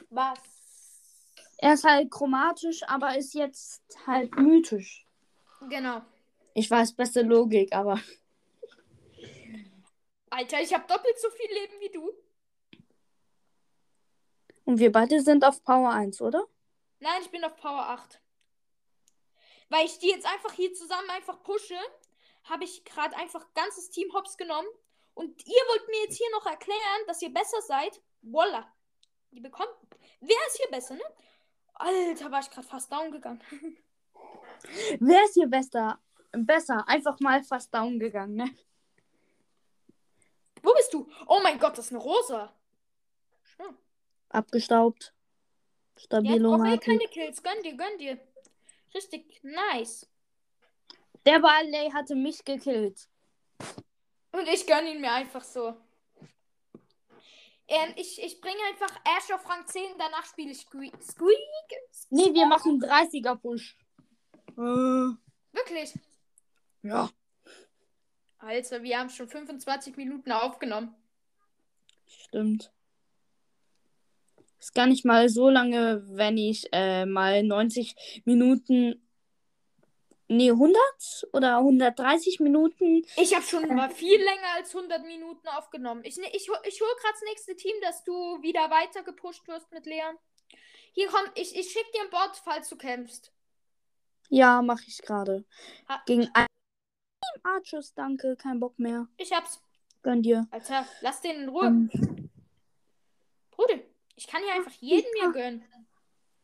Was? 0.10 0.39
Er 1.58 1.73
ist 1.73 1.84
halt 1.84 2.10
chromatisch, 2.10 2.82
aber 2.84 3.17
ist 3.17 3.34
jetzt 3.34 3.84
halt 4.08 4.34
mythisch. 4.38 5.06
Genau. 5.67 6.02
Ich 6.54 6.71
weiß, 6.71 6.93
beste 6.93 7.23
Logik, 7.23 7.76
aber. 7.76 8.00
Alter, 10.30 10.62
ich 10.62 10.73
habe 10.73 10.88
doppelt 10.88 11.19
so 11.19 11.30
viel 11.32 11.54
Leben 11.54 11.73
wie 11.82 11.89
du. 11.89 12.26
Und 14.67 14.80
wir 14.80 14.91
beide 14.91 15.21
sind 15.21 15.45
auf 15.45 15.63
Power 15.63 15.91
1, 15.91 16.21
oder? 16.21 16.45
Nein, 16.99 17.21
ich 17.21 17.32
bin 17.32 17.41
auf 17.45 17.56
Power 17.56 17.88
8. 17.88 18.19
Weil 19.69 19.86
ich 19.86 19.97
die 19.99 20.10
jetzt 20.10 20.25
einfach 20.25 20.51
hier 20.51 20.73
zusammen 20.73 21.10
einfach 21.12 21.41
pushe, 21.41 21.80
habe 22.43 22.65
ich 22.65 22.84
gerade 22.84 23.15
einfach 23.15 23.45
ganzes 23.53 23.89
Team 23.91 24.13
Hops 24.13 24.36
genommen. 24.36 24.67
Und 25.13 25.47
ihr 25.47 25.63
wollt 25.69 25.88
mir 25.88 26.03
jetzt 26.03 26.17
hier 26.17 26.30
noch 26.34 26.45
erklären, 26.45 27.01
dass 27.08 27.21
ihr 27.21 27.34
besser 27.34 27.62
seid. 27.62 28.01
Voila. 28.21 28.69
Die 29.32 29.39
bekommt. 29.39 29.69
Wer 30.19 30.47
ist 30.47 30.58
hier 30.58 30.69
besser, 30.69 30.95
ne? 30.95 31.15
Alter, 31.75 32.30
war 32.30 32.41
ich 32.41 32.49
gerade 32.49 32.67
fast 32.67 32.91
down 32.91 33.10
gegangen. 33.10 33.41
Wer 34.99 35.23
ist 35.23 35.36
hier 35.36 35.47
besser? 35.47 35.97
Besser. 36.34 36.86
Einfach 36.89 37.17
mal 37.21 37.41
fast 37.41 37.73
down 37.73 37.99
gegangen, 37.99 38.36
ne? 38.36 38.53
Wo 40.62 40.73
bist 40.73 40.93
du? 40.93 41.10
Oh 41.25 41.39
mein 41.41 41.58
Gott, 41.58 41.77
das 41.77 41.86
ist 41.86 41.93
eine 41.93 42.01
Rosa. 42.01 42.53
Abgestaubt. 44.29 45.13
Stabilo 45.97 46.51
brauche 46.51 46.67
eh 46.67 46.71
Martin. 46.71 46.99
keine 46.99 47.09
Kills. 47.09 47.41
Gönn 47.41 47.63
dir, 47.63 47.75
gönn 47.75 47.97
dir. 47.97 48.19
Richtig 48.93 49.41
nice. 49.43 50.07
Der 51.25 51.39
Barley 51.39 51.89
hatte 51.91 52.15
mich 52.15 52.43
gekillt. 52.45 53.09
Und 54.31 54.47
ich 54.47 54.65
gönn 54.67 54.87
ihn 54.87 55.01
mir 55.01 55.11
einfach 55.11 55.43
so. 55.43 55.75
Ähm, 57.69 57.93
ich, 57.97 58.21
ich 58.23 58.39
bringe 58.39 58.59
einfach 58.69 58.95
Ash 59.17 59.29
auf 59.33 59.47
Rang 59.49 59.65
10, 59.67 59.97
danach 59.97 60.25
spiele 60.25 60.51
ich 60.51 60.59
Squeak. 60.59 60.93
Squeak? 61.03 61.37
Nee, 62.09 62.33
wir 62.33 62.45
machen 62.45 62.79
30er 62.81 63.35
Push. 63.35 63.77
Äh, 64.57 65.15
Wirklich? 65.51 65.93
ja. 66.83 67.09
Alter, 68.39 68.83
wir 68.83 68.97
haben 68.99 69.09
schon 69.09 69.27
25 69.27 69.97
Minuten 69.97 70.31
aufgenommen. 70.31 70.95
Stimmt. 72.05 72.71
Ist 74.59 74.73
gar 74.73 74.87
nicht 74.87 75.05
mal 75.05 75.29
so 75.29 75.49
lange, 75.49 76.03
wenn 76.09 76.37
ich 76.37 76.67
äh, 76.71 77.05
mal 77.05 77.43
90 77.43 78.21
Minuten. 78.25 79.03
Nee, 80.29 80.51
100 80.51 80.77
oder 81.31 81.57
130 81.59 82.41
Minuten. 82.41 83.05
Ich 83.15 83.33
habe 83.33 83.45
schon 83.45 83.65
mal 83.73 83.89
viel 83.89 84.17
länger 84.21 84.47
als 84.57 84.75
100 84.75 85.05
Minuten 85.05 85.47
aufgenommen. 85.47 86.01
Ich, 86.03 86.17
ne- 86.17 86.27
ich, 86.33 86.49
ich 86.65 86.81
hole 86.81 86.91
gerade 87.01 87.13
das 87.13 87.21
nächste 87.29 87.55
Team, 87.55 87.75
dass 87.81 88.03
du 88.03 88.13
wieder 88.41 88.69
weiter 88.69 89.03
gepusht 89.03 89.47
wirst 89.47 89.71
mit 89.71 89.85
Leon. 89.85 90.17
Hier 90.91 91.07
komm, 91.07 91.21
ich, 91.35 91.55
ich 91.55 91.71
schick 91.71 91.85
dir 91.93 92.01
ein 92.01 92.09
Bot, 92.09 92.35
falls 92.43 92.67
du 92.67 92.75
kämpfst. 92.75 93.31
Ja, 94.29 94.61
mache 94.61 94.83
ich 94.87 94.97
gerade. 94.97 95.45
Gegen 96.05 96.29
ein 96.33 96.47
Team 96.47 97.41
Archers, 97.43 97.93
danke. 97.93 98.35
Kein 98.35 98.59
Bock 98.59 98.77
mehr. 98.79 99.07
Ich 99.17 99.31
hab's. 99.31 99.61
Gönn 100.03 100.21
dir. 100.23 100.47
Alter, 100.51 100.85
lass 101.01 101.21
den 101.21 101.43
in 101.43 101.49
Ruhe. 101.49 101.67
Ähm, 101.67 102.29
Bruder, 103.51 103.79
ich 104.17 104.27
kann 104.27 104.43
hier 104.43 104.53
einfach 104.53 104.71
jeden 104.71 105.10
mir 105.13 105.32
gönnen. 105.32 105.63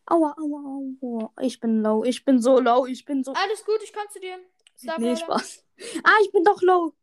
aua, 0.06 0.36
aua, 0.38 0.82
aua. 1.02 1.34
Ich 1.42 1.60
bin 1.60 1.82
low. 1.82 2.04
Ich 2.06 2.24
bin 2.24 2.40
so 2.40 2.60
low. 2.60 2.86
Ich 2.86 3.04
bin 3.04 3.24
so. 3.24 3.34
Alles 3.34 3.66
gut, 3.66 3.82
ich 3.84 3.92
komm 3.92 4.08
zu 4.10 4.20
dir. 4.20 4.40
Star 4.78 5.00
nee. 5.00 5.16
Spaß. 5.16 5.66
Ah, 6.04 6.18
ich 6.24 6.32
bin 6.32 6.44
doch 6.44 6.62
low. 6.62 6.94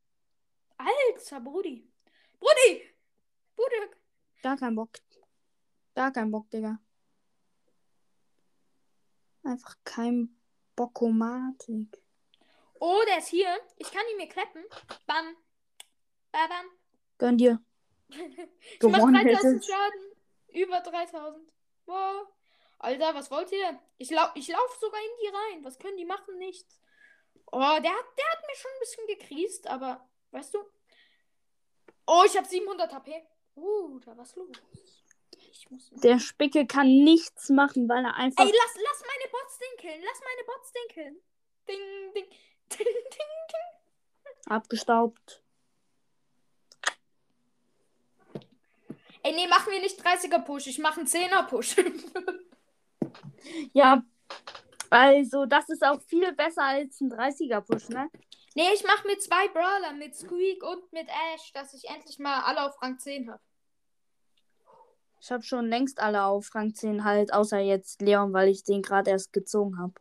Alter, 0.79 1.41
Brudi. 1.41 1.91
Brudi! 2.39 2.83
Bruder. 3.57 3.91
Gar 4.43 4.57
kein 4.57 4.75
Bock. 4.75 4.91
Gar 5.95 6.13
kein 6.13 6.31
Bock, 6.31 6.49
Digga. 6.51 6.79
Einfach 9.43 9.77
kein 9.85 10.37
Bockomatik. 10.77 12.01
Oh, 12.79 13.03
der 13.09 13.19
ist 13.19 13.29
hier. 13.29 13.59
Ich 13.77 13.91
kann 13.91 14.03
ihn 14.13 14.17
mir 14.17 14.29
kleppen. 14.29 14.65
Bam. 15.07 15.37
Bam. 16.33 16.67
Gönn 17.19 17.37
dir. 17.37 17.61
Ich 18.11 18.83
mach 18.83 18.99
Gewonnen 18.99 19.15
3000 19.15 19.27
hättest. 19.27 19.71
Schaden. 19.71 20.01
Über 20.53 20.81
3000. 20.81 21.53
Wow. 21.87 22.29
Alter, 22.79 23.15
was 23.15 23.31
wollt 23.31 23.53
ihr? 23.53 23.79
Ich, 23.99 24.11
lau 24.11 24.27
ich 24.35 24.49
lauf 24.49 24.79
sogar 24.81 25.01
in 25.01 25.11
die 25.23 25.29
rein. 25.29 25.65
Was 25.65 25.79
können 25.79 25.97
die 25.97 26.05
machen? 26.05 26.39
Nichts. 26.39 26.81
Oh, 27.53 27.59
der 27.59 27.69
hat, 27.69 27.83
der 27.83 27.93
hat 27.93 28.47
mir 28.47 28.57
schon 28.57 28.71
ein 28.71 28.81
bisschen 28.81 29.07
gekriest, 29.07 29.67
aber 29.67 30.09
weißt 30.31 30.55
du? 30.55 30.59
Oh, 32.07 32.23
ich 32.25 32.37
habe 32.37 32.47
700 32.47 32.93
HP. 32.93 33.27
Uh, 33.57 33.99
da 34.01 34.17
was 34.17 34.35
los. 34.37 34.57
Ich 35.31 35.71
muss. 35.71 35.91
Der 35.91 36.19
Spicke 36.19 36.67
kann 36.67 36.87
nichts 36.87 37.51
machen, 37.51 37.89
weil 37.89 38.05
er 38.05 38.15
einfach. 38.15 38.45
Ey, 38.45 38.51
lass, 38.51 38.83
lass 38.83 39.03
meine 39.07 39.31
Bots 39.31 39.59
den 39.59 39.77
killen. 39.79 40.03
Lass 40.03 40.21
meine 40.21 40.47
Bots 40.47 40.73
den 40.73 40.89
killen. 40.89 41.23
Ding, 41.69 42.15
ding. 42.15 42.31
Ding, 42.71 42.87
ding, 42.87 43.31
ding. 43.51 44.47
abgestaubt. 44.47 45.43
Ey, 49.23 49.33
nee, 49.35 49.47
machen 49.49 49.73
wir 49.73 49.81
nicht 49.81 50.01
30er 50.01 50.41
Push. 50.41 50.67
Ich 50.67 50.79
mache 50.79 51.01
einen 51.01 51.09
10er 51.09 51.47
Push. 51.47 51.77
Ja, 53.73 54.03
also 54.91 55.47
das 55.47 55.69
ist 55.69 55.85
auch 55.85 56.01
viel 56.03 56.33
besser 56.33 56.65
als 56.65 57.01
ein 57.01 57.13
30er-Push, 57.13 57.91
ne? 57.91 58.11
nee, 58.55 58.69
ich 58.75 58.85
mache 58.85 59.07
mit 59.07 59.23
zwei 59.23 59.49
Brawler, 59.49 59.93
mit 59.93 60.17
Squeak 60.17 60.63
und 60.65 60.93
mit 60.93 61.09
Ash, 61.09 61.53
dass 61.53 61.75
ich 61.75 61.89
endlich 61.89 62.19
mal 62.19 62.43
alle 62.43 62.67
auf 62.67 62.81
Rang 62.83 62.99
10 62.99 63.31
habe. 63.31 63.41
Ich 65.21 65.31
habe 65.31 65.43
schon 65.43 65.69
längst 65.69 66.01
alle 66.01 66.25
auf 66.25 66.55
Rang 66.55 66.75
10 66.75 67.05
halt, 67.05 67.33
außer 67.33 67.59
jetzt 67.59 68.01
Leon, 68.01 68.33
weil 68.33 68.49
ich 68.49 68.65
den 68.65 68.83
gerade 68.83 69.11
erst 69.11 69.33
gezogen 69.33 69.79
habe. 69.79 69.95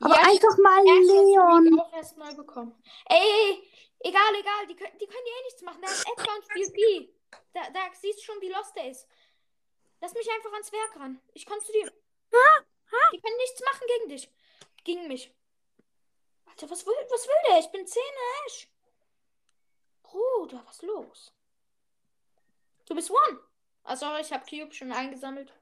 Aber 0.00 0.14
Ja, 0.14 0.22
einfach 0.22 0.56
mal 0.58 0.82
Leon. 0.82 1.80
Auch 1.80 1.92
erst 1.92 2.16
neu 2.16 2.34
bekommen. 2.34 2.74
Ey, 3.06 3.62
egal, 4.00 4.34
egal, 4.40 4.66
die 4.68 4.76
können, 4.76 4.96
die 5.00 5.06
können 5.06 5.24
dir 5.24 5.40
eh 5.40 5.44
nichts 5.44 5.62
machen. 5.62 5.80
Da 5.82 5.88
ist 5.88 6.06
Edgar 6.08 6.36
und 6.36 6.44
spielt 6.44 6.72
B. 6.72 7.08
Da, 7.52 7.68
da 7.70 7.80
siehst 8.00 8.20
du 8.20 8.24
schon, 8.24 8.40
wie 8.40 8.48
lost 8.48 8.76
der 8.76 8.90
ist. 8.90 9.06
Lass 10.00 10.14
mich 10.14 10.30
einfach 10.30 10.52
ans 10.52 10.72
Werk 10.72 10.96
ran. 10.96 11.20
Ich 11.34 11.44
komme 11.46 11.60
zu 11.60 11.72
dir. 11.72 11.92
Die 13.12 13.20
können 13.20 13.36
nichts 13.36 13.60
machen 13.64 13.86
gegen 13.86 14.08
dich. 14.08 14.30
Gegen 14.84 15.08
mich. 15.08 15.32
Alter, 16.46 16.70
was 16.70 16.86
will, 16.86 16.94
was 17.10 17.26
will 17.26 17.50
der? 17.50 17.58
Ich 17.60 17.70
bin 17.70 17.86
10 17.86 18.02
Ash. 18.46 18.68
Bruder, 20.02 20.62
was 20.66 20.82
los? 20.82 21.32
Du 22.86 22.94
bist 22.94 23.10
One. 23.10 23.40
Sorry, 23.96 24.20
ich 24.20 24.32
habe 24.32 24.44
Cube 24.44 24.72
schon 24.74 24.92
eingesammelt. 24.92 25.52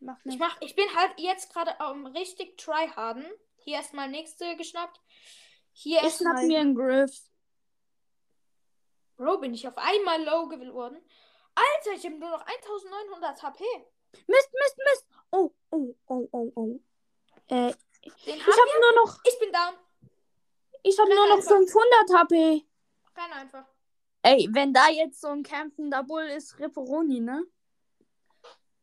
Mach 0.00 0.18
Ich, 0.24 0.38
mach, 0.38 0.60
ich 0.60 0.74
bin 0.74 0.94
halt 0.94 1.12
jetzt 1.18 1.52
gerade 1.52 1.76
um, 1.90 2.06
richtig 2.06 2.56
tryharden. 2.58 3.26
Hier 3.58 3.76
erstmal 3.76 4.08
nächste 4.08 4.56
geschnappt. 4.56 5.00
Hier 5.72 6.02
Ich 6.02 6.14
schnapp 6.14 6.36
erstmal. 6.36 6.46
mir 6.46 6.60
einen 6.60 6.74
Griff. 6.74 7.29
Bro, 9.20 9.36
bin 9.36 9.52
ich 9.52 9.68
auf 9.68 9.76
einmal 9.76 10.24
low 10.24 10.48
geworden. 10.48 10.96
Alter, 11.54 11.94
ich 11.94 12.06
habe 12.06 12.16
nur 12.16 12.30
noch 12.30 12.40
1900 12.40 13.42
HP. 13.42 13.64
Mist, 14.26 14.48
Mist, 14.54 14.78
Mist. 14.78 15.06
Oh, 15.30 15.50
oh, 15.70 15.94
oh, 16.06 16.28
oh, 16.32 16.52
oh. 16.54 16.80
Äh, 17.48 17.74
Den 18.24 18.36
ich 18.36 18.46
habe 18.46 18.80
nur 18.80 19.04
noch, 19.04 19.20
Ich 19.22 19.38
bin 19.38 19.52
down. 19.52 19.74
ich 20.82 20.98
habe 20.98 21.14
nur 21.14 21.28
noch 21.28 21.36
einfach. 21.36 21.50
500 21.50 22.10
HP. 22.14 22.66
Renn 23.14 23.32
einfach. 23.34 23.66
Ey, 24.22 24.48
wenn 24.52 24.72
da 24.72 24.88
jetzt 24.88 25.20
so 25.20 25.28
ein 25.28 25.42
kämpfender 25.42 26.02
Bull 26.02 26.24
ist, 26.24 26.58
Ripperoni, 26.58 27.20
ne? 27.20 27.44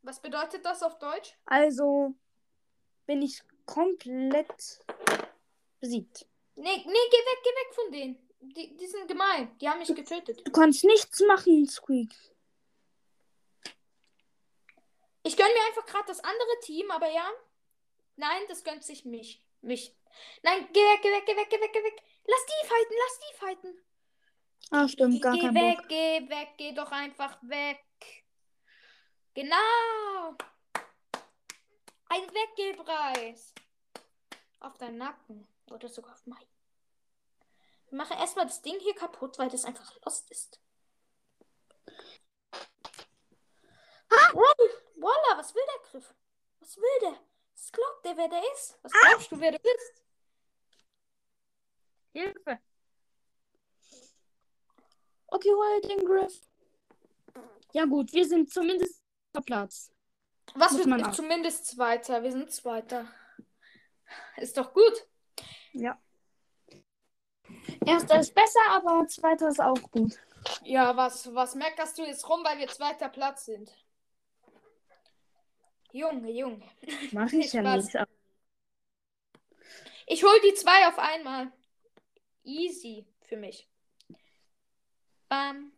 Was 0.04 0.22
bedeutet 0.22 0.64
das 0.64 0.84
auf 0.84 1.00
Deutsch? 1.00 1.36
Also 1.48 2.14
bin 3.08 3.24
ich 3.24 3.42
komplett 3.66 4.86
besiegt. 5.80 6.28
Nee, 6.54 6.76
nee, 6.76 6.84
geh 6.86 6.92
weg, 6.92 7.40
geh 7.44 7.50
weg 7.50 7.74
von 7.74 7.92
denen. 7.92 8.27
Die, 8.40 8.76
die 8.78 8.88
sind 8.88 9.08
gemein. 9.08 9.58
Die 9.60 9.68
haben 9.68 9.80
mich 9.80 9.94
getötet. 9.94 10.46
Du 10.46 10.52
kannst 10.52 10.84
nichts 10.84 11.20
machen, 11.22 11.68
Squeak. 11.68 12.14
Ich 15.24 15.36
gönn 15.36 15.48
mir 15.54 15.66
einfach 15.68 15.86
gerade 15.86 16.08
das 16.08 16.20
andere 16.24 16.60
Team, 16.62 16.90
aber 16.92 17.10
ja. 17.12 17.30
Nein, 18.16 18.44
das 18.48 18.64
gönnt 18.64 18.84
sich 18.84 19.06
mich. 19.06 19.44
Mich. 19.62 19.96
Nein, 20.44 20.68
geh 20.72 20.80
weg, 20.80 21.02
geh 21.02 21.12
weg, 21.12 21.26
geh 21.26 21.36
weg, 21.36 21.50
geh 21.50 21.60
weg, 21.60 21.74
geh 21.74 21.84
weg. 21.84 22.04
Lass 22.26 22.46
die 22.46 22.68
fighten, 22.68 22.96
lass 22.98 23.20
die 23.20 23.38
fighten. 23.38 23.84
Ah, 24.72 24.88
stimmt, 24.88 25.22
gar 25.22 25.34
geh 25.34 25.42
kein 25.42 25.56
weg, 25.56 25.78
Bock. 25.78 25.88
geh 25.90 26.30
weg, 26.30 26.50
geh 26.58 26.74
doch 26.74 26.92
einfach 26.92 27.38
weg. 27.44 27.84
Genau. 29.34 30.36
Ein 32.10 32.22
Weggepreis. 32.22 33.54
Auf 34.60 34.78
deinen 34.78 34.98
Nacken. 34.98 35.48
Oder 35.70 35.90
sogar 35.90 36.14
auf 36.14 36.26
meinen. 36.26 36.57
Wir 37.90 37.98
machen 37.98 38.18
erstmal 38.18 38.46
das 38.46 38.62
Ding 38.62 38.80
hier 38.80 38.96
kaputt, 38.96 39.40
weil 39.40 39.50
das 39.50 39.66
einfach 39.66 39.94
lost 40.06 40.30
ist. 40.32 40.60
Ah! 44.10 44.34
Voila, 44.34 45.38
was 45.38 45.54
will 45.56 45.64
der 45.66 45.90
Griff? 45.92 46.14
Was 46.60 46.78
will 46.78 47.00
der? 47.02 47.20
Was 47.54 47.72
glaubt 47.72 48.06
der, 48.06 48.18
wer 48.18 48.30
der 48.30 48.42
ist? 48.54 48.78
Was 48.82 48.92
glaubst 48.92 49.32
du, 49.32 49.40
wer 49.40 49.52
du 49.52 49.60
bist? 49.60 50.04
Hilfe. 52.14 52.60
Okay, 55.28 55.50
hol 55.50 55.82
den 55.82 56.06
Griff. 56.06 56.42
Ja 57.74 57.86
gut, 57.86 58.12
wir 58.14 58.26
sind 58.28 58.52
zumindest 58.52 59.04
auf 59.34 59.46
Platz. 59.46 59.92
Was 60.56 60.72
Muss 60.72 61.04
auch. 61.04 61.12
zumindest 61.12 61.66
Zweiter. 61.68 62.24
Wir 62.24 62.32
sind 62.32 62.52
Zweiter. 62.52 63.08
Ist 64.38 64.58
doch 64.58 64.74
gut. 64.74 65.08
Ja. 65.74 66.02
Erster 67.88 68.20
ist 68.20 68.34
besser, 68.36 68.60
aber 68.70 69.08
zweiter 69.08 69.50
ist 69.50 69.60
auch 69.62 69.82
gut. 69.92 70.20
Ja, 70.64 70.96
was, 70.96 71.34
was 71.34 71.56
meckerst 71.56 71.98
du 71.98 72.04
jetzt 72.04 72.28
rum, 72.30 72.44
weil 72.44 72.58
wir 72.60 72.68
zweiter 72.68 73.10
Platz 73.10 73.46
sind? 73.46 73.72
Junge, 75.92 76.32
Junge. 76.32 76.64
Mach 77.12 77.32
ich 77.32 77.52
ja 77.54 77.62
Spaß. 77.62 77.86
nicht. 77.86 77.96
aber- 77.96 78.12
Ich 80.06 80.24
hol 80.24 80.40
die 80.44 80.54
zwei 80.54 80.88
auf 80.88 81.00
einmal. 81.00 81.52
Easy 82.44 83.06
für 83.24 83.38
mich. 83.38 83.68
Bam. 85.28 85.72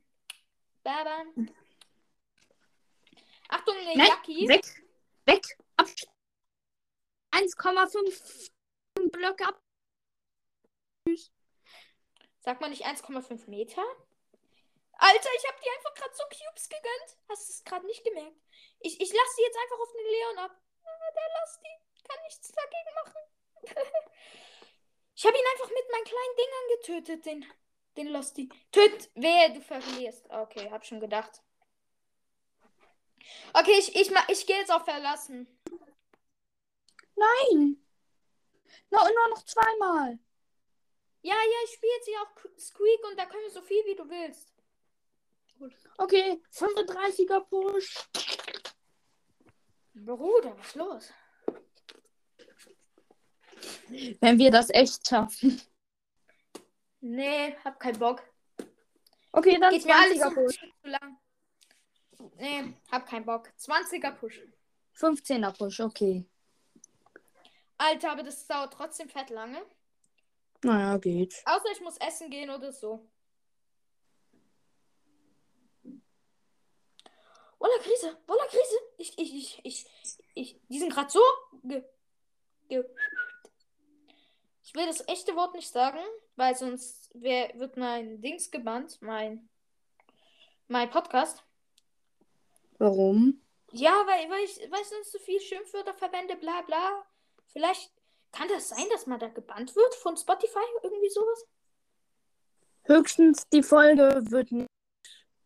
Bam. 0.84 1.50
Achtung, 3.48 3.76
eine 3.78 3.96
Nein, 3.98 4.08
Jacki. 4.08 4.48
weg. 4.48 4.66
Weg. 5.26 5.58
Ab. 5.78 5.88
1,5 7.32 8.52
Blöcke 9.12 9.48
ab. 9.48 9.60
Sag 12.50 12.62
mal 12.62 12.70
nicht 12.72 12.88
1,5 12.88 13.48
Meter? 13.48 13.84
Alter, 14.94 15.30
ich 15.38 15.48
hab 15.48 15.62
dir 15.62 15.72
einfach 15.72 15.94
gerade 15.94 16.16
so 16.16 16.24
Cubes 16.24 16.68
gegönnt. 16.68 17.18
Hast 17.30 17.48
du 17.48 17.54
es 17.54 17.64
gerade 17.64 17.86
nicht 17.86 18.04
gemerkt? 18.04 18.42
Ich, 18.80 19.00
ich 19.00 19.14
lasse 19.14 19.36
die 19.38 19.44
jetzt 19.44 19.58
einfach 19.60 19.80
auf 19.80 19.92
den 19.92 20.06
Leon 20.08 20.38
ab. 20.40 20.60
Ah, 20.84 21.12
der 21.14 21.30
lasst 21.40 21.62
die. 21.64 22.08
Kann 22.08 22.24
nichts 22.24 22.52
dagegen 22.52 22.96
machen. 22.96 23.22
ich 25.16 25.26
habe 25.28 25.38
ihn 25.38 25.46
einfach 25.52 25.70
mit 25.70 25.92
meinen 25.92 26.04
kleinen 26.06 26.36
Dingern 26.38 26.68
getötet, 26.80 27.26
den, 27.28 27.46
den 27.98 28.08
Losty. 28.08 28.50
Töt, 28.72 29.12
wer 29.14 29.50
du 29.50 29.62
verlierst. 29.62 30.28
Okay, 30.32 30.72
hab 30.72 30.84
schon 30.84 31.02
gedacht. 31.02 31.44
Okay, 33.54 33.78
ich, 33.78 33.96
ich, 33.96 34.12
ich 34.28 34.48
gehe 34.48 34.58
jetzt 34.58 34.72
auf 34.72 34.86
Verlassen. 34.86 35.46
Nein. 37.16 37.86
No, 38.90 39.02
nur 39.04 39.30
noch 39.36 39.46
zweimal. 39.46 40.18
Ja, 41.22 41.34
ja, 41.36 41.58
ich 41.66 41.72
spiele 41.74 41.92
jetzt 41.98 42.06
hier 42.06 42.22
auch 42.22 42.36
Qu- 42.36 42.60
Squeak 42.60 43.04
und 43.10 43.18
da 43.20 43.26
können 43.26 43.44
wir 43.44 43.52
so 43.52 43.62
viel 43.62 43.84
wie 43.86 43.96
du 43.96 44.10
willst. 44.10 44.54
Okay, 45.98 46.42
35er 46.54 47.42
Push. 47.42 48.08
Bruder, 49.94 50.58
was 50.58 50.68
ist 50.68 50.76
los? 50.76 51.14
Wenn 54.22 54.38
wir 54.38 54.52
das 54.52 54.70
echt 54.70 55.06
schaffen. 55.08 55.62
Nee, 57.02 57.56
hab 57.66 57.80
keinen 57.80 58.00
Bock. 58.00 58.24
Okay, 59.32 59.58
dann 59.60 59.74
Geht 59.74 59.86
mir 59.86 59.96
alles 59.96 60.20
20er 60.22 60.30
zu, 60.30 60.36
Push. 60.36 60.56
zu 60.82 60.88
lang. 60.90 61.18
Nee, 62.36 62.74
hab 62.92 63.06
keinen 63.08 63.26
Bock. 63.26 63.50
20er 63.60 64.12
Push. 64.12 64.42
15er 64.96 65.58
Push, 65.58 65.80
okay. 65.82 66.26
Alter, 67.78 68.12
aber 68.12 68.24
das 68.24 68.46
dauert 68.48 68.74
trotzdem 68.74 69.10
fett 69.10 69.30
lange. 69.30 69.62
Naja, 70.64 70.98
geht. 70.98 71.42
Außer 71.46 71.72
ich 71.72 71.82
muss 71.82 71.98
essen 71.98 72.30
gehen 72.30 72.50
oder 72.50 72.72
so. 72.72 73.10
Wolla 77.60 77.78
Krise, 77.82 78.18
Wolla 78.28 78.46
Krise. 78.46 78.76
Ich, 78.98 79.18
ich, 79.18 79.34
ich, 79.34 79.60
ich, 79.64 79.88
ich, 80.34 80.62
die 80.70 80.80
sind 80.80 80.94
gerade 80.94 81.10
so. 81.10 81.22
Ge, 81.64 81.84
ge, 82.70 82.86
ich 84.64 84.76
will 84.76 84.86
das 84.86 85.08
echte 85.08 85.36
Wort 85.36 85.56
nicht 85.56 85.68
sagen, 85.68 86.00
weil 86.36 86.56
sonst 86.56 87.10
wär, 87.14 87.52
wird 87.58 87.76
mein 87.76 88.22
Dings 88.22 88.52
gebannt, 88.52 89.02
mein, 89.02 89.50
mein 90.68 90.90
Podcast. 90.90 91.44
Warum? 92.78 93.42
Ja, 93.72 93.92
weil, 94.06 94.30
weil 94.30 94.44
ich, 94.44 94.58
weil 94.72 94.82
ich 94.82 94.88
sonst 94.88 95.12
so 95.12 95.20
viel 95.20 95.40
Schimpfwörter 95.42 95.94
verwende, 95.96 96.36
bla 96.36 96.62
bla. 96.62 97.04
Vielleicht 97.48 97.92
kann 98.32 98.48
das 98.48 98.70
sein, 98.70 98.86
dass 98.92 99.06
man 99.06 99.20
da 99.20 99.28
gebannt 99.28 99.76
wird 99.76 99.96
von 99.96 100.16
Spotify, 100.18 100.60
irgendwie 100.84 101.10
sowas. 101.10 101.48
Höchstens 102.84 103.48
die 103.52 103.64
Folge 103.64 104.22
wird 104.30 104.52
nicht, 104.52 104.70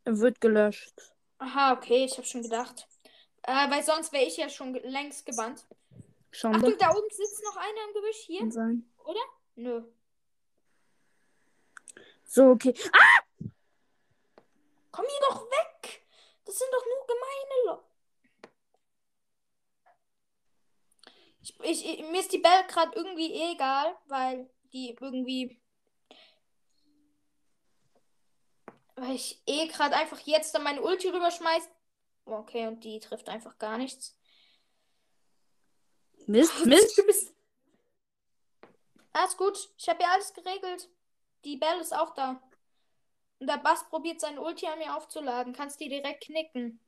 wird 0.06 0.39
gelöscht. 0.41 1.13
Aha, 1.39 1.74
okay, 1.74 2.06
ich 2.06 2.17
habe 2.17 2.28
schon 2.28 2.43
gedacht. 2.43 2.88
Äh, 3.43 3.69
weil 3.69 3.84
sonst 3.84 4.13
wäre 4.13 4.24
ich 4.24 4.38
ja 4.38 4.48
schon 4.50 4.74
längst 4.74 5.26
gebannt. 5.26 5.65
Schon 6.32 6.56
Achtung, 6.56 6.78
da 6.80 6.91
oben 6.91 7.10
sitzt 7.10 7.43
noch 7.43 7.58
einer 7.58 7.88
im 7.88 7.93
Gebüsch 7.93 8.24
hier. 8.26 8.52
sein. 8.52 8.89
Nö. 9.56 9.84
So, 12.26 12.52
okay. 12.52 12.74
Komm 14.91 15.06
hier 15.06 15.19
doch 15.30 15.46
weg! 15.46 16.06
Das 16.46 16.58
sind 16.58 16.69
doch 16.72 16.86
nur 16.86 17.06
gemeine 17.08 17.65
Leute. 17.65 17.92
Ich, 21.43 21.86
ich, 21.86 22.10
mir 22.10 22.21
ist 22.21 22.32
die 22.32 22.38
Bell 22.38 22.63
gerade 22.67 22.95
irgendwie 22.95 23.34
egal, 23.51 23.97
weil 24.08 24.49
die 24.71 24.95
irgendwie. 24.99 25.60
Weil 28.95 29.15
ich 29.15 29.41
eh 29.45 29.67
gerade 29.67 29.95
einfach 29.95 30.19
jetzt 30.21 30.56
dann 30.56 30.63
meine 30.63 30.82
Ulti 30.82 31.10
rüberschmeiß. 31.10 31.69
Okay, 32.25 32.67
und 32.67 32.82
die 32.86 32.99
trifft 32.99 33.27
einfach 33.27 33.58
gar 33.58 33.77
nichts. 33.77 34.17
Mist, 36.27 36.53
Mist. 36.65 36.97
Du 36.97 37.06
bist. 37.06 37.34
Alles 39.12 39.36
gut. 39.36 39.69
Ich 39.77 39.89
habe 39.89 40.01
ja 40.01 40.12
alles 40.13 40.34
geregelt. 40.34 40.89
Die 41.43 41.58
Bell 41.58 41.79
ist 41.82 41.93
auch 41.93 42.13
da. 42.13 42.41
Und 43.39 43.47
der 43.47 43.58
Bass 43.58 43.89
probiert 43.89 44.21
seine 44.21 44.39
Ulti 44.39 44.65
an 44.67 44.79
mir 44.79 44.95
aufzuladen. 44.95 45.51
Kannst 45.51 45.82
die 45.82 45.89
direkt 45.89 46.23
knicken. 46.23 46.79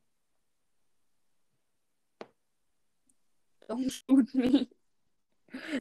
Don't 3.67 3.89
shoot 3.89 4.34
me. 4.34 4.67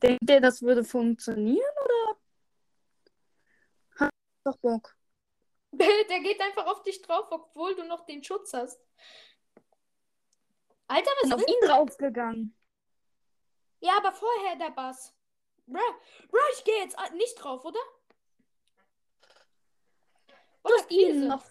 Denkt 0.03 0.31
ihr, 0.31 0.40
das 0.40 0.62
würde 0.62 0.85
funktionieren 0.85 1.75
oder? 1.85 2.18
Hat 3.97 4.11
doch 4.44 4.57
Bock. 4.59 4.97
Der 5.73 6.20
geht 6.20 6.40
einfach 6.40 6.66
auf 6.66 6.83
dich 6.83 7.03
drauf, 7.03 7.27
obwohl 7.31 7.75
du 7.75 7.85
noch 7.85 8.07
den 8.07 8.23
Schutz 8.23 8.53
hast. 8.53 8.81
Alter, 10.87 11.11
was 11.23 11.33
auf 11.33 11.40
ist? 11.40 11.49
ihn 11.49 11.68
draufgegangen. 11.68 12.57
Ja, 13.81 13.97
aber 13.99 14.12
vorher 14.12 14.57
der 14.57 14.70
Bass. 14.70 15.14
Bruh, 15.66 15.79
bruh, 16.29 16.38
ich 16.57 16.64
gehe 16.64 16.79
jetzt 16.83 16.97
nicht 17.14 17.35
drauf, 17.37 17.64
oder? 17.64 17.81
Oder 20.62 20.75
hast 20.79 20.90
ihn 20.90 21.27
noch. 21.27 21.44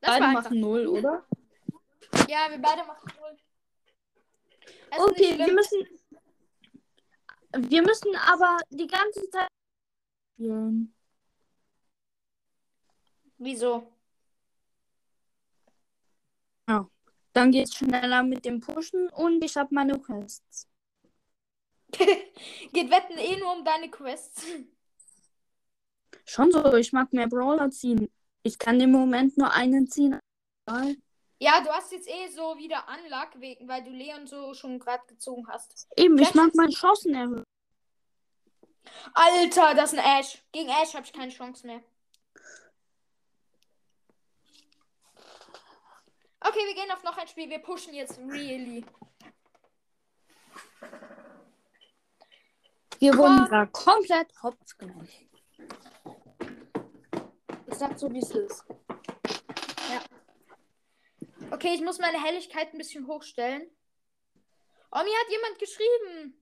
Das 0.00 0.10
Beide 0.10 0.20
war 0.20 0.28
einfach. 0.28 0.44
machen 0.44 0.60
null, 0.60 0.86
oder? 0.86 1.26
Ja, 2.28 2.50
wir 2.50 2.58
beide 2.58 2.84
machen 2.84 3.08
ist 4.90 4.98
Okay, 4.98 5.38
wir 5.38 5.52
müssen. 5.52 5.86
Wir 7.70 7.82
müssen 7.82 8.14
aber 8.16 8.58
die 8.70 8.86
ganze 8.86 9.28
Zeit. 9.30 9.48
spielen. 10.34 10.94
Wieso? 13.38 13.98
Dann 17.38 17.52
geht's 17.52 17.76
schneller 17.76 18.24
mit 18.24 18.44
dem 18.44 18.58
Pushen 18.58 19.08
und 19.10 19.44
ich 19.44 19.56
habe 19.56 19.72
meine 19.72 19.96
Quests. 20.00 20.66
Geht 21.92 22.90
Wetten 22.90 23.16
eh 23.16 23.36
nur 23.36 23.52
um 23.56 23.64
deine 23.64 23.88
Quests. 23.88 24.44
Schon 26.24 26.50
so, 26.50 26.74
ich 26.74 26.92
mag 26.92 27.12
mehr 27.12 27.28
Brawler 27.28 27.70
ziehen. 27.70 28.10
Ich 28.42 28.58
kann 28.58 28.80
im 28.80 28.90
Moment 28.90 29.38
nur 29.38 29.52
einen 29.52 29.86
ziehen. 29.86 30.18
Ja, 31.40 31.60
du 31.60 31.70
hast 31.70 31.92
jetzt 31.92 32.08
eh 32.08 32.26
so 32.28 32.56
wieder 32.58 32.84
Unluck, 32.88 33.40
wegen, 33.40 33.68
weil 33.68 33.84
du 33.84 33.90
Leon 33.90 34.26
so 34.26 34.54
schon 34.54 34.78
gerade 34.78 35.06
gezogen 35.06 35.46
hast. 35.48 35.86
Eben, 35.96 36.18
ich 36.18 36.34
mag 36.34 36.52
meine 36.54 36.72
Chancen 36.72 37.14
erhöhen. 37.14 37.44
Alter, 39.14 39.74
das 39.74 39.92
ist 39.92 39.98
ein 39.98 40.20
Ash. 40.20 40.42
Gegen 40.50 40.68
Ash 40.68 40.94
habe 40.94 41.04
ich 41.04 41.12
keine 41.12 41.30
Chance 41.30 41.66
mehr. 41.66 41.80
Okay, 46.40 46.60
wir 46.66 46.74
gehen 46.74 46.90
auf 46.90 47.02
noch 47.04 47.16
ein 47.16 47.28
Spiel. 47.28 47.48
Wir 47.48 47.58
pushen 47.60 47.94
jetzt 47.94 48.18
really. 48.18 48.84
Wir 52.98 53.16
wurden 53.16 53.44
gerade 53.44 53.70
komplett 53.70 54.32
hops 54.42 54.76
genommen. 54.76 55.08
Ich 57.66 57.74
sag 57.74 57.96
so, 57.98 58.10
wie 58.12 58.18
es 58.18 58.30
ist. 58.30 58.64
Okay, 61.50 61.74
ich 61.74 61.80
muss 61.80 61.98
meine 61.98 62.22
Helligkeit 62.22 62.72
ein 62.72 62.78
bisschen 62.78 63.06
hochstellen. 63.06 63.62
Oh, 64.90 65.02
mir 65.02 65.18
hat 65.18 65.30
jemand 65.30 65.58
geschrieben. 65.58 66.40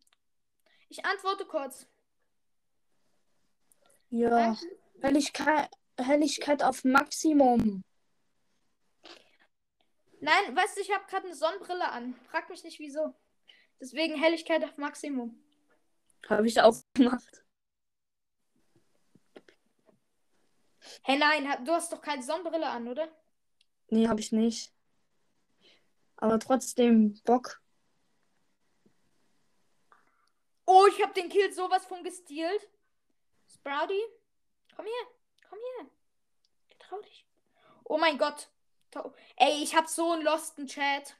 Ich 0.88 1.04
antworte 1.04 1.46
kurz. 1.46 1.86
Ja. 4.10 4.56
Helligkeit, 5.00 5.68
Helligkeit 5.98 6.62
auf 6.62 6.84
Maximum. 6.84 7.84
Nein, 10.20 10.56
weißt 10.56 10.76
du, 10.76 10.80
ich 10.80 10.92
habe 10.92 11.04
gerade 11.06 11.26
eine 11.26 11.34
Sonnenbrille 11.34 11.88
an. 11.88 12.14
Frag 12.30 12.48
mich 12.48 12.64
nicht 12.64 12.78
wieso. 12.78 13.14
Deswegen 13.80 14.20
Helligkeit 14.20 14.64
auf 14.64 14.76
Maximum. 14.76 15.42
Habe 16.28 16.46
ich 16.46 16.60
auch 16.60 16.74
gemacht. 16.94 17.44
Hey, 21.02 21.18
nein, 21.18 21.64
du 21.64 21.72
hast 21.72 21.92
doch 21.92 22.00
keine 22.00 22.22
Sonnenbrille 22.22 22.66
an, 22.68 22.88
oder? 22.88 23.08
Nee, 23.88 24.08
habe 24.08 24.20
ich 24.20 24.32
nicht. 24.32 24.75
Aber 26.16 26.38
trotzdem 26.38 27.20
Bock. 27.24 27.60
Oh, 30.64 30.86
ich 30.88 31.02
habe 31.02 31.14
den 31.14 31.28
Kill 31.28 31.52
sowas 31.52 31.86
von 31.86 32.02
gestealt. 32.02 32.68
Sprouty, 33.52 34.00
komm 34.74 34.86
her. 34.86 35.06
Komm 35.48 35.58
her. 35.78 35.86
Trau 36.78 37.00
dich. 37.00 37.26
Oh 37.84 37.98
mein 37.98 38.18
Gott. 38.18 38.48
Ey, 39.36 39.62
ich 39.62 39.74
habe 39.76 39.88
so 39.88 40.12
einen 40.12 40.22
losten 40.22 40.66
Chat. 40.66 41.16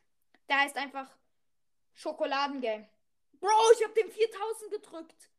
Der 0.49 0.61
heißt 0.61 0.77
einfach 0.77 1.09
Schokoladengang. 1.95 2.89
Bro, 3.41 3.51
ich 3.75 3.85
habe 3.85 3.95
den 3.95 4.11
4000 4.11 4.71
gedrückt. 4.71 5.31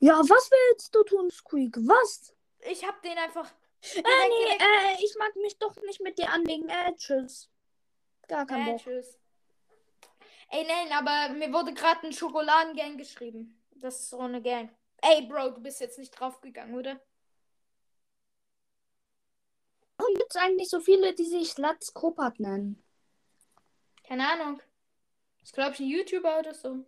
Ja, 0.00 0.18
was 0.18 0.50
willst 0.50 0.94
du 0.94 1.04
tun, 1.04 1.30
Squeak? 1.30 1.76
Was? 1.76 2.34
Ich 2.60 2.84
habe 2.86 2.98
den 3.02 3.16
einfach. 3.18 3.50
Äh, 3.82 4.02
nee, 4.02 4.56
äh, 4.58 5.04
ich 5.04 5.14
mag 5.18 5.34
mich 5.36 5.58
doch 5.58 5.74
nicht 5.82 6.00
mit 6.00 6.18
dir 6.18 6.30
anlegen. 6.30 6.68
Äh, 6.68 6.94
tschüss. 6.96 7.50
Gar 8.28 8.46
kein 8.46 8.62
Äh, 8.62 8.72
Bock. 8.72 8.80
tschüss. 8.82 9.18
Ey, 10.50 10.66
nein, 10.66 10.92
aber 10.92 11.32
mir 11.34 11.52
wurde 11.52 11.72
gerade 11.72 12.06
ein 12.06 12.12
Schokoladengang 12.12 12.96
geschrieben. 12.98 13.62
Das 13.76 14.00
ist 14.00 14.10
so 14.10 14.18
eine 14.20 14.42
Gang. 14.42 14.70
Ey, 15.00 15.22
Bro, 15.26 15.50
du 15.50 15.60
bist 15.62 15.80
jetzt 15.80 15.98
nicht 15.98 16.10
draufgegangen, 16.10 16.76
oder? 16.76 17.00
Warum 19.96 20.14
gibt 20.14 20.30
es 20.30 20.36
eigentlich 20.36 20.68
so 20.68 20.80
viele, 20.80 21.14
die 21.14 21.24
sich 21.24 21.56
Latz 21.56 21.94
Kopat 21.94 22.40
nennen? 22.40 22.82
Keine 24.04 24.28
Ahnung. 24.28 24.60
Ist, 25.42 25.54
glaube 25.54 25.72
ich, 25.72 25.80
ein 25.80 25.86
YouTuber 25.88 26.38
oder 26.40 26.54
so. 26.54 26.84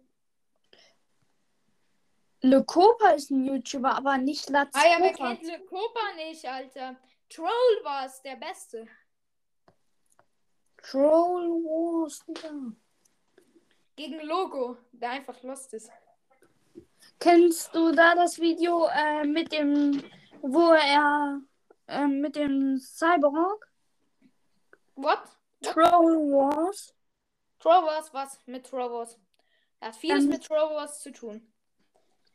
Le 2.44 2.64
Copa 2.64 3.10
ist 3.10 3.30
ein 3.30 3.44
YouTuber, 3.44 3.96
aber 3.96 4.18
nicht 4.18 4.50
Latz 4.50 4.74
Ah 4.74 4.84
ja, 4.84 4.96
wer 4.98 5.12
kennt 5.12 5.42
Le 5.42 5.60
Copa 5.60 6.12
nicht, 6.16 6.44
Alter? 6.44 6.96
Troll 7.28 7.84
war 7.84 8.06
es, 8.06 8.20
der 8.22 8.36
Beste. 8.36 8.86
Troll 10.78 11.48
Wars, 11.64 12.24
Digga. 12.26 12.50
Gegen 13.94 14.20
Logo, 14.26 14.76
der 14.90 15.10
einfach 15.10 15.40
lost 15.42 15.72
ist. 15.74 15.90
Kennst 17.20 17.72
du 17.74 17.92
da 17.92 18.14
das 18.16 18.40
Video 18.40 18.88
äh, 18.88 19.24
mit 19.24 19.52
dem, 19.52 20.02
wo 20.40 20.72
er 20.72 21.40
äh, 21.86 22.06
mit 22.08 22.34
dem 22.34 22.78
Cyberhawk? 22.78 23.70
What? 24.96 25.22
Troll 25.62 26.32
Wars? 26.32 26.92
Troll 27.60 27.84
Wars, 27.84 28.12
was 28.12 28.38
mit 28.46 28.66
Troll 28.66 28.90
Wars? 28.90 29.16
Er 29.78 29.88
hat 29.88 29.96
vieles 29.96 30.24
Ähm. 30.24 30.30
mit 30.30 30.44
Troll 30.44 30.74
Wars 30.74 31.00
zu 31.00 31.12
tun. 31.12 31.51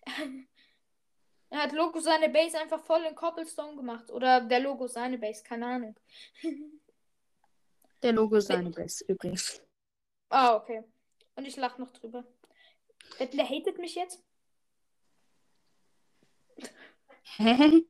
er 1.50 1.60
hat 1.60 1.72
Logo 1.72 2.00
seine 2.00 2.30
Base 2.30 2.58
einfach 2.60 2.80
voll 2.84 3.04
in 3.04 3.16
Cobblestone 3.16 3.76
gemacht. 3.76 4.10
Oder 4.12 4.42
der 4.42 4.60
Logo 4.60 4.88
seine 4.88 5.18
Base, 5.18 5.44
keine 5.44 5.66
Ahnung. 5.66 5.96
Der 8.02 8.14
Logo 8.14 8.40
seine 8.40 8.70
Best 8.70 9.02
übrigens. 9.10 9.62
Ah, 10.30 10.56
okay. 10.56 10.84
Und 11.36 11.46
ich 11.46 11.56
lach 11.56 11.78
noch 11.78 11.92
drüber. 11.92 12.24
Der 13.20 13.50
hatet 13.50 13.80
mich 13.80 13.96
jetzt? 13.96 14.24
Hä? 17.38 17.84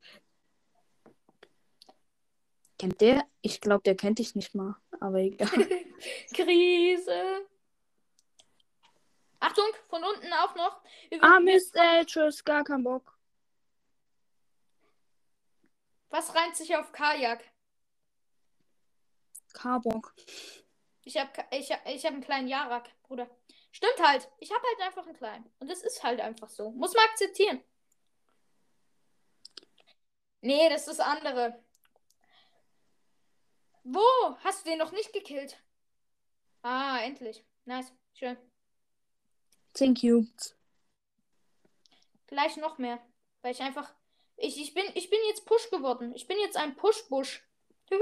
Kennt 2.77 3.01
der? 3.01 3.25
Ich 3.41 3.59
glaube, 3.59 3.83
der 3.83 3.95
kennt 3.95 4.19
dich 4.19 4.35
nicht 4.35 4.53
mal. 4.53 4.75
Aber 4.99 5.19
egal. 5.19 5.49
Krise. 6.33 7.47
Achtung, 9.39 9.65
von 9.89 10.03
unten 10.03 10.31
auch 10.33 10.55
noch. 10.55 10.81
Ah, 11.21 11.39
Mist, 11.39 11.75
äh, 11.75 12.05
tschüss, 12.05 12.43
gar 12.43 12.63
kein 12.63 12.83
Bock. 12.83 13.17
Was 16.09 16.33
reimt 16.35 16.55
sich 16.55 16.75
auf 16.75 16.91
Kajak? 16.91 17.43
Karbock. 19.53 20.13
Ich 21.03 21.17
hab, 21.17 21.53
ich, 21.53 21.71
hab- 21.71 21.85
ich 21.87 22.05
hab 22.05 22.13
einen 22.13 22.23
kleinen 22.23 22.47
Jarak, 22.47 22.89
Bruder. 23.03 23.29
Stimmt 23.71 23.99
halt. 23.99 24.29
Ich 24.39 24.51
hab 24.51 24.61
halt 24.63 24.81
einfach 24.81 25.05
einen 25.05 25.15
kleinen. 25.15 25.51
Und 25.59 25.69
das 25.69 25.81
ist 25.83 26.03
halt 26.03 26.19
einfach 26.19 26.49
so. 26.49 26.71
Muss 26.71 26.93
man 26.93 27.05
akzeptieren. 27.05 27.63
Nee, 30.41 30.69
das 30.69 30.87
ist 30.87 30.99
das 30.99 30.99
andere. 30.99 31.63
Wo? 33.83 34.01
Hast 34.43 34.65
du 34.65 34.69
den 34.69 34.79
noch 34.79 34.91
nicht 34.91 35.13
gekillt? 35.13 35.61
Ah, 36.61 36.99
endlich. 37.01 37.45
Nice. 37.65 37.93
Schön. 38.13 38.37
10 39.77 39.93
Cubes. 39.93 40.55
Gleich 42.27 42.57
noch 42.57 42.77
mehr. 42.77 42.99
Weil 43.41 43.53
ich 43.53 43.61
einfach. 43.61 43.93
Ich, 44.35 44.59
ich, 44.59 44.73
bin, 44.73 44.85
ich 44.95 45.09
bin 45.09 45.19
jetzt 45.29 45.45
Push 45.45 45.69
geworden. 45.69 46.13
Ich 46.15 46.27
bin 46.27 46.37
jetzt 46.39 46.57
ein 46.57 46.75
Push-Busch. 46.75 47.43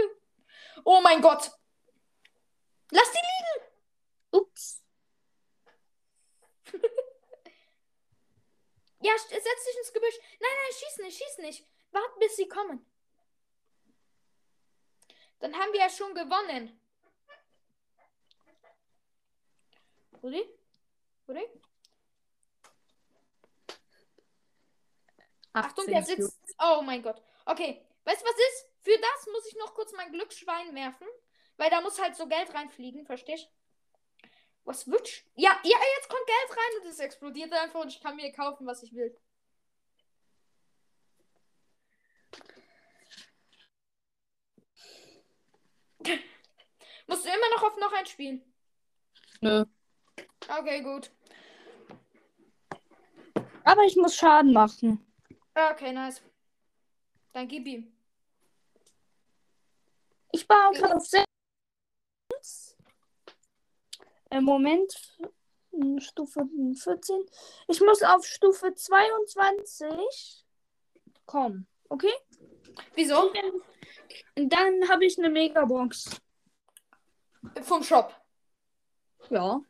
oh 0.85 1.01
mein 1.01 1.21
Gott. 1.21 1.51
Lass 2.91 3.11
die 3.11 3.17
liegen. 3.17 3.71
Ups. 4.31 4.81
Ja, 9.01 9.15
setz 9.19 9.65
dich 9.65 9.77
ins 9.77 9.93
Gebüsch. 9.93 10.17
Nein, 10.39 10.49
nein, 10.51 10.73
schieß 10.79 10.97
nicht, 11.03 11.17
schieß 11.21 11.37
nicht. 11.39 11.67
Wart, 11.91 12.17
bis 12.17 12.37
sie 12.37 12.47
kommen. 12.47 12.83
Dann 15.37 15.53
haben 15.53 15.71
wir 15.73 15.79
ja 15.81 15.89
schon 15.91 16.15
gewonnen. 16.15 16.79
Rudi? 20.23 20.43
Rudi? 21.27 21.45
Achtung, 25.55 25.85
der 25.87 25.99
18 25.99 26.17
sitzt. 26.17 26.55
Oh 26.61 26.81
mein 26.81 27.01
Gott. 27.01 27.21
Okay, 27.45 27.81
weißt 28.03 28.21
du, 28.21 28.25
was 28.25 28.35
ist? 28.35 28.69
Für 28.81 28.97
das 28.97 29.27
muss 29.31 29.45
ich 29.47 29.55
noch 29.55 29.73
kurz 29.73 29.93
mein 29.93 30.11
Glücksschwein 30.11 30.75
werfen. 30.75 31.07
Weil 31.57 31.69
da 31.69 31.81
muss 31.81 32.01
halt 32.01 32.15
so 32.15 32.27
Geld 32.27 32.53
reinfliegen, 32.53 33.05
verstehst 33.05 33.49
Was 34.65 34.87
wünsch? 34.87 35.25
Ja, 35.35 35.57
ja, 35.63 35.77
jetzt 35.97 36.09
kommt 36.09 36.25
Geld 36.27 36.57
rein 36.57 36.81
und 36.81 36.89
es 36.89 36.99
explodiert 36.99 37.53
einfach 37.53 37.79
und 37.81 37.87
ich 37.87 38.01
kann 38.01 38.15
mir 38.15 38.31
kaufen, 38.33 38.67
was 38.67 38.83
ich 38.83 38.93
will. 38.93 39.17
Musst 47.07 47.25
du 47.25 47.29
immer 47.29 47.49
noch 47.55 47.63
auf 47.63 47.77
noch 47.77 47.93
ein 47.93 48.05
spielen? 48.05 48.43
Nö. 49.41 49.65
Okay, 50.47 50.81
gut. 50.81 51.11
Aber 53.63 53.83
ich 53.83 53.95
muss 53.95 54.15
Schaden 54.15 54.53
machen. 54.53 55.04
Okay, 55.55 55.93
nice. 55.93 56.21
Dann 57.31 57.47
gib 57.47 57.65
ihm. 57.65 57.91
Ich 60.31 60.45
baue 60.45 60.73
gerade 60.73 60.95
auf 60.97 61.05
6. 61.05 62.77
Im 64.31 64.43
Moment 64.43 64.93
Stufe 65.99 66.45
14. 66.83 67.25
Ich 67.67 67.79
muss 67.79 68.03
auf 68.03 68.25
Stufe 68.25 68.73
22 68.73 70.45
kommen. 71.25 71.67
Okay? 71.87 72.13
Wieso? 72.95 73.31
Und 74.35 74.49
dann 74.49 74.89
habe 74.89 75.05
ich 75.05 75.17
eine 75.17 75.29
Megabox. 75.29 76.21
Vom 77.61 77.81
Shop. 77.83 78.13
Ja. 79.29 79.61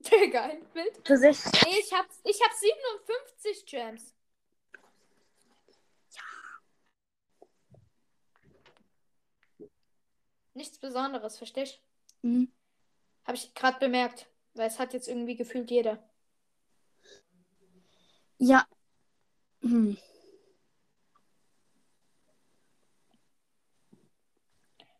Geil, 0.30 0.62
Bild. 0.72 1.00
Für 1.04 1.16
6. 1.16 1.50
Nee, 1.64 1.80
ich 1.80 1.92
hab, 1.92 2.06
ich 2.22 2.40
hab 2.40 2.52
57 2.52 3.66
Gems. 3.66 4.14
Nichts 10.58 10.78
Besonderes, 10.78 11.38
verstehst 11.38 11.80
du? 12.20 12.26
Mhm. 12.26 12.52
Habe 13.24 13.36
ich 13.36 13.54
gerade 13.54 13.78
bemerkt. 13.78 14.26
Weil 14.54 14.66
es 14.66 14.80
hat 14.80 14.92
jetzt 14.92 15.06
irgendwie 15.06 15.36
gefühlt 15.36 15.70
jeder. 15.70 16.02
Ja. 18.38 18.66
Hm. 19.62 19.96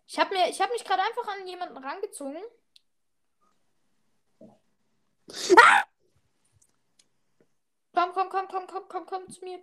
Ich 0.07 0.19
habe 0.21 0.33
mir, 0.33 0.49
ich 0.49 0.61
habe 0.61 0.73
mich 0.73 0.85
gerade 0.85 1.03
einfach 1.03 1.27
an 1.27 1.47
jemanden 1.49 1.77
rangezogen. 1.77 2.41
Komm, 7.93 8.13
komm, 8.15 8.29
komm, 8.29 8.47
komm, 8.47 8.67
komm, 8.69 8.89
komm, 8.89 9.07
komm 9.07 9.29
zu 9.29 9.45
mir. 9.45 9.61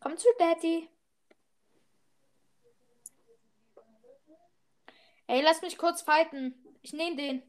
Komm 0.00 0.18
zu 0.18 0.26
Daddy. 0.40 0.90
Ey, 5.28 5.42
lass 5.42 5.60
mich 5.60 5.76
kurz 5.76 6.00
fighten. 6.00 6.54
Ich 6.80 6.94
nehme 6.94 7.16
den. 7.16 7.42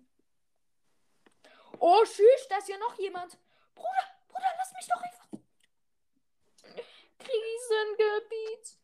Oh, 1.80 2.04
tschüss, 2.04 2.48
da 2.50 2.58
ist 2.58 2.68
ja 2.68 2.78
noch 2.78 3.00
jemand. 3.00 3.38
Bruder, 3.74 4.06
Bruder, 4.28 4.54
lass 4.58 4.74
mich 4.74 4.86
doch 4.86 5.02
einfach. 5.02 5.28
Krisengebiet. 7.20 8.78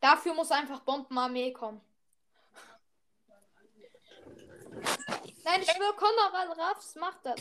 Dafür 0.00 0.34
muss 0.34 0.50
einfach 0.50 0.80
Bombenarmee 0.80 1.52
kommen. 1.52 1.80
Nein, 5.44 5.62
ich 5.62 5.70
schwöre, 5.70 5.94
Konrad 5.94 6.58
Raffs 6.58 6.96
macht 6.96 7.24
das. 7.24 7.40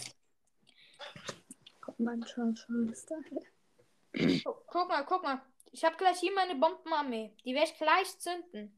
Guck 1.82 2.00
mal, 2.00 2.20
schau, 2.28 2.54
schau, 2.54 2.92
ist 2.92 3.10
da. 3.10 3.16
Guck, 4.44 4.68
guck 4.68 4.88
mal, 4.88 5.04
guck 5.04 5.24
mal. 5.24 5.42
Ich 5.72 5.84
habe 5.84 5.98
gleich 5.98 6.20
hier 6.20 6.34
meine 6.34 6.56
Bombenarmee. 6.56 7.34
Die 7.46 7.54
werde 7.54 7.72
ich 7.72 7.78
gleich 7.78 8.18
zünden. 8.20 8.76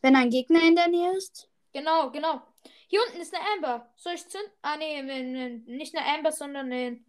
Wenn 0.00 0.16
ein 0.16 0.30
Gegner 0.30 0.62
in 0.62 0.76
der 0.76 0.88
Nähe 0.88 1.16
ist. 1.16 1.50
Genau, 1.72 2.10
genau. 2.10 2.42
Hier 2.88 3.00
unten 3.06 3.20
ist 3.20 3.34
eine 3.34 3.44
Amber. 3.54 3.92
Soll 3.96 4.14
ich 4.14 4.26
zünden? 4.28 4.50
Ah, 4.62 4.76
nee, 4.76 5.02
ne- 5.02 5.22
ne- 5.22 5.62
nicht 5.66 5.94
eine 5.96 6.06
Amber, 6.06 6.32
sondern 6.32 6.72
eine, 6.72 7.04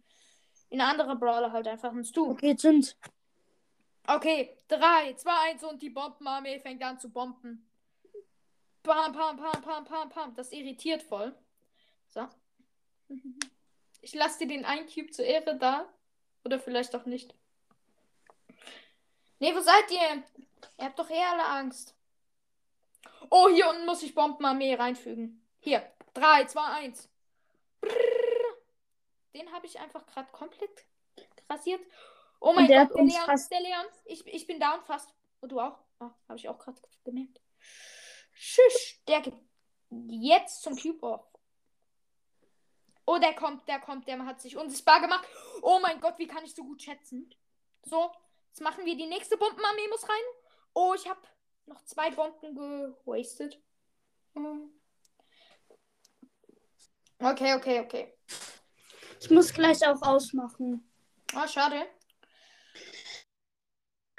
eine 0.70 0.84
andere 0.84 1.16
Brawler 1.16 1.52
halt 1.52 1.66
einfach. 1.68 1.92
Ein 1.92 2.04
Stu. 2.04 2.30
Okay, 2.30 2.54
zünd. 2.56 2.96
Okay, 4.06 4.56
3, 4.68 5.14
2, 5.14 5.30
1 5.52 5.64
und 5.64 5.82
die 5.82 5.90
Bombenarmee 5.90 6.58
fängt 6.60 6.82
an 6.82 6.98
zu 6.98 7.10
bomben. 7.10 7.70
Pam, 8.82 9.12
pam, 9.12 9.36
pam, 9.36 9.62
pam, 9.62 9.84
pam, 9.84 10.08
pam. 10.08 10.34
Das 10.34 10.52
irritiert 10.52 11.02
voll. 11.02 11.34
So. 12.08 12.26
Ich 14.00 14.14
lasse 14.14 14.38
dir 14.40 14.48
den 14.48 14.64
einen 14.64 14.86
Cube 14.86 15.10
zur 15.10 15.24
Ehre 15.24 15.56
da. 15.58 15.88
Oder 16.44 16.58
vielleicht 16.58 16.94
auch 16.96 17.04
nicht. 17.04 17.34
Nee, 19.40 19.54
wo 19.54 19.60
seid 19.60 19.90
ihr? 19.90 20.22
Ihr 20.78 20.84
habt 20.84 20.98
doch 20.98 21.08
eh 21.10 21.22
alle 21.22 21.44
Angst. 21.44 21.94
Oh, 23.30 23.48
hier 23.48 23.68
unten 23.68 23.86
muss 23.86 24.02
ich 24.02 24.14
Bombenarmee 24.14 24.74
reinfügen. 24.74 25.44
Hier. 25.60 25.82
3, 26.14 26.46
2, 26.46 26.60
1. 26.64 27.08
Den 29.34 29.52
habe 29.52 29.66
ich 29.66 29.78
einfach 29.78 30.04
gerade 30.06 30.30
komplett 30.32 30.84
rasiert. 31.48 31.80
Oh 32.40 32.52
mein 32.52 32.66
der 32.66 32.86
Gott, 32.86 32.96
der 32.96 33.04
Leon, 33.04 33.26
fast- 33.26 33.50
der 33.52 33.60
Leon. 33.60 33.86
Ich, 34.04 34.26
ich 34.26 34.46
bin 34.46 34.58
down 34.60 34.82
fast. 34.84 35.12
Und 35.40 35.52
du 35.52 35.60
auch? 35.60 35.78
Ah, 36.00 36.10
habe 36.28 36.38
ich 36.38 36.48
auch 36.48 36.58
gerade 36.58 36.80
gemerkt. 37.04 37.40
Tschüss. 38.34 39.00
Der 39.06 39.20
geht 39.20 39.34
jetzt 39.90 40.62
zum 40.62 40.76
Cube 40.76 41.02
off. 41.06 41.24
Oh, 43.06 43.18
der 43.18 43.34
kommt, 43.34 43.66
der 43.68 43.80
kommt, 43.80 44.06
der 44.06 44.24
hat 44.26 44.40
sich 44.40 44.56
unsichtbar 44.56 45.00
gemacht. 45.00 45.26
Oh 45.62 45.78
mein 45.80 46.00
Gott, 46.00 46.18
wie 46.18 46.26
kann 46.26 46.44
ich 46.44 46.54
so 46.54 46.62
gut 46.62 46.82
schätzen? 46.82 47.34
So, 47.84 48.12
jetzt 48.48 48.60
machen 48.60 48.84
wir 48.84 48.96
die 48.96 49.06
nächste 49.06 49.36
Bombenarmee 49.36 49.88
muss 49.88 50.08
rein. 50.08 50.24
Oh, 50.74 50.94
ich 50.94 51.08
habe 51.08 51.20
noch 51.66 51.84
zwei 51.84 52.10
Bomben 52.10 52.54
gewastet. 52.54 53.60
Hm. 54.34 54.70
Okay, 57.20 57.54
okay, 57.54 57.80
okay. 57.80 58.14
Ich 59.20 59.30
muss 59.30 59.52
gleich 59.52 59.84
auch 59.86 60.00
ausmachen. 60.02 60.88
Ah, 61.34 61.48
schade. 61.48 61.86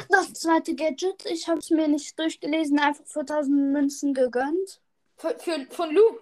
Das 0.10 0.34
zweite 0.34 0.76
Gadget, 0.76 1.26
ich 1.26 1.48
habe 1.48 1.60
es 1.60 1.70
mir 1.70 1.88
nicht 1.88 2.18
durchgelesen, 2.18 2.80
einfach 2.80 3.06
für 3.06 3.22
1000 3.22 3.72
Münzen 3.72 4.14
gegönnt. 4.14 4.82
Für, 5.18 5.38
für, 5.38 5.66
von 5.70 5.94
Lu? 5.94 6.20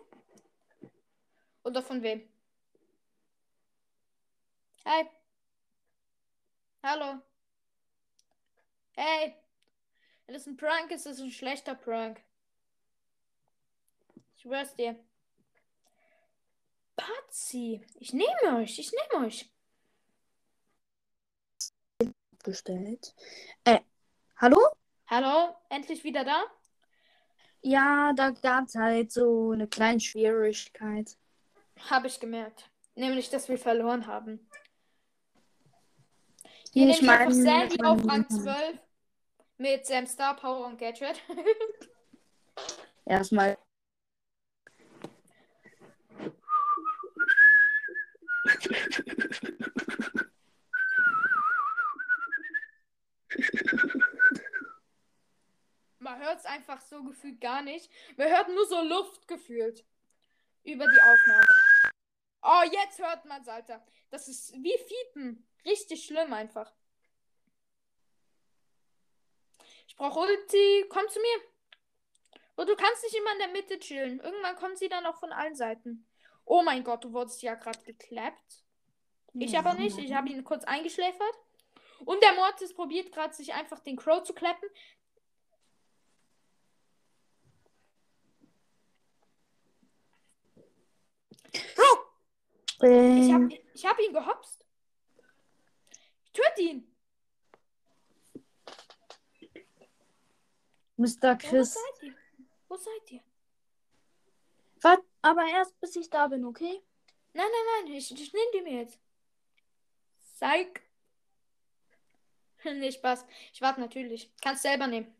Oder 1.63 1.81
von 1.81 2.01
wem? 2.01 2.27
Hey. 4.83 5.09
Hallo. 6.83 7.21
Hey. 8.97 9.35
Wenn 10.25 10.35
es 10.35 10.47
ein 10.47 10.57
Prank 10.57 10.89
ist, 10.89 11.05
ist 11.05 11.19
es 11.19 11.21
ein 11.21 11.31
schlechter 11.31 11.75
Prank. 11.75 12.19
Ich 14.35 14.41
schwör's 14.41 14.75
dir. 14.75 14.95
Patsy. 16.95 17.85
Ich 17.99 18.11
nehme 18.11 18.57
euch. 18.57 18.79
Ich 18.79 18.91
nehme 18.91 19.27
euch. 19.27 19.49
Gestellt. 22.43 23.13
Äh, 23.63 23.81
hallo? 24.37 24.59
Hallo? 25.05 25.55
Endlich 25.69 26.03
wieder 26.03 26.25
da? 26.25 26.45
Ja, 27.61 28.13
da 28.13 28.31
gab 28.31 28.65
es 28.65 28.75
halt 28.75 29.11
so 29.11 29.51
eine 29.51 29.67
kleine 29.67 29.99
Schwierigkeit. 29.99 31.15
Habe 31.91 32.07
ich 32.07 32.19
gemerkt. 32.19 32.71
Nämlich, 32.95 33.29
dass 33.29 33.47
wir 33.47 33.59
verloren 33.59 34.07
haben. 34.07 34.49
Hier, 36.73 36.89
ich 36.89 37.01
nehme 37.01 37.13
ich 37.13 37.19
meine, 37.19 37.33
Sandy 37.33 37.83
auf 37.83 38.03
Rang 38.07 38.27
12 38.27 38.86
mit 39.57 39.85
Sam 39.85 40.05
Star 40.05 40.35
Power 40.35 40.65
und 40.67 40.77
Gadget. 40.77 41.21
Erstmal. 43.05 43.57
Man 55.99 56.19
hört 56.19 56.39
es 56.39 56.45
einfach 56.45 56.81
so 56.81 57.03
gefühlt 57.03 57.41
gar 57.41 57.61
nicht. 57.61 57.91
Man 58.17 58.29
hört 58.29 58.49
nur 58.49 58.65
so 58.65 58.81
Luft 58.81 59.27
gefühlt 59.27 59.85
über 60.63 60.85
die 60.85 61.01
Aufnahme. 61.01 61.47
Oh, 62.41 62.63
jetzt 62.71 62.99
hört 62.99 63.25
man's, 63.25 63.47
Alter. 63.47 63.83
Das 64.09 64.27
ist 64.27 64.53
wie 64.53 64.77
Fiepen. 64.77 65.45
Richtig 65.65 66.05
schlimm 66.05 66.31
einfach. 66.31 66.71
Ich 69.86 69.86
brauche 69.97 70.19
Ulti. 70.19 70.85
Komm 70.89 71.07
zu 71.09 71.19
mir. 71.19 71.41
Und 72.55 72.69
du 72.69 72.75
kannst 72.75 73.03
nicht 73.03 73.15
immer 73.15 73.31
in 73.33 73.39
der 73.39 73.47
Mitte 73.49 73.79
chillen. 73.79 74.19
Irgendwann 74.19 74.55
kommt 74.55 74.77
sie 74.77 74.89
dann 74.89 75.05
auch 75.05 75.19
von 75.19 75.31
allen 75.31 75.55
Seiten. 75.55 76.07
Oh 76.45 76.63
mein 76.63 76.83
Gott, 76.83 77.03
du 77.03 77.13
wurdest 77.13 77.41
ja 77.41 77.55
gerade 77.55 77.81
geklappt. 77.83 78.63
Ich 79.33 79.57
aber 79.57 79.73
nicht. 79.75 79.97
Ich 79.97 80.13
habe 80.13 80.29
ihn 80.29 80.43
kurz 80.43 80.63
eingeschläfert. 80.63 81.35
Und 82.05 82.21
der 82.23 82.33
Mortis 82.33 82.73
probiert 82.73 83.11
gerade, 83.11 83.33
sich 83.33 83.53
einfach 83.53 83.79
den 83.79 83.97
Crow 83.97 84.23
zu 84.23 84.33
klappen. 84.33 84.67
Bro, 91.75 92.07
Äh, 92.87 93.19
ich 93.19 93.33
habe 93.33 93.49
ich 93.73 93.85
hab 93.85 93.99
ihn 93.99 94.13
gehopst. 94.13 94.65
Ich 96.25 96.31
töte 96.31 96.61
ihn. 96.61 96.96
Mr. 100.97 101.33
Wo 101.33 101.37
Chris. 101.37 101.73
seid 101.73 102.03
ihr? 102.03 102.15
Wo 102.67 102.75
seid 102.75 103.11
ihr? 103.11 103.21
Wart, 104.81 105.03
aber 105.21 105.45
erst 105.47 105.79
bis 105.79 105.95
ich 105.95 106.09
da 106.09 106.27
bin, 106.27 106.45
okay? 106.45 106.81
Nein, 107.33 107.45
nein, 107.45 107.85
nein. 107.85 107.93
Ich, 107.93 108.11
ich 108.11 108.33
nehme 108.33 108.51
die 108.53 108.61
mir 108.61 108.81
jetzt. 108.81 108.99
Zeig. 110.35 110.81
nee, 112.63 112.91
Spaß. 112.91 113.25
Ich 113.53 113.61
warte 113.61 113.79
natürlich. 113.79 114.31
Kannst 114.41 114.63
selber 114.63 114.87
nehmen. 114.87 115.13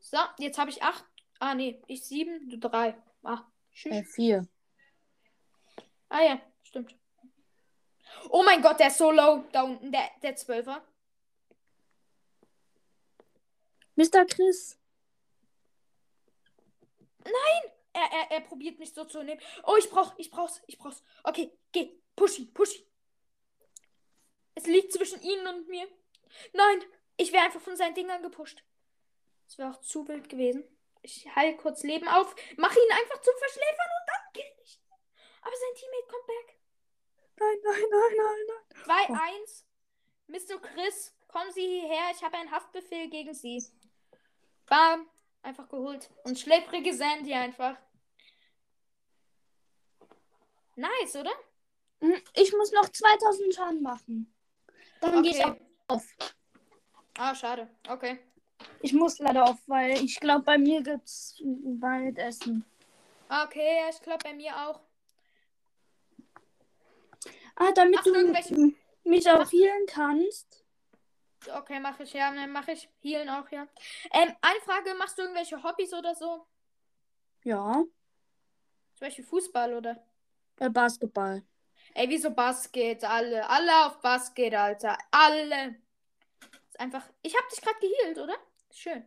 So, 0.00 0.18
jetzt 0.38 0.58
habe 0.58 0.70
ich 0.70 0.82
acht. 0.82 1.04
Ah, 1.38 1.54
nee. 1.54 1.82
Ich 1.86 2.04
sieben, 2.04 2.48
du 2.48 2.58
drei. 2.58 2.94
Ah, 3.22 3.42
tschüss. 3.72 3.92
Äh, 3.92 4.04
vier. 4.04 4.46
Ah 6.08 6.22
ja, 6.22 6.40
stimmt. 6.62 6.94
Oh 8.30 8.42
mein 8.44 8.62
Gott, 8.62 8.78
der 8.78 8.88
ist 8.88 8.98
so 8.98 9.10
low 9.10 9.44
da 9.52 9.62
unten, 9.62 9.90
der, 9.90 10.10
der 10.22 10.36
Zwölfer. 10.36 10.82
Mr. 13.96 14.24
Chris. 14.26 14.78
Er, 17.94 18.10
er, 18.10 18.30
er 18.32 18.40
probiert 18.40 18.78
mich 18.80 18.92
so 18.92 19.04
zu 19.04 19.22
nehmen. 19.22 19.40
Oh, 19.62 19.76
ich 19.78 19.88
brauch, 19.88 20.14
ich 20.18 20.30
brauch's, 20.30 20.60
ich 20.66 20.76
brauch's. 20.78 21.02
Okay, 21.22 21.56
geh, 21.70 21.96
push 22.16 22.40
ihn, 22.40 22.52
push 22.52 22.74
ihn. 22.80 22.86
Es 24.56 24.66
liegt 24.66 24.92
zwischen 24.92 25.22
ihnen 25.22 25.46
und 25.46 25.68
mir. 25.68 25.86
Nein, 26.52 26.84
ich 27.16 27.32
wäre 27.32 27.44
einfach 27.44 27.60
von 27.60 27.76
seinen 27.76 27.94
Dingern 27.94 28.22
gepusht. 28.22 28.64
Das 29.46 29.58
wäre 29.58 29.70
auch 29.70 29.80
zu 29.80 30.06
wild 30.08 30.28
gewesen. 30.28 30.64
Ich 31.02 31.24
heile 31.36 31.56
kurz 31.56 31.82
Leben 31.84 32.08
auf, 32.08 32.34
mach 32.56 32.74
ihn 32.74 32.92
einfach 32.92 33.20
zum 33.20 33.34
Verschläfern 33.38 33.90
und 34.00 34.08
dann 34.08 34.32
kill 34.32 34.52
ich. 34.64 34.76
ihn. 34.76 34.82
Aber 35.42 35.54
sein 35.54 35.74
Teammate 35.76 36.06
kommt 36.08 36.26
back. 36.26 36.58
Nein, 37.36 37.58
nein, 37.62 37.82
nein, 37.90 38.12
nein, 38.16 39.08
nein. 39.08 39.44
2-1. 39.46 39.64
Mr. 40.26 40.60
Chris, 40.60 41.14
kommen 41.28 41.52
Sie 41.52 41.60
hierher. 41.66 42.10
Ich 42.12 42.22
habe 42.24 42.36
einen 42.38 42.50
Haftbefehl 42.50 43.08
gegen 43.08 43.34
Sie. 43.34 43.62
Bam. 44.74 45.06
Einfach 45.42 45.68
geholt. 45.68 46.10
Und 46.24 46.36
schläfrige 46.36 46.92
Sandy 46.94 47.32
einfach. 47.32 47.76
Nice, 50.74 51.14
oder? 51.14 51.30
Hm, 52.00 52.20
Ich 52.34 52.52
muss 52.52 52.72
noch 52.72 52.88
2000 52.88 53.54
Schaden 53.54 53.82
machen. 53.82 54.34
Dann 55.00 55.22
gehe 55.22 55.30
ich 55.32 55.44
Okay. 55.44 55.60
auf. 55.86 56.04
Ah, 57.16 57.34
schade. 57.36 57.68
Okay. 57.88 58.18
Ich 58.80 58.92
muss 58.92 59.18
leider 59.20 59.44
auf, 59.44 59.58
weil 59.68 60.02
ich 60.04 60.18
glaube, 60.18 60.42
bei 60.42 60.58
mir 60.58 60.82
gibt's 60.82 61.40
bald 61.44 62.18
Essen. 62.18 62.64
Okay, 63.28 63.78
ich 63.90 64.00
glaube 64.02 64.24
bei 64.24 64.32
mir 64.34 64.56
auch. 64.56 64.80
Ah, 67.54 67.70
damit 67.72 67.94
Machst 67.96 68.50
du 68.50 68.72
mich 69.04 69.30
auch 69.30 69.52
healen 69.52 69.86
kannst. 69.86 70.63
Okay, 71.48 71.80
mache 71.80 72.02
ich 72.04 72.12
ja. 72.12 72.30
Ne, 72.30 72.46
mache 72.46 72.72
ich. 72.72 72.88
Healen 73.02 73.28
auch, 73.28 73.48
ja. 73.50 73.66
Ähm, 74.12 74.34
eine 74.40 74.60
Frage, 74.64 74.94
machst 74.94 75.18
du 75.18 75.22
irgendwelche 75.22 75.62
Hobbys 75.62 75.92
oder 75.94 76.14
so? 76.14 76.46
Ja, 77.44 77.84
Zum 78.94 79.06
Beispiel 79.06 79.24
Fußball 79.24 79.74
oder? 79.74 80.02
äh, 80.58 80.70
Basketball. 80.70 81.42
Ey, 81.94 82.08
wieso 82.08 82.30
Basket? 82.30 83.04
Alle. 83.04 83.48
Alle 83.48 83.86
auf 83.86 84.00
Basket, 84.00 84.54
Alter. 84.54 84.98
Alle. 85.10 85.76
Ist 86.68 86.80
einfach. 86.80 87.08
Ich 87.22 87.36
hab 87.36 87.48
dich 87.48 87.60
gerade 87.60 87.78
geheilt, 87.80 88.18
oder? 88.18 88.36
Schön. 88.70 89.04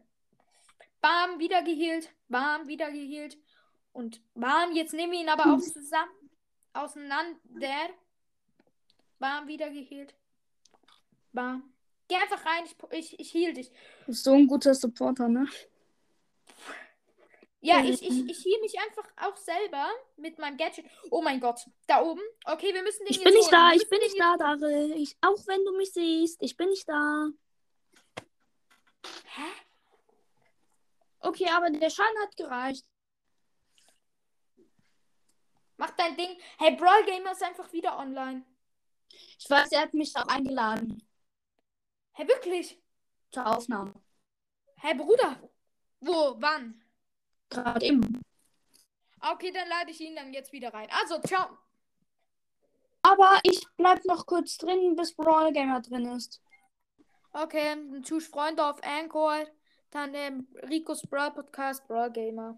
Bam, 1.01 1.39
wieder 1.39 1.61
geheilt. 1.63 2.13
Bam, 2.27 2.67
wieder 2.67 2.91
geheilt. 2.91 3.37
Und 3.93 4.21
bam, 4.35 4.73
jetzt 4.73 4.93
nehmen 4.93 5.13
wir 5.13 5.21
ihn 5.21 5.29
aber 5.29 5.53
auch 5.53 5.59
zusammen. 5.61 6.11
Auseinander. 6.73 7.89
Bam, 9.19 9.47
wieder 9.47 9.69
geheilt. 9.69 10.13
Bam. 11.33 11.73
Geh 12.07 12.15
einfach 12.15 12.45
rein, 12.45 12.63
ich, 12.65 12.75
ich, 12.91 13.19
ich 13.19 13.33
heal 13.33 13.53
dich. 13.53 13.69
Du 13.69 14.05
bist 14.07 14.23
so 14.23 14.33
ein 14.33 14.47
guter 14.47 14.73
Supporter, 14.73 15.27
ne? 15.27 15.47
Ja, 17.59 17.83
ich, 17.83 18.01
ich, 18.01 18.29
ich 18.29 18.45
heal 18.45 18.61
mich 18.61 18.79
einfach 18.79 19.09
auch 19.17 19.35
selber 19.35 19.89
mit 20.15 20.39
meinem 20.39 20.55
Gadget. 20.57 20.85
Oh 21.11 21.21
mein 21.21 21.41
Gott, 21.41 21.59
da 21.85 22.01
oben. 22.01 22.21
Okay, 22.45 22.73
wir 22.73 22.81
müssen 22.83 23.03
den 23.03 23.11
Ich 23.11 23.21
bin 23.21 23.33
nicht 23.33 23.51
holen. 23.51 23.51
da, 23.51 23.71
ich 23.73 23.89
bin 23.89 23.99
nicht 23.99 24.17
da, 24.17 24.37
Daryl. 24.37 24.93
Ich, 24.95 25.17
auch 25.21 25.47
wenn 25.47 25.65
du 25.65 25.75
mich 25.75 25.91
siehst, 25.91 26.41
ich 26.41 26.55
bin 26.55 26.69
nicht 26.69 26.87
da. 26.87 27.27
Hä? 29.25 29.41
Okay, 31.19 31.49
aber 31.49 31.69
der 31.71 31.89
Schaden 31.89 32.19
hat 32.21 32.37
gereicht. 32.37 32.85
Mach 35.75 35.91
dein 35.91 36.15
Ding. 36.15 36.39
Hey, 36.57 36.75
Brawl 36.75 37.03
Gamer 37.05 37.33
ist 37.33 37.43
einfach 37.43 37.71
wieder 37.73 37.99
online. 37.99 38.45
Ich 39.39 39.49
weiß, 39.49 39.71
er 39.73 39.81
hat 39.81 39.93
mich 39.93 40.15
auch 40.15 40.27
eingeladen 40.27 41.06
Hey, 42.17 42.27
wirklich? 42.27 42.81
zur 43.29 43.45
Aufnahme. 43.45 43.93
Hey, 44.77 44.95
Bruder. 44.95 45.37
Wo? 45.99 46.35
Wann? 46.39 46.83
Gerade 47.51 47.85
eben. 47.85 48.21
Okay, 49.21 49.51
dann 49.51 49.69
lade 49.69 49.91
ich 49.91 50.01
ihn 50.01 50.15
dann 50.15 50.33
jetzt 50.33 50.51
wieder 50.51 50.73
rein. 50.73 50.87
Also, 50.89 51.19
ciao. 51.19 51.59
Aber 53.03 53.39
ich 53.43 53.63
bleib 53.77 54.03
noch 54.05 54.25
kurz 54.25 54.57
drin, 54.57 54.95
bis 54.95 55.13
Brawl 55.13 55.53
Gamer 55.53 55.79
drin 55.81 56.07
ist. 56.07 56.41
Okay, 57.33 57.75
dann 57.75 58.01
ich 58.01 58.27
Freunde 58.27 58.65
auf 58.65 58.81
Anchor. 58.81 59.45
Dann 59.91 60.15
ähm, 60.15 60.47
Ricos 60.67 61.03
Brawl 61.03 61.29
Podcast, 61.29 61.87
Brawl 61.87 62.11
Gamer. 62.11 62.57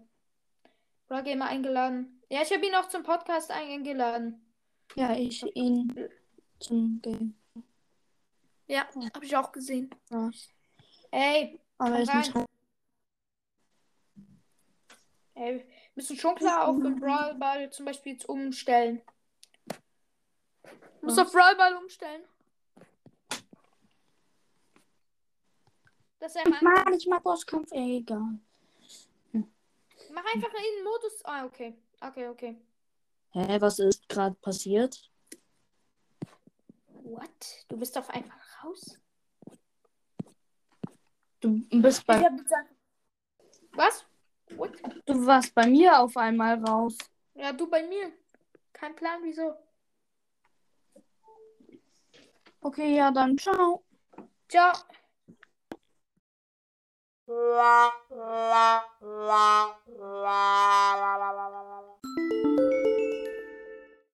Brawl 1.06 1.22
Gamer 1.22 1.48
eingeladen. 1.48 2.22
Ja, 2.30 2.40
ich 2.40 2.50
habe 2.50 2.66
ihn 2.66 2.74
auch 2.74 2.88
zum 2.88 3.02
Podcast 3.02 3.50
eingeladen. 3.50 4.42
Ja, 4.96 5.14
ich 5.14 5.44
ihn 5.54 6.08
zum 6.60 7.02
Game. 7.02 7.39
Ja, 8.70 8.86
habe 9.16 9.24
ich 9.24 9.36
auch 9.36 9.50
gesehen. 9.50 9.90
Ja. 10.10 10.30
Ey, 11.10 11.60
Aber 11.76 11.98
ist 11.98 12.14
nicht 12.14 12.32
ey, 15.34 15.66
müssen 15.96 16.16
schon 16.16 16.36
klar 16.36 16.68
auf 16.68 16.76
den 16.76 17.00
Brawlball 17.00 17.68
zum 17.72 17.86
Beispiel 17.86 18.12
jetzt 18.12 18.28
umstellen. 18.28 19.02
Du 19.66 21.06
musst 21.06 21.16
Was? 21.16 21.26
auf 21.26 21.32
Brawlball 21.32 21.74
umstellen. 21.78 22.22
Das 26.20 26.36
ist 26.36 26.44
ja 26.44 26.48
mein, 26.48 26.62
Mann, 26.62 26.92
ich 26.92 27.08
mag 27.08 27.24
Bosskampf. 27.24 27.72
Egal. 27.72 28.38
mach 29.32 30.24
einfach 30.32 30.48
in 30.48 30.76
den 30.76 30.84
Modus. 30.84 31.24
Ah, 31.24 31.44
okay. 31.44 31.76
Okay, 32.00 32.28
okay. 32.28 32.56
Hä, 33.30 33.60
was 33.60 33.80
ist 33.80 34.08
gerade 34.08 34.36
passiert? 34.36 35.10
What? 37.02 37.64
Du 37.66 37.76
bist 37.76 37.98
auf 37.98 38.08
einmal 38.10 38.38
raus? 38.62 38.98
Du 41.40 41.60
bist 41.70 42.06
bei. 42.06 42.26
Was? 43.72 44.04
What? 44.56 44.72
Du 45.06 45.26
warst 45.26 45.54
bei 45.54 45.66
mir 45.66 45.98
auf 45.98 46.16
einmal 46.16 46.62
raus. 46.64 46.96
Ja, 47.34 47.52
du 47.52 47.68
bei 47.68 47.82
mir. 47.86 48.12
Kein 48.72 48.94
Plan, 48.94 49.20
wieso. 49.22 49.54
Okay, 52.60 52.96
ja, 52.96 53.10
dann 53.10 53.38
ciao. 53.38 53.82
Ciao. 54.48 54.72
La, 57.26 57.90
la, 58.10 58.84
la, 59.00 59.70